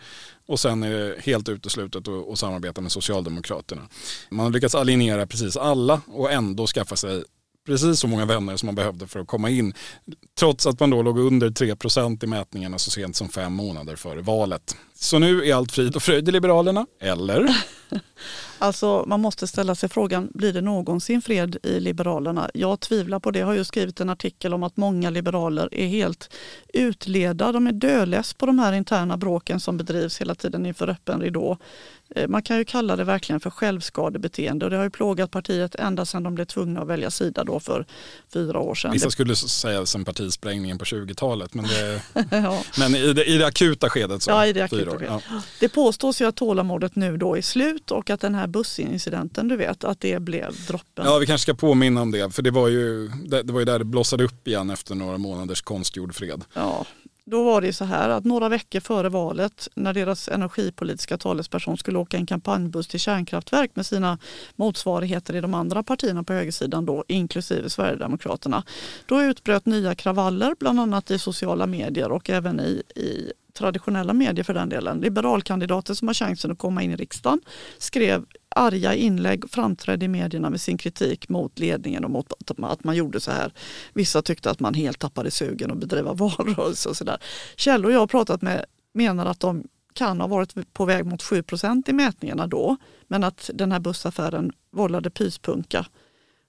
och 0.46 0.60
sen 0.60 0.82
är 0.82 0.90
det 0.90 1.14
helt 1.18 1.48
uteslutet 1.48 2.08
att 2.08 2.38
samarbeta 2.38 2.80
med 2.80 2.92
Socialdemokraterna. 2.92 3.82
Man 4.30 4.46
har 4.46 4.50
lyckats 4.50 4.74
alienera 4.74 5.26
precis 5.26 5.56
alla 5.56 6.00
och 6.06 6.32
ändå 6.32 6.66
skaffa 6.66 6.96
sig 6.96 7.22
precis 7.66 8.00
så 8.00 8.06
många 8.06 8.24
vänner 8.24 8.56
som 8.56 8.66
man 8.66 8.74
behövde 8.74 9.06
för 9.06 9.20
att 9.20 9.26
komma 9.26 9.50
in. 9.50 9.74
Trots 10.38 10.66
att 10.66 10.80
man 10.80 10.90
då 10.90 11.02
låg 11.02 11.18
under 11.18 11.50
3% 11.50 12.24
i 12.24 12.26
mätningarna 12.26 12.78
så 12.78 12.90
sent 12.90 13.16
som 13.16 13.28
fem 13.28 13.52
månader 13.52 13.96
före 13.96 14.22
valet. 14.22 14.76
Så 15.02 15.18
nu 15.18 15.44
är 15.48 15.54
allt 15.54 15.72
frid 15.72 15.96
och 15.96 16.02
fröjd 16.02 16.28
i 16.28 16.32
Liberalerna, 16.32 16.86
eller? 17.00 17.56
Alltså 18.58 19.04
man 19.06 19.20
måste 19.20 19.46
ställa 19.46 19.74
sig 19.74 19.88
frågan, 19.88 20.28
blir 20.34 20.52
det 20.52 20.60
någonsin 20.60 21.22
fred 21.22 21.56
i 21.62 21.80
Liberalerna? 21.80 22.50
Jag 22.54 22.80
tvivlar 22.80 23.20
på 23.20 23.30
det. 23.30 23.38
Jag 23.38 23.46
har 23.46 23.54
ju 23.54 23.64
skrivit 23.64 24.00
en 24.00 24.10
artikel 24.10 24.54
om 24.54 24.62
att 24.62 24.76
många 24.76 25.10
liberaler 25.10 25.74
är 25.74 25.86
helt 25.86 26.34
utleda. 26.72 27.52
De 27.52 27.66
är 27.66 27.72
dödless 27.72 28.34
på 28.34 28.46
de 28.46 28.58
här 28.58 28.72
interna 28.72 29.16
bråken 29.16 29.60
som 29.60 29.76
bedrivs 29.76 30.20
hela 30.20 30.34
tiden 30.34 30.66
inför 30.66 30.88
öppen 30.88 31.20
ridå. 31.20 31.58
Eh, 32.14 32.28
man 32.28 32.42
kan 32.42 32.58
ju 32.58 32.64
kalla 32.64 32.96
det 32.96 33.04
verkligen 33.04 33.40
för 33.40 33.50
självskadebeteende 33.50 34.64
och 34.64 34.70
det 34.70 34.76
har 34.76 34.84
ju 34.84 34.90
plågat 34.90 35.30
partiet 35.30 35.74
ända 35.74 36.06
sedan 36.06 36.22
de 36.22 36.34
blev 36.34 36.44
tvungna 36.44 36.80
att 36.80 36.88
välja 36.88 37.10
sida 37.10 37.44
då 37.44 37.60
för 37.60 37.86
fyra 38.32 38.58
år 38.58 38.74
sedan. 38.74 38.92
Vissa 38.92 39.10
skulle 39.10 39.36
säga 39.36 39.86
sen 39.86 40.04
partisprängningen 40.04 40.78
på 40.78 40.84
20-talet 40.84 41.54
men, 41.54 41.64
det, 41.64 42.02
ja. 42.30 42.62
men 42.78 42.94
i, 42.94 43.12
det, 43.12 43.24
i 43.24 43.38
det 43.38 43.46
akuta 43.46 43.90
skedet 43.90 44.22
så. 44.22 44.30
Ja, 44.30 44.46
i 44.46 44.52
det 44.52 44.62
akuta 44.62 44.91
skedet. 44.98 45.22
Ja. 45.30 45.42
Det 45.60 45.68
påstås 45.68 46.20
ju 46.20 46.24
att 46.24 46.36
tålamodet 46.36 46.96
nu 46.96 47.16
då 47.16 47.36
är 47.36 47.42
slut 47.42 47.90
och 47.90 48.10
att 48.10 48.20
den 48.20 48.34
här 48.34 48.46
bussincidenten 48.46 49.48
du 49.48 49.56
vet, 49.56 49.84
att 49.84 50.00
det 50.00 50.20
blev 50.20 50.66
droppen. 50.66 51.04
Ja, 51.06 51.18
vi 51.18 51.26
kanske 51.26 51.42
ska 51.42 51.54
påminna 51.54 52.02
om 52.02 52.10
det 52.10 52.34
för 52.34 52.42
det 52.42 52.50
var 52.50 52.68
ju, 52.68 53.08
det, 53.08 53.42
det 53.42 53.52
var 53.52 53.60
ju 53.60 53.64
där 53.64 53.78
det 53.78 53.84
blossade 53.84 54.24
upp 54.24 54.48
igen 54.48 54.70
efter 54.70 54.94
några 54.94 55.18
månaders 55.18 55.62
konstgjord 55.62 56.14
fred. 56.14 56.44
Ja, 56.54 56.86
då 57.24 57.44
var 57.44 57.60
det 57.60 57.72
så 57.72 57.84
här 57.84 58.08
att 58.08 58.24
några 58.24 58.48
veckor 58.48 58.80
före 58.80 59.08
valet 59.08 59.68
när 59.74 59.92
deras 59.92 60.28
energipolitiska 60.28 61.18
talesperson 61.18 61.78
skulle 61.78 61.98
åka 61.98 62.16
en 62.16 62.26
kampanjbuss 62.26 62.88
till 62.88 63.00
kärnkraftverk 63.00 63.70
med 63.74 63.86
sina 63.86 64.18
motsvarigheter 64.56 65.36
i 65.36 65.40
de 65.40 65.54
andra 65.54 65.82
partierna 65.82 66.24
på 66.24 66.32
högersidan 66.32 66.86
då, 66.86 67.04
inklusive 67.08 67.70
Sverigedemokraterna. 67.70 68.64
Då 69.06 69.22
utbröt 69.22 69.66
nya 69.66 69.94
kravaller 69.94 70.54
bland 70.58 70.80
annat 70.80 71.10
i 71.10 71.18
sociala 71.18 71.66
medier 71.66 72.12
och 72.12 72.30
även 72.30 72.60
i, 72.60 72.82
i 72.96 73.32
traditionella 73.52 74.12
medier 74.12 74.44
för 74.44 74.54
den 74.54 74.68
delen. 74.68 75.00
Liberalkandidater 75.00 75.94
som 75.94 76.08
har 76.08 76.14
chansen 76.14 76.50
att 76.50 76.58
komma 76.58 76.82
in 76.82 76.90
i 76.90 76.96
riksdagen 76.96 77.40
skrev 77.78 78.24
arga 78.56 78.94
inlägg, 78.94 79.50
framträdde 79.50 80.04
i 80.04 80.08
medierna 80.08 80.50
med 80.50 80.60
sin 80.60 80.78
kritik 80.78 81.28
mot 81.28 81.58
ledningen 81.58 82.04
och 82.04 82.10
mot 82.10 82.32
att 82.62 82.84
man 82.84 82.96
gjorde 82.96 83.20
så 83.20 83.30
här. 83.30 83.52
Vissa 83.92 84.22
tyckte 84.22 84.50
att 84.50 84.60
man 84.60 84.74
helt 84.74 84.98
tappade 84.98 85.30
sugen 85.30 85.70
att 85.70 85.78
bedriva 85.78 86.12
valrörelse 86.14 86.88
och 86.88 86.96
sådär. 86.96 87.18
Källor 87.56 87.92
jag 87.92 88.00
har 88.00 88.06
pratat 88.06 88.42
med 88.42 88.64
menar 88.94 89.26
att 89.26 89.40
de 89.40 89.64
kan 89.94 90.20
ha 90.20 90.26
varit 90.26 90.72
på 90.72 90.84
väg 90.84 91.06
mot 91.06 91.22
7% 91.22 91.90
i 91.90 91.92
mätningarna 91.92 92.46
då, 92.46 92.76
men 93.08 93.24
att 93.24 93.50
den 93.54 93.72
här 93.72 93.80
bussaffären 93.80 94.52
vållade 94.70 95.10
pyspunka 95.10 95.86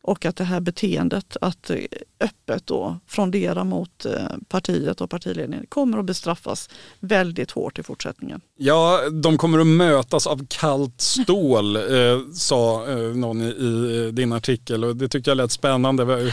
och 0.03 0.25
att 0.25 0.35
det 0.35 0.43
här 0.43 0.59
beteendet 0.59 1.37
att 1.41 1.69
eh, 1.69 1.77
öppet 2.19 2.67
då 2.67 2.99
frondera 3.07 3.63
mot 3.63 4.05
eh, 4.05 4.27
partiet 4.47 5.01
och 5.01 5.09
partiledningen 5.09 5.65
kommer 5.69 5.97
att 5.97 6.05
bestraffas 6.05 6.69
väldigt 6.99 7.51
hårt 7.51 7.79
i 7.79 7.83
fortsättningen. 7.83 8.41
Ja, 8.65 9.01
de 9.11 9.37
kommer 9.37 9.59
att 9.59 9.67
mötas 9.67 10.27
av 10.27 10.45
kallt 10.49 11.01
stål, 11.01 11.75
eh, 11.75 12.19
sa 12.33 12.87
eh, 12.87 12.97
någon 12.97 13.41
i, 13.41 13.45
i, 13.45 14.11
din 14.11 14.33
artikel 14.33 14.83
och 14.83 14.95
det 14.95 15.07
tyckte 15.07 15.29
jag 15.29 15.37
lät 15.37 15.51
spännande. 15.51 16.03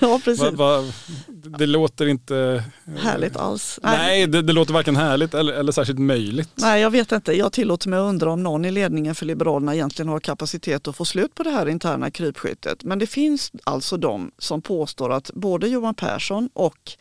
ja, 0.00 0.20
precis. 0.24 0.40
Va, 0.40 0.50
va, 0.50 0.84
det 1.58 1.66
låter 1.66 2.06
inte... 2.06 2.64
Härligt 2.98 3.36
alls. 3.36 3.78
Nej, 3.82 3.96
Nej 3.96 4.26
det, 4.26 4.42
det, 4.42 4.52
låter 4.52 4.72
varken 4.72 4.96
härligt 4.96 5.34
eller, 5.34 5.52
eller 5.52 5.72
särskilt 5.72 5.98
möjligt. 5.98 6.50
Nej, 6.54 6.82
jag 6.82 6.90
vet 6.90 7.12
inte. 7.12 7.32
Jag 7.32 7.52
tillåter 7.52 7.88
mig 7.88 7.98
att 7.98 8.08
undra 8.08 8.32
om 8.32 8.42
någon 8.42 8.64
i 8.64 8.70
ledningen 8.70 9.14
för 9.14 9.26
Liberalerna 9.26 9.74
egentligen 9.74 10.08
har 10.08 10.20
kapacitet 10.20 10.88
att 10.88 10.96
få 10.96 11.04
slut 11.04 11.34
på 11.34 11.42
det 11.42 11.50
här 11.50 11.68
interna 11.68 12.10
krypskyttet. 12.10 12.84
Men 12.84 12.98
det 12.98 13.06
finns 13.06 13.52
alltså 13.64 13.96
de 13.96 14.30
som 14.38 14.62
påstår 14.62 15.12
att 15.12 15.30
både 15.34 15.68
Johan 15.68 15.94
Persson 15.94 16.48
och 16.52 16.96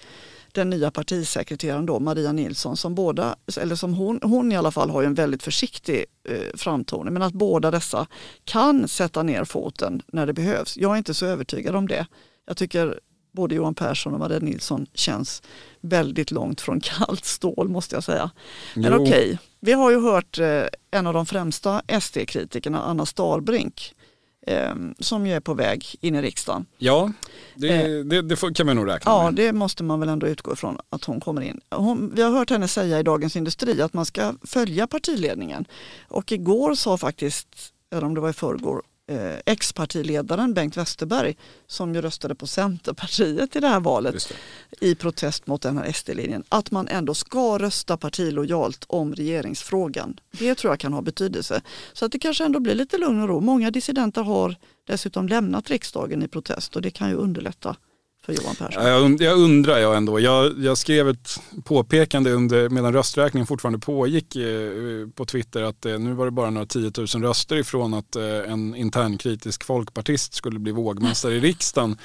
den 0.55 0.69
nya 0.69 0.91
partisekreteraren 0.91 1.85
då, 1.85 1.99
Maria 1.99 2.31
Nilsson, 2.31 2.77
som 2.77 2.95
båda, 2.95 3.35
eller 3.57 3.75
som 3.75 3.93
hon, 3.93 4.19
hon 4.23 4.51
i 4.51 4.57
alla 4.57 4.71
fall 4.71 4.89
har 4.89 5.03
en 5.03 5.13
väldigt 5.13 5.43
försiktig 5.43 6.05
eh, 6.29 6.57
framtoning, 6.57 7.13
men 7.13 7.21
att 7.21 7.33
båda 7.33 7.71
dessa 7.71 8.07
kan 8.43 8.87
sätta 8.87 9.23
ner 9.23 9.43
foten 9.43 10.01
när 10.07 10.25
det 10.25 10.33
behövs. 10.33 10.77
Jag 10.77 10.93
är 10.93 10.97
inte 10.97 11.13
så 11.13 11.25
övertygad 11.25 11.75
om 11.75 11.87
det. 11.87 12.07
Jag 12.47 12.57
tycker 12.57 12.99
både 13.31 13.55
Johan 13.55 13.75
Persson 13.75 14.13
och 14.13 14.19
Maria 14.19 14.39
Nilsson 14.39 14.85
känns 14.93 15.41
väldigt 15.81 16.31
långt 16.31 16.61
från 16.61 16.79
kallt 16.83 17.25
stål 17.25 17.69
måste 17.69 17.95
jag 17.95 18.03
säga. 18.03 18.31
Men 18.75 18.93
okej, 18.93 19.07
okay, 19.07 19.37
vi 19.59 19.71
har 19.71 19.91
ju 19.91 20.01
hört 20.01 20.39
eh, 20.39 20.63
en 20.91 21.07
av 21.07 21.13
de 21.13 21.25
främsta 21.25 21.81
SD-kritikerna, 22.01 22.81
Anna 22.81 23.05
Starbrink, 23.05 23.93
som 24.99 25.27
ju 25.27 25.33
är 25.33 25.39
på 25.39 25.53
väg 25.53 25.85
in 26.01 26.15
i 26.15 26.21
riksdagen. 26.21 26.65
Ja, 26.77 27.11
det, 27.55 27.67
eh, 27.67 28.05
det, 28.05 28.21
det 28.21 28.53
kan 28.55 28.65
man 28.65 28.75
nog 28.75 28.87
räkna 28.87 29.11
ja, 29.11 29.31
med. 29.31 29.39
Ja, 29.39 29.45
det 29.45 29.53
måste 29.53 29.83
man 29.83 29.99
väl 29.99 30.09
ändå 30.09 30.27
utgå 30.27 30.53
ifrån 30.53 30.77
att 30.89 31.03
hon 31.03 31.19
kommer 31.19 31.41
in. 31.41 31.61
Hon, 31.69 32.11
vi 32.15 32.21
har 32.21 32.31
hört 32.31 32.49
henne 32.49 32.67
säga 32.67 32.99
i 32.99 33.03
Dagens 33.03 33.35
Industri 33.35 33.81
att 33.81 33.93
man 33.93 34.05
ska 34.05 34.33
följa 34.43 34.87
partiledningen. 34.87 35.65
Och 36.07 36.31
igår 36.31 36.75
sa 36.75 36.97
faktiskt, 36.97 37.47
eller 37.91 38.03
om 38.03 38.13
det 38.13 38.21
var 38.21 38.29
i 38.29 38.33
förrgår, 38.33 38.81
eh, 39.07 39.39
ex-partiledaren 39.45 40.53
Bengt 40.53 40.77
Westerberg 40.77 41.37
som 41.67 41.95
ju 41.95 42.01
röstade 42.01 42.35
på 42.35 42.47
Centerpartiet 42.47 43.55
i 43.55 43.59
det 43.59 43.67
här 43.67 43.79
valet 43.79 44.29
det. 44.79 44.87
i 44.87 44.95
protest 44.95 45.47
mot 45.47 45.61
den 45.61 45.77
här 45.77 45.91
SD-linjen, 45.91 46.43
att 46.49 46.71
man 46.71 46.87
ändå 46.87 47.13
ska 47.13 47.57
rösta 47.57 47.97
partilojalt 47.97 48.85
om 48.87 49.15
regeringsfrågan. 49.15 50.19
Det 50.31 50.55
tror 50.55 50.71
jag 50.71 50.79
kan 50.79 50.93
ha 50.93 51.01
betydelse. 51.01 51.61
Så 51.93 52.05
att 52.05 52.11
det 52.11 52.19
kanske 52.19 52.45
ändå 52.45 52.59
blir 52.59 52.75
lite 52.75 52.97
lugn 52.97 53.21
och 53.21 53.27
ro. 53.27 53.41
Många 53.41 53.71
dissidenter 53.71 54.23
har 54.23 54.55
dessutom 54.87 55.27
lämnat 55.27 55.69
riksdagen 55.69 56.23
i 56.23 56.27
protest 56.27 56.75
och 56.75 56.81
det 56.81 56.91
kan 56.91 57.09
ju 57.09 57.15
underlätta 57.15 57.75
för 58.25 58.33
Johan 58.33 58.55
Persson? 58.55 58.85
Jag, 58.85 59.21
jag 59.21 59.37
undrar 59.37 59.77
jag 59.77 59.97
ändå. 59.97 60.19
Jag, 60.19 60.53
jag, 60.59 60.77
skrev 60.77 61.09
ett 61.09 61.41
påpekande 61.63 62.31
under, 62.31 62.69
medan 62.69 62.93
rösträkningen 62.93 63.47
fortfarande 63.47 63.79
pågick 63.79 64.35
eh, 64.35 65.07
på 65.15 65.25
Twitter 65.25 65.61
att 65.61 65.85
eh, 65.85 65.99
nu 65.99 66.13
var 66.13 66.25
det 66.25 66.31
bara 66.31 66.49
några 66.49 66.67
10 66.67 66.91
000 66.97 67.07
röster 67.07 67.55
ifrån 67.55 67.93
att 67.93 68.15
eh, 68.15 68.23
en 68.23 68.75
internkritisk 68.75 69.63
folkpartist 69.63 70.33
skulle 70.33 70.59
bli 70.59 70.71
vågmästare 70.71 71.33
i 71.35 71.39
riksdagen. 71.39 71.97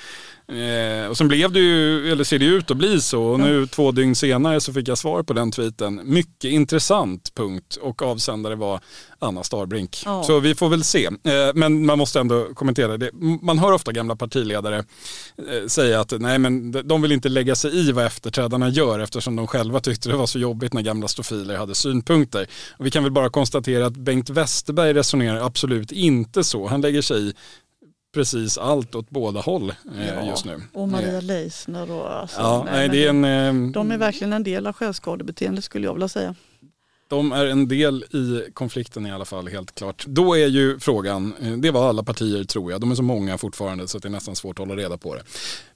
Eh, 0.50 1.06
och 1.06 1.16
sen 1.16 1.28
blev 1.28 1.52
det 1.52 1.60
ju, 1.60 2.12
eller 2.12 2.24
ser 2.24 2.38
det 2.38 2.44
ut 2.44 2.70
att 2.70 2.76
bli 2.76 3.00
så. 3.00 3.22
Och 3.22 3.40
nu 3.40 3.66
två 3.66 3.92
dygn 3.92 4.14
senare 4.14 4.60
så 4.60 4.72
fick 4.72 4.88
jag 4.88 4.98
svar 4.98 5.22
på 5.22 5.32
den 5.32 5.50
tweeten. 5.50 6.00
Mycket 6.04 6.50
intressant 6.50 7.34
punkt 7.34 7.78
och 7.82 8.02
avsändare 8.02 8.54
var 8.54 8.80
Anna 9.18 9.44
Starbrink. 9.44 10.02
Ja. 10.04 10.22
Så 10.22 10.40
vi 10.40 10.54
får 10.54 10.68
väl 10.68 10.84
se. 10.84 11.06
Eh, 11.06 11.32
men 11.54 11.86
man 11.86 11.98
måste 11.98 12.20
ändå 12.20 12.54
kommentera 12.54 12.96
det. 12.96 13.10
Man 13.42 13.58
hör 13.58 13.72
ofta 13.72 13.92
gamla 13.92 14.16
partiledare 14.16 14.76
eh, 14.78 15.66
säga 15.66 16.00
att 16.00 16.12
nej 16.18 16.38
men 16.38 16.72
de 16.72 17.02
vill 17.02 17.12
inte 17.12 17.28
lägga 17.28 17.54
sig 17.54 17.88
i 17.88 17.92
vad 17.92 18.06
efterträdarna 18.06 18.68
gör 18.68 18.98
eftersom 18.98 19.36
de 19.36 19.46
själva 19.46 19.80
tyckte 19.80 20.08
det 20.08 20.16
var 20.16 20.26
så 20.26 20.38
jobbigt 20.38 20.72
när 20.72 20.82
gamla 20.82 21.08
stofiler 21.08 21.56
hade 21.56 21.74
synpunkter. 21.74 22.46
Och 22.78 22.86
vi 22.86 22.90
kan 22.90 23.02
väl 23.02 23.12
bara 23.12 23.30
konstatera 23.30 23.86
att 23.86 23.96
Bengt 23.96 24.30
Westerberg 24.30 24.92
resonerar 24.94 25.46
absolut 25.46 25.92
inte 25.92 26.44
så. 26.44 26.66
Han 26.66 26.80
lägger 26.80 27.02
sig 27.02 27.28
i 27.28 27.34
precis 28.14 28.58
allt 28.58 28.94
åt 28.94 29.10
båda 29.10 29.40
håll 29.40 29.70
eh, 29.70 30.08
ja, 30.08 30.26
just 30.26 30.44
nu. 30.44 30.62
Och 30.72 30.88
Maria 30.88 31.16
eh. 31.16 31.22
Leisner 31.22 31.90
och 31.90 32.12
alltså, 32.12 32.40
ja, 32.40 32.66
nej, 32.72 32.88
det 32.88 33.04
är 33.04 33.08
en, 33.08 33.22
de, 33.22 33.72
de 33.72 33.90
är 33.90 33.98
verkligen 33.98 34.32
en 34.32 34.42
del 34.42 34.66
av 34.66 34.72
självskadebeteende 34.72 35.62
skulle 35.62 35.86
jag 35.86 35.92
vilja 35.92 36.08
säga. 36.08 36.34
De 37.08 37.32
är 37.32 37.46
en 37.46 37.68
del 37.68 38.02
i 38.02 38.50
konflikten 38.52 39.06
i 39.06 39.12
alla 39.12 39.24
fall, 39.24 39.48
helt 39.48 39.74
klart. 39.74 40.04
Då 40.06 40.34
är 40.34 40.46
ju 40.46 40.78
frågan, 40.78 41.34
eh, 41.42 41.52
det 41.52 41.70
var 41.70 41.88
alla 41.88 42.02
partier 42.02 42.44
tror 42.44 42.72
jag, 42.72 42.80
de 42.80 42.90
är 42.90 42.94
så 42.94 43.02
många 43.02 43.38
fortfarande 43.38 43.88
så 43.88 43.98
det 43.98 44.08
är 44.08 44.10
nästan 44.10 44.36
svårt 44.36 44.58
att 44.58 44.68
hålla 44.68 44.82
reda 44.82 44.98
på 44.98 45.14
det. 45.14 45.22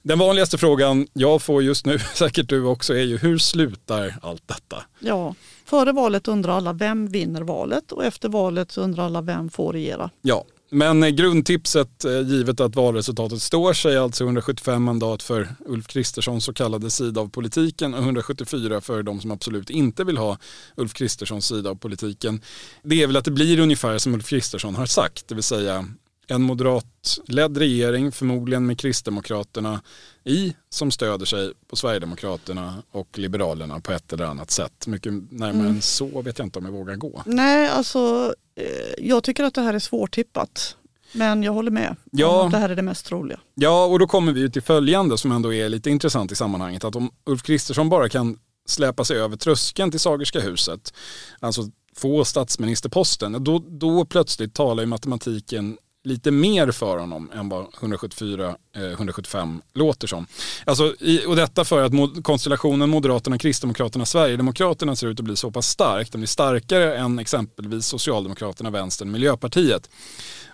Den 0.01 0.19
vanligaste 0.19 0.57
frågan 0.57 1.07
jag 1.13 1.41
får 1.41 1.63
just 1.63 1.85
nu, 1.85 1.99
säkert 2.13 2.49
du 2.49 2.63
också, 2.63 2.93
är 2.93 3.03
ju 3.03 3.17
hur 3.17 3.37
slutar 3.37 4.15
allt 4.21 4.47
detta? 4.47 4.83
Ja, 4.99 5.35
före 5.65 5.91
valet 5.91 6.27
undrar 6.27 6.53
alla 6.53 6.73
vem 6.73 7.07
vinner 7.07 7.41
valet 7.41 7.91
och 7.91 8.05
efter 8.05 8.29
valet 8.29 8.77
undrar 8.77 9.05
alla 9.05 9.21
vem 9.21 9.49
får 9.49 9.73
regera? 9.73 10.09
Ja, 10.21 10.45
men 10.75 11.03
eh, 11.03 11.09
grundtipset, 11.09 12.05
eh, 12.05 12.21
givet 12.21 12.59
att 12.59 12.75
valresultatet 12.75 13.41
står 13.41 13.73
sig, 13.73 13.97
alltså 13.97 14.23
175 14.23 14.83
mandat 14.83 15.23
för 15.23 15.55
Ulf 15.65 15.87
Kristerssons 15.87 16.45
så 16.45 16.53
kallade 16.53 16.89
sida 16.89 17.21
av 17.21 17.29
politiken 17.29 17.93
och 17.93 17.99
174 17.99 18.81
för 18.81 19.03
de 19.03 19.21
som 19.21 19.31
absolut 19.31 19.69
inte 19.69 20.03
vill 20.03 20.17
ha 20.17 20.37
Ulf 20.75 20.93
Kristerssons 20.93 21.47
sida 21.47 21.69
av 21.69 21.75
politiken. 21.75 22.41
Det 22.83 23.03
är 23.03 23.07
väl 23.07 23.17
att 23.17 23.25
det 23.25 23.31
blir 23.31 23.59
ungefär 23.59 23.97
som 23.97 24.13
Ulf 24.13 24.27
Kristersson 24.27 24.75
har 24.75 24.85
sagt, 24.85 25.27
det 25.27 25.35
vill 25.35 25.43
säga 25.43 25.85
en 26.27 26.41
moderatledd 26.41 27.57
regering, 27.57 28.11
förmodligen 28.11 28.65
med 28.65 28.79
Kristdemokraterna 28.79 29.81
i, 30.23 30.55
som 30.69 30.91
stöder 30.91 31.25
sig 31.25 31.53
på 31.67 31.75
Sverigedemokraterna 31.75 32.83
och 32.91 33.17
Liberalerna 33.17 33.79
på 33.79 33.91
ett 33.91 34.13
eller 34.13 34.25
annat 34.25 34.51
sätt. 34.51 34.87
Mycket 34.87 35.13
närmare 35.13 35.51
mm. 35.51 35.67
än 35.67 35.81
så 35.81 36.21
vet 36.21 36.39
jag 36.39 36.45
inte 36.45 36.59
om 36.59 36.65
jag 36.65 36.71
vågar 36.71 36.95
gå. 36.95 37.23
Nej, 37.25 37.69
alltså 37.69 38.33
eh, 38.55 39.05
jag 39.05 39.23
tycker 39.23 39.43
att 39.43 39.53
det 39.53 39.61
här 39.61 39.73
är 39.73 39.79
svårtippat. 39.79 40.77
Men 41.11 41.43
jag 41.43 41.53
håller 41.53 41.71
med 41.71 41.95
ja, 42.11 42.49
det 42.51 42.57
här 42.57 42.69
är 42.69 42.75
det 42.75 42.81
mest 42.81 43.05
troliga. 43.05 43.39
Ja, 43.53 43.85
och 43.85 43.99
då 43.99 44.07
kommer 44.07 44.31
vi 44.31 44.51
till 44.51 44.61
följande 44.61 45.17
som 45.17 45.31
ändå 45.31 45.53
är 45.53 45.69
lite 45.69 45.89
intressant 45.89 46.31
i 46.31 46.35
sammanhanget. 46.35 46.83
Att 46.83 46.95
om 46.95 47.11
Ulf 47.25 47.43
Kristersson 47.43 47.89
bara 47.89 48.09
kan 48.09 48.39
släpa 48.67 49.05
sig 49.05 49.17
över 49.17 49.37
tröskeln 49.37 49.91
till 49.91 49.99
Sagerska 49.99 50.39
huset, 50.39 50.93
alltså 51.39 51.61
få 51.95 52.25
statsministerposten, 52.25 53.43
då, 53.43 53.59
då 53.59 54.05
plötsligt 54.05 54.53
talar 54.53 54.83
ju 54.83 54.87
matematiken 54.87 55.77
lite 56.05 56.31
mer 56.31 56.71
för 56.71 56.97
honom 56.97 57.31
än 57.33 57.49
vad 57.49 57.65
174-175 57.65 59.41
eh, 59.41 59.47
låter 59.73 60.07
som. 60.07 60.27
Alltså, 60.65 60.95
i, 60.99 61.25
och 61.25 61.35
detta 61.35 61.65
för 61.65 61.83
att 61.83 61.93
mod, 61.93 62.23
konstellationen 62.23 62.89
Moderaterna, 62.89 63.37
Kristdemokraterna, 63.37 64.05
Sverigedemokraterna 64.05 64.95
ser 64.95 65.07
ut 65.07 65.19
att 65.19 65.25
bli 65.25 65.35
så 65.35 65.51
pass 65.51 65.67
stark. 65.67 66.11
Den 66.11 66.21
blir 66.21 66.27
starkare 66.27 66.97
än 66.97 67.19
exempelvis 67.19 67.85
Socialdemokraterna, 67.85 68.69
Vänstern, 68.69 69.11
Miljöpartiet. 69.11 69.89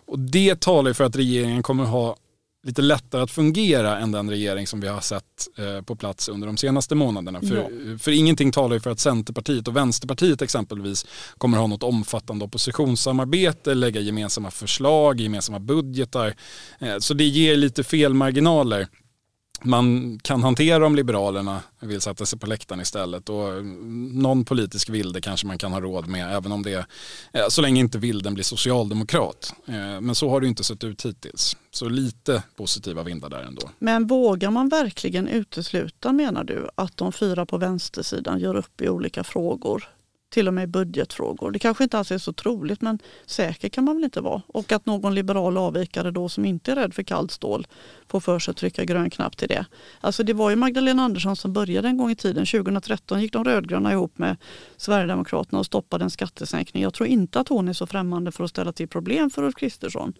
Och 0.05 0.19
det 0.19 0.61
talar 0.61 0.89
ju 0.89 0.93
för 0.93 1.03
att 1.03 1.15
regeringen 1.15 1.63
kommer 1.63 1.83
ha 1.83 2.15
lite 2.63 2.81
lättare 2.81 3.21
att 3.21 3.31
fungera 3.31 3.99
än 3.99 4.11
den 4.11 4.29
regering 4.29 4.67
som 4.67 4.79
vi 4.79 4.87
har 4.87 5.01
sett 5.01 5.23
eh, 5.57 5.81
på 5.81 5.95
plats 5.95 6.29
under 6.29 6.47
de 6.47 6.57
senaste 6.57 6.95
månaderna. 6.95 7.41
För, 7.41 7.55
ja. 7.55 7.97
för 7.99 8.11
ingenting 8.11 8.51
talar 8.51 8.73
ju 8.73 8.79
för 8.79 8.89
att 8.89 8.99
Centerpartiet 8.99 9.67
och 9.67 9.75
Vänsterpartiet 9.75 10.41
exempelvis 10.41 11.05
kommer 11.37 11.57
ha 11.57 11.67
något 11.67 11.83
omfattande 11.83 12.45
oppositionssamarbete, 12.45 13.73
lägga 13.73 14.01
gemensamma 14.01 14.51
förslag, 14.51 15.21
gemensamma 15.21 15.59
budgetar. 15.59 16.35
Eh, 16.79 16.97
så 16.97 17.13
det 17.13 17.23
ger 17.23 17.57
lite 17.57 17.83
fel 17.83 18.13
marginaler 18.13 18.87
man 19.63 20.19
kan 20.23 20.43
hantera 20.43 20.85
om 20.85 20.95
Liberalerna 20.95 21.61
vill 21.79 22.01
sätta 22.01 22.25
sig 22.25 22.39
på 22.39 22.47
läktaren 22.47 22.81
istället. 22.81 23.29
Och 23.29 23.65
någon 24.13 24.45
politisk 24.45 24.89
vilde 24.89 25.21
kanske 25.21 25.47
man 25.47 25.57
kan 25.57 25.73
ha 25.73 25.81
råd 25.81 26.07
med, 26.07 26.35
även 26.35 26.51
om 26.51 26.63
det 26.63 26.85
är, 27.31 27.49
så 27.49 27.61
länge 27.61 27.79
inte 27.79 27.97
vilden 27.97 28.33
blir 28.33 28.43
socialdemokrat. 28.43 29.53
Eh, 29.67 30.01
men 30.01 30.15
så 30.15 30.29
har 30.29 30.41
det 30.41 30.47
inte 30.47 30.63
sett 30.63 30.83
ut 30.83 31.05
hittills. 31.05 31.57
Så 31.71 31.89
lite 31.89 32.43
positiva 32.55 33.03
vindar 33.03 33.29
där 33.29 33.43
ändå. 33.43 33.69
Men 33.79 34.07
vågar 34.07 34.51
man 34.51 34.69
verkligen 34.69 35.27
utesluta, 35.27 36.11
menar 36.11 36.43
du, 36.43 36.69
att 36.75 36.97
de 36.97 37.11
fyra 37.11 37.45
på 37.45 37.57
vänstersidan 37.57 38.39
gör 38.39 38.55
upp 38.55 38.81
i 38.81 38.89
olika 38.89 39.23
frågor? 39.23 39.89
Till 40.31 40.47
och 40.47 40.53
med 40.53 40.63
i 40.63 40.67
budgetfrågor. 40.67 41.51
Det 41.51 41.59
kanske 41.59 41.83
inte 41.83 41.97
alls 41.97 42.11
är 42.11 42.17
så 42.17 42.33
troligt 42.33 42.81
men 42.81 42.99
säker 43.25 43.69
kan 43.69 43.83
man 43.83 43.95
väl 43.95 44.03
inte 44.03 44.21
vara. 44.21 44.41
Och 44.47 44.71
att 44.71 44.85
någon 44.85 45.15
liberal 45.15 45.57
avvikare 45.57 46.11
då 46.11 46.29
som 46.29 46.45
inte 46.45 46.71
är 46.71 46.75
rädd 46.75 46.93
för 46.93 47.03
kallt 47.03 47.31
stål 47.31 47.67
får 48.07 48.19
för 48.19 48.39
sig 48.39 48.51
att 48.51 48.57
trycka 48.57 48.85
grön 48.85 49.09
knapp 49.09 49.37
till 49.37 49.47
det. 49.47 49.65
Alltså 50.01 50.23
det 50.23 50.33
var 50.33 50.49
ju 50.49 50.55
Magdalena 50.55 51.03
Andersson 51.03 51.35
som 51.35 51.53
började 51.53 51.87
en 51.87 51.97
gång 51.97 52.11
i 52.11 52.15
tiden. 52.15 52.45
2013 52.45 53.21
gick 53.21 53.33
de 53.33 53.43
rödgröna 53.43 53.91
ihop 53.91 54.17
med 54.17 54.37
Sverigedemokraterna 54.77 55.59
och 55.59 55.65
stoppade 55.65 56.03
en 56.03 56.09
skattesänkning. 56.09 56.83
Jag 56.83 56.93
tror 56.93 57.09
inte 57.09 57.39
att 57.39 57.47
hon 57.47 57.67
är 57.67 57.73
så 57.73 57.87
främmande 57.87 58.31
för 58.31 58.43
att 58.43 58.49
ställa 58.49 58.71
till 58.71 58.87
problem 58.87 59.29
för 59.29 59.43
Ulf 59.43 59.55
Kristersson. 59.55 60.13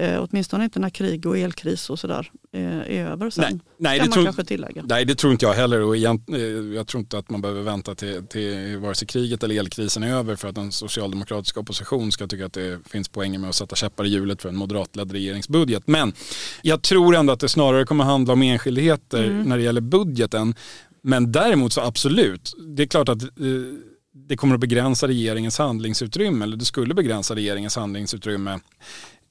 Eh, 0.00 0.26
åtminstone 0.30 0.64
inte 0.64 0.78
när 0.78 0.90
krig 0.90 1.26
och 1.26 1.38
elkris 1.38 1.90
och 1.90 1.98
sådär 1.98 2.30
eh, 2.52 2.62
är 2.62 3.06
över 3.06 3.30
sen. 3.30 3.44
Nej, 3.44 3.60
nej, 3.98 4.00
det, 4.00 4.12
tror, 4.12 4.44
tillägga. 4.44 4.82
nej 4.88 5.04
det 5.04 5.14
tror 5.14 5.32
inte 5.32 5.44
jag 5.44 5.54
heller 5.54 5.80
och 5.80 5.96
jag, 5.96 6.20
eh, 6.32 6.40
jag 6.74 6.86
tror 6.86 7.00
inte 7.00 7.18
att 7.18 7.30
man 7.30 7.40
behöver 7.40 7.62
vänta 7.62 7.94
till, 7.94 8.26
till 8.26 8.76
vare 8.78 8.94
sig 8.94 9.08
kriget 9.08 9.42
eller 9.42 9.58
elkrisen 9.58 10.02
är 10.02 10.14
över 10.14 10.36
för 10.36 10.48
att 10.48 10.58
en 10.58 10.72
socialdemokratisk 10.72 11.56
opposition 11.56 12.12
ska 12.12 12.26
tycka 12.26 12.46
att 12.46 12.52
det 12.52 12.88
finns 12.88 13.08
poänger 13.08 13.38
med 13.38 13.48
att 13.48 13.54
sätta 13.54 13.76
käppar 13.76 14.04
i 14.04 14.08
hjulet 14.08 14.42
för 14.42 14.48
en 14.48 14.56
moderatledd 14.56 15.12
regeringsbudget. 15.12 15.82
Men 15.86 16.12
jag 16.62 16.82
tror 16.82 17.16
ändå 17.16 17.32
att 17.32 17.40
det 17.40 17.48
snarare 17.48 17.84
kommer 17.84 18.04
handla 18.04 18.32
om 18.32 18.42
enskildheter 18.42 19.24
mm. 19.24 19.42
när 19.42 19.56
det 19.56 19.62
gäller 19.62 19.80
budgeten. 19.80 20.54
Men 21.02 21.32
däremot 21.32 21.72
så 21.72 21.80
absolut, 21.80 22.52
det 22.76 22.82
är 22.82 22.86
klart 22.86 23.08
att 23.08 23.22
eh, 23.22 23.28
det 24.28 24.36
kommer 24.36 24.54
att 24.54 24.60
begränsa 24.60 25.08
regeringens 25.08 25.58
handlingsutrymme, 25.58 26.44
eller 26.44 26.56
det 26.56 26.64
skulle 26.64 26.94
begränsa 26.94 27.34
regeringens 27.34 27.76
handlingsutrymme 27.76 28.58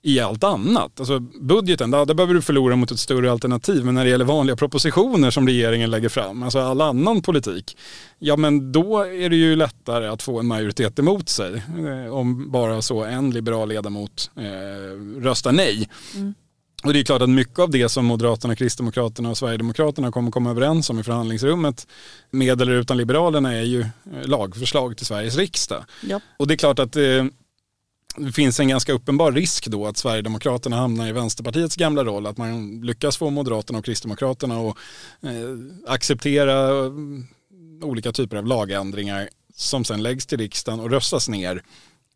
i 0.01 0.19
allt 0.19 0.43
annat. 0.43 0.99
Alltså 0.99 1.19
budgeten, 1.19 1.91
där, 1.91 2.05
där 2.05 2.13
behöver 2.13 2.33
du 2.33 2.41
förlora 2.41 2.75
mot 2.75 2.91
ett 2.91 2.99
större 2.99 3.31
alternativ. 3.31 3.85
Men 3.85 3.95
när 3.95 4.03
det 4.03 4.09
gäller 4.09 4.25
vanliga 4.25 4.55
propositioner 4.55 5.31
som 5.31 5.47
regeringen 5.47 5.91
lägger 5.91 6.09
fram, 6.09 6.43
alltså 6.43 6.59
all 6.59 6.81
annan 6.81 7.21
politik, 7.21 7.77
ja 8.19 8.35
men 8.35 8.71
då 8.71 8.99
är 8.99 9.29
det 9.29 9.35
ju 9.35 9.55
lättare 9.55 10.07
att 10.07 10.21
få 10.21 10.39
en 10.39 10.47
majoritet 10.47 10.99
emot 10.99 11.29
sig. 11.29 11.63
Eh, 11.77 12.13
om 12.13 12.51
bara 12.51 12.81
så 12.81 13.03
en 13.03 13.31
liberal 13.31 13.69
ledamot 13.69 14.31
eh, 14.35 15.21
röstar 15.21 15.51
nej. 15.51 15.89
Mm. 16.15 16.33
Och 16.83 16.93
det 16.93 16.99
är 16.99 17.03
klart 17.03 17.21
att 17.21 17.29
mycket 17.29 17.59
av 17.59 17.69
det 17.69 17.89
som 17.89 18.05
Moderaterna, 18.05 18.55
Kristdemokraterna 18.55 19.29
och 19.29 19.37
Sverigedemokraterna 19.37 20.11
kommer 20.11 20.31
komma 20.31 20.49
överens 20.49 20.89
om 20.89 20.99
i 20.99 21.03
förhandlingsrummet 21.03 21.87
med 22.31 22.61
eller 22.61 22.73
utan 22.73 22.97
Liberalerna 22.97 23.53
är 23.53 23.63
ju 23.63 23.81
eh, 23.81 24.27
lagförslag 24.27 24.97
till 24.97 25.05
Sveriges 25.05 25.37
riksdag. 25.37 25.85
Ja. 26.01 26.19
Och 26.37 26.47
det 26.47 26.53
är 26.53 26.57
klart 26.57 26.79
att 26.79 26.95
eh, 26.95 27.25
det 28.17 28.31
finns 28.31 28.59
en 28.59 28.67
ganska 28.67 28.93
uppenbar 28.93 29.31
risk 29.31 29.67
då 29.67 29.87
att 29.87 29.97
Sverigedemokraterna 29.97 30.75
hamnar 30.75 31.07
i 31.07 31.11
Vänsterpartiets 31.11 31.75
gamla 31.75 32.03
roll. 32.03 32.27
Att 32.27 32.37
man 32.37 32.81
lyckas 32.81 33.17
få 33.17 33.29
Moderaterna 33.29 33.79
och 33.79 33.85
Kristdemokraterna 33.85 34.59
att 34.59 34.77
eh, 35.21 35.91
acceptera 35.93 36.69
eh, 36.85 36.91
olika 37.81 38.11
typer 38.11 38.37
av 38.37 38.45
lagändringar 38.45 39.29
som 39.55 39.85
sen 39.85 40.03
läggs 40.03 40.25
till 40.25 40.37
riksdagen 40.37 40.79
och 40.79 40.91
röstas 40.91 41.29
ner 41.29 41.63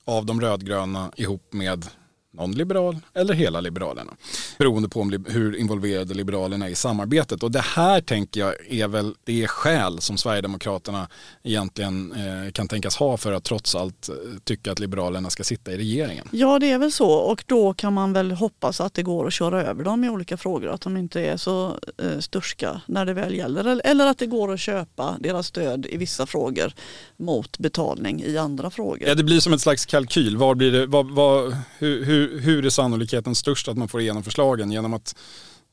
av 0.06 0.26
de 0.26 0.41
rödgröna 0.41 1.12
ihop 1.18 1.54
med 1.54 1.86
någon 2.34 2.52
liberal 2.52 3.00
eller 3.14 3.34
hela 3.34 3.62
Liberalerna. 3.62 4.14
Beroende 4.58 4.90
på 4.90 5.02
om, 5.02 5.26
hur 5.28 5.56
involverade 5.56 6.14
Liberalerna 6.14 6.68
är 6.68 6.70
i 6.70 6.76
samarbetet. 6.76 7.44
Och 7.44 7.52
det 7.52 7.62
här 7.62 8.02
tänker 8.02 8.40
jag 8.40 8.56
är 8.70 8.88
väl 8.88 9.16
det 9.24 9.48
skäl 9.48 10.02
som 10.02 10.18
Sverigedemokraterna 10.18 11.08
egentligen 11.44 12.12
eh, 12.12 12.52
kan 12.52 12.68
tänkas 12.68 12.96
ha 12.96 13.18
för 13.18 13.34
att 13.34 13.44
trots 13.44 13.76
allt 13.76 14.10
eh, 14.10 14.16
tycka 14.44 14.72
att 14.72 14.80
Liberalerna 14.80 15.30
ska 15.30 15.44
sitta 15.44 15.72
i 15.72 15.78
regeringen. 15.78 16.28
Ja 16.32 16.60
det 16.60 16.72
är 16.72 16.78
väl 16.78 16.92
så 16.92 17.12
och 17.12 17.44
då 17.48 17.74
kan 17.74 17.94
man 17.94 18.14
väl 18.14 18.32
hoppas 18.32 18.82
att 18.82 18.94
det 18.94 19.04
går 19.04 19.28
att 19.28 19.34
köra 19.34 19.64
över 19.64 19.84
dem 19.84 20.04
i 20.04 20.10
olika 20.10 20.38
frågor. 20.38 20.70
Att 20.70 20.82
de 20.82 20.98
inte 20.98 21.22
är 21.22 21.38
så 21.38 21.78
eh, 21.98 22.20
sturska 22.20 22.82
när 22.86 23.06
det 23.06 23.14
väl 23.14 23.36
gäller. 23.36 23.82
Eller 23.84 24.06
att 24.06 24.18
det 24.18 24.26
går 24.26 24.54
att 24.54 24.60
köpa 24.60 25.18
deras 25.20 25.48
stöd 25.48 25.86
i 25.86 25.98
vissa 25.98 26.26
frågor 26.26 26.74
mot 27.18 27.58
betalning 27.58 28.24
i 28.24 28.38
andra 28.38 28.70
frågor. 28.70 29.08
Ja 29.08 29.16
det 29.16 29.24
blir 29.24 29.40
som 29.40 29.54
ett 29.54 29.62
slags 29.62 29.86
kalkyl. 29.86 30.38
Var 30.38 30.56
blir 30.56 30.72
det, 30.72 30.86
var, 30.86 31.04
var, 31.04 31.56
hur, 31.80 32.06
hur 32.06 32.20
hur, 32.22 32.39
hur 32.39 32.65
är 32.65 32.69
sannolikheten 32.69 33.36
störst 33.36 33.67
att 33.67 33.78
man 33.78 33.88
får 33.88 34.01
igenom 34.01 34.24
förslagen? 34.24 34.72
Genom 34.72 34.93
att 34.93 35.15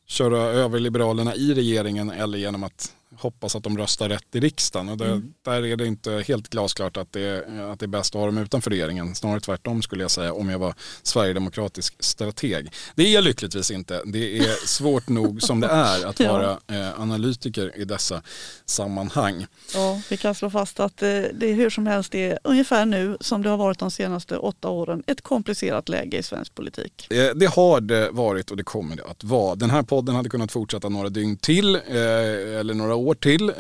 köra 0.07 0.39
över 0.39 0.81
Liberalerna 0.81 1.35
i 1.35 1.55
regeringen 1.55 2.11
eller 2.11 2.39
genom 2.39 2.65
att 2.65 2.95
hoppas 3.17 3.57
att 3.57 3.63
de 3.63 3.79
röstar 3.79 4.09
rätt 4.09 4.35
i 4.35 4.41
riksdagen. 4.41 4.89
Och 4.89 4.97
det, 4.97 5.07
mm. 5.07 5.33
Där 5.45 5.67
är 5.67 5.77
det 5.77 5.87
inte 5.87 6.25
helt 6.29 6.49
glasklart 6.49 6.97
att 6.97 7.13
det, 7.13 7.39
att 7.73 7.81
det 7.81 7.87
är 7.87 7.89
bäst 7.89 8.15
att 8.15 8.19
ha 8.19 8.27
dem 8.27 8.39
utanför 8.39 8.71
regeringen. 8.71 9.15
Snarare 9.15 9.41
tvärtom 9.41 9.83
skulle 9.83 10.05
jag 10.05 10.11
säga 10.11 10.33
om 10.33 10.49
jag 10.49 10.59
var 10.59 10.75
sverigedemokratisk 11.03 11.95
strateg. 11.99 12.73
Det 12.95 13.03
är 13.03 13.15
jag 13.15 13.25
lyckligtvis 13.25 13.71
inte. 13.71 14.03
Det 14.05 14.39
är 14.39 14.67
svårt 14.67 15.09
nog 15.09 15.43
som 15.43 15.61
det 15.61 15.67
är 15.67 16.07
att 16.07 16.21
vara 16.21 16.51
eh, 16.51 17.01
analytiker 17.01 17.79
i 17.79 17.85
dessa 17.85 18.23
sammanhang. 18.65 19.47
Ja, 19.75 20.01
vi 20.11 20.17
kan 20.17 20.35
slå 20.35 20.51
fast 20.51 20.81
att 20.81 21.03
eh, 21.03 21.09
det 21.09 21.51
är 21.51 21.55
hur 21.55 21.71
som 21.71 21.87
helst 21.87 22.13
det 22.13 22.31
är 22.31 22.39
ungefär 22.45 22.87
nu 22.87 23.17
som 23.21 23.43
det 23.43 23.49
har 23.49 23.57
varit 23.57 23.79
de 23.79 23.91
senaste 23.91 24.37
åtta 24.37 24.69
åren 24.69 25.03
ett 25.07 25.23
komplicerat 25.23 25.89
läge 25.89 26.19
i 26.19 26.23
svensk 26.23 26.55
politik. 26.55 27.07
Eh, 27.11 27.35
det 27.35 27.47
har 27.47 27.81
det 27.81 28.11
varit 28.11 28.51
och 28.51 28.57
det 28.57 28.65
kommer 28.65 28.97
det 28.97 29.05
att 29.05 29.25
vara. 29.25 29.55
Den 29.55 29.71
här 29.71 29.83
podden 29.83 30.15
hade 30.15 30.29
kunnat 30.29 30.53
fortsätta 30.53 30.89
några 30.89 31.09
dygn 31.09 31.37
till 31.37 31.77
eller 31.77 32.75
några 32.75 32.98
år 32.99 33.15
till. 33.15 33.49
Eh, 33.49 33.55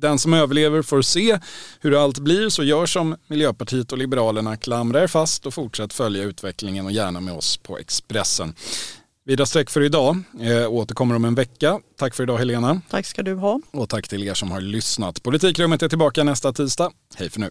den 0.00 0.18
som 0.18 0.34
överlever 0.34 0.82
får 0.82 1.02
se 1.02 1.38
hur 1.80 2.02
allt 2.02 2.18
blir 2.18 2.48
så 2.48 2.62
gör 2.64 2.86
som 2.86 3.16
Miljöpartiet 3.26 3.92
och 3.92 3.98
Liberalerna, 3.98 4.56
klamra 4.56 5.02
er 5.02 5.06
fast 5.06 5.46
och 5.46 5.54
fortsätt 5.54 5.92
följa 5.92 6.22
utvecklingen 6.22 6.86
och 6.86 6.92
gärna 6.92 7.20
med 7.20 7.34
oss 7.34 7.56
på 7.56 7.78
Expressen. 7.78 8.54
Vi 9.26 9.36
drar 9.36 9.44
streck 9.44 9.70
för 9.70 9.80
idag. 9.80 10.22
Eh, 10.40 10.68
återkommer 10.68 11.14
om 11.14 11.24
en 11.24 11.34
vecka. 11.34 11.80
Tack 11.98 12.14
för 12.14 12.22
idag 12.22 12.38
Helena. 12.38 12.80
Tack 12.90 13.06
ska 13.06 13.22
du 13.22 13.34
ha. 13.34 13.60
Och 13.70 13.88
tack 13.88 14.08
till 14.08 14.24
er 14.24 14.34
som 14.34 14.50
har 14.50 14.60
lyssnat. 14.60 15.22
Politikrummet 15.22 15.82
är 15.82 15.88
tillbaka 15.88 16.24
nästa 16.24 16.52
tisdag. 16.52 16.90
Hej 17.16 17.30
för 17.30 17.40
nu. 17.40 17.50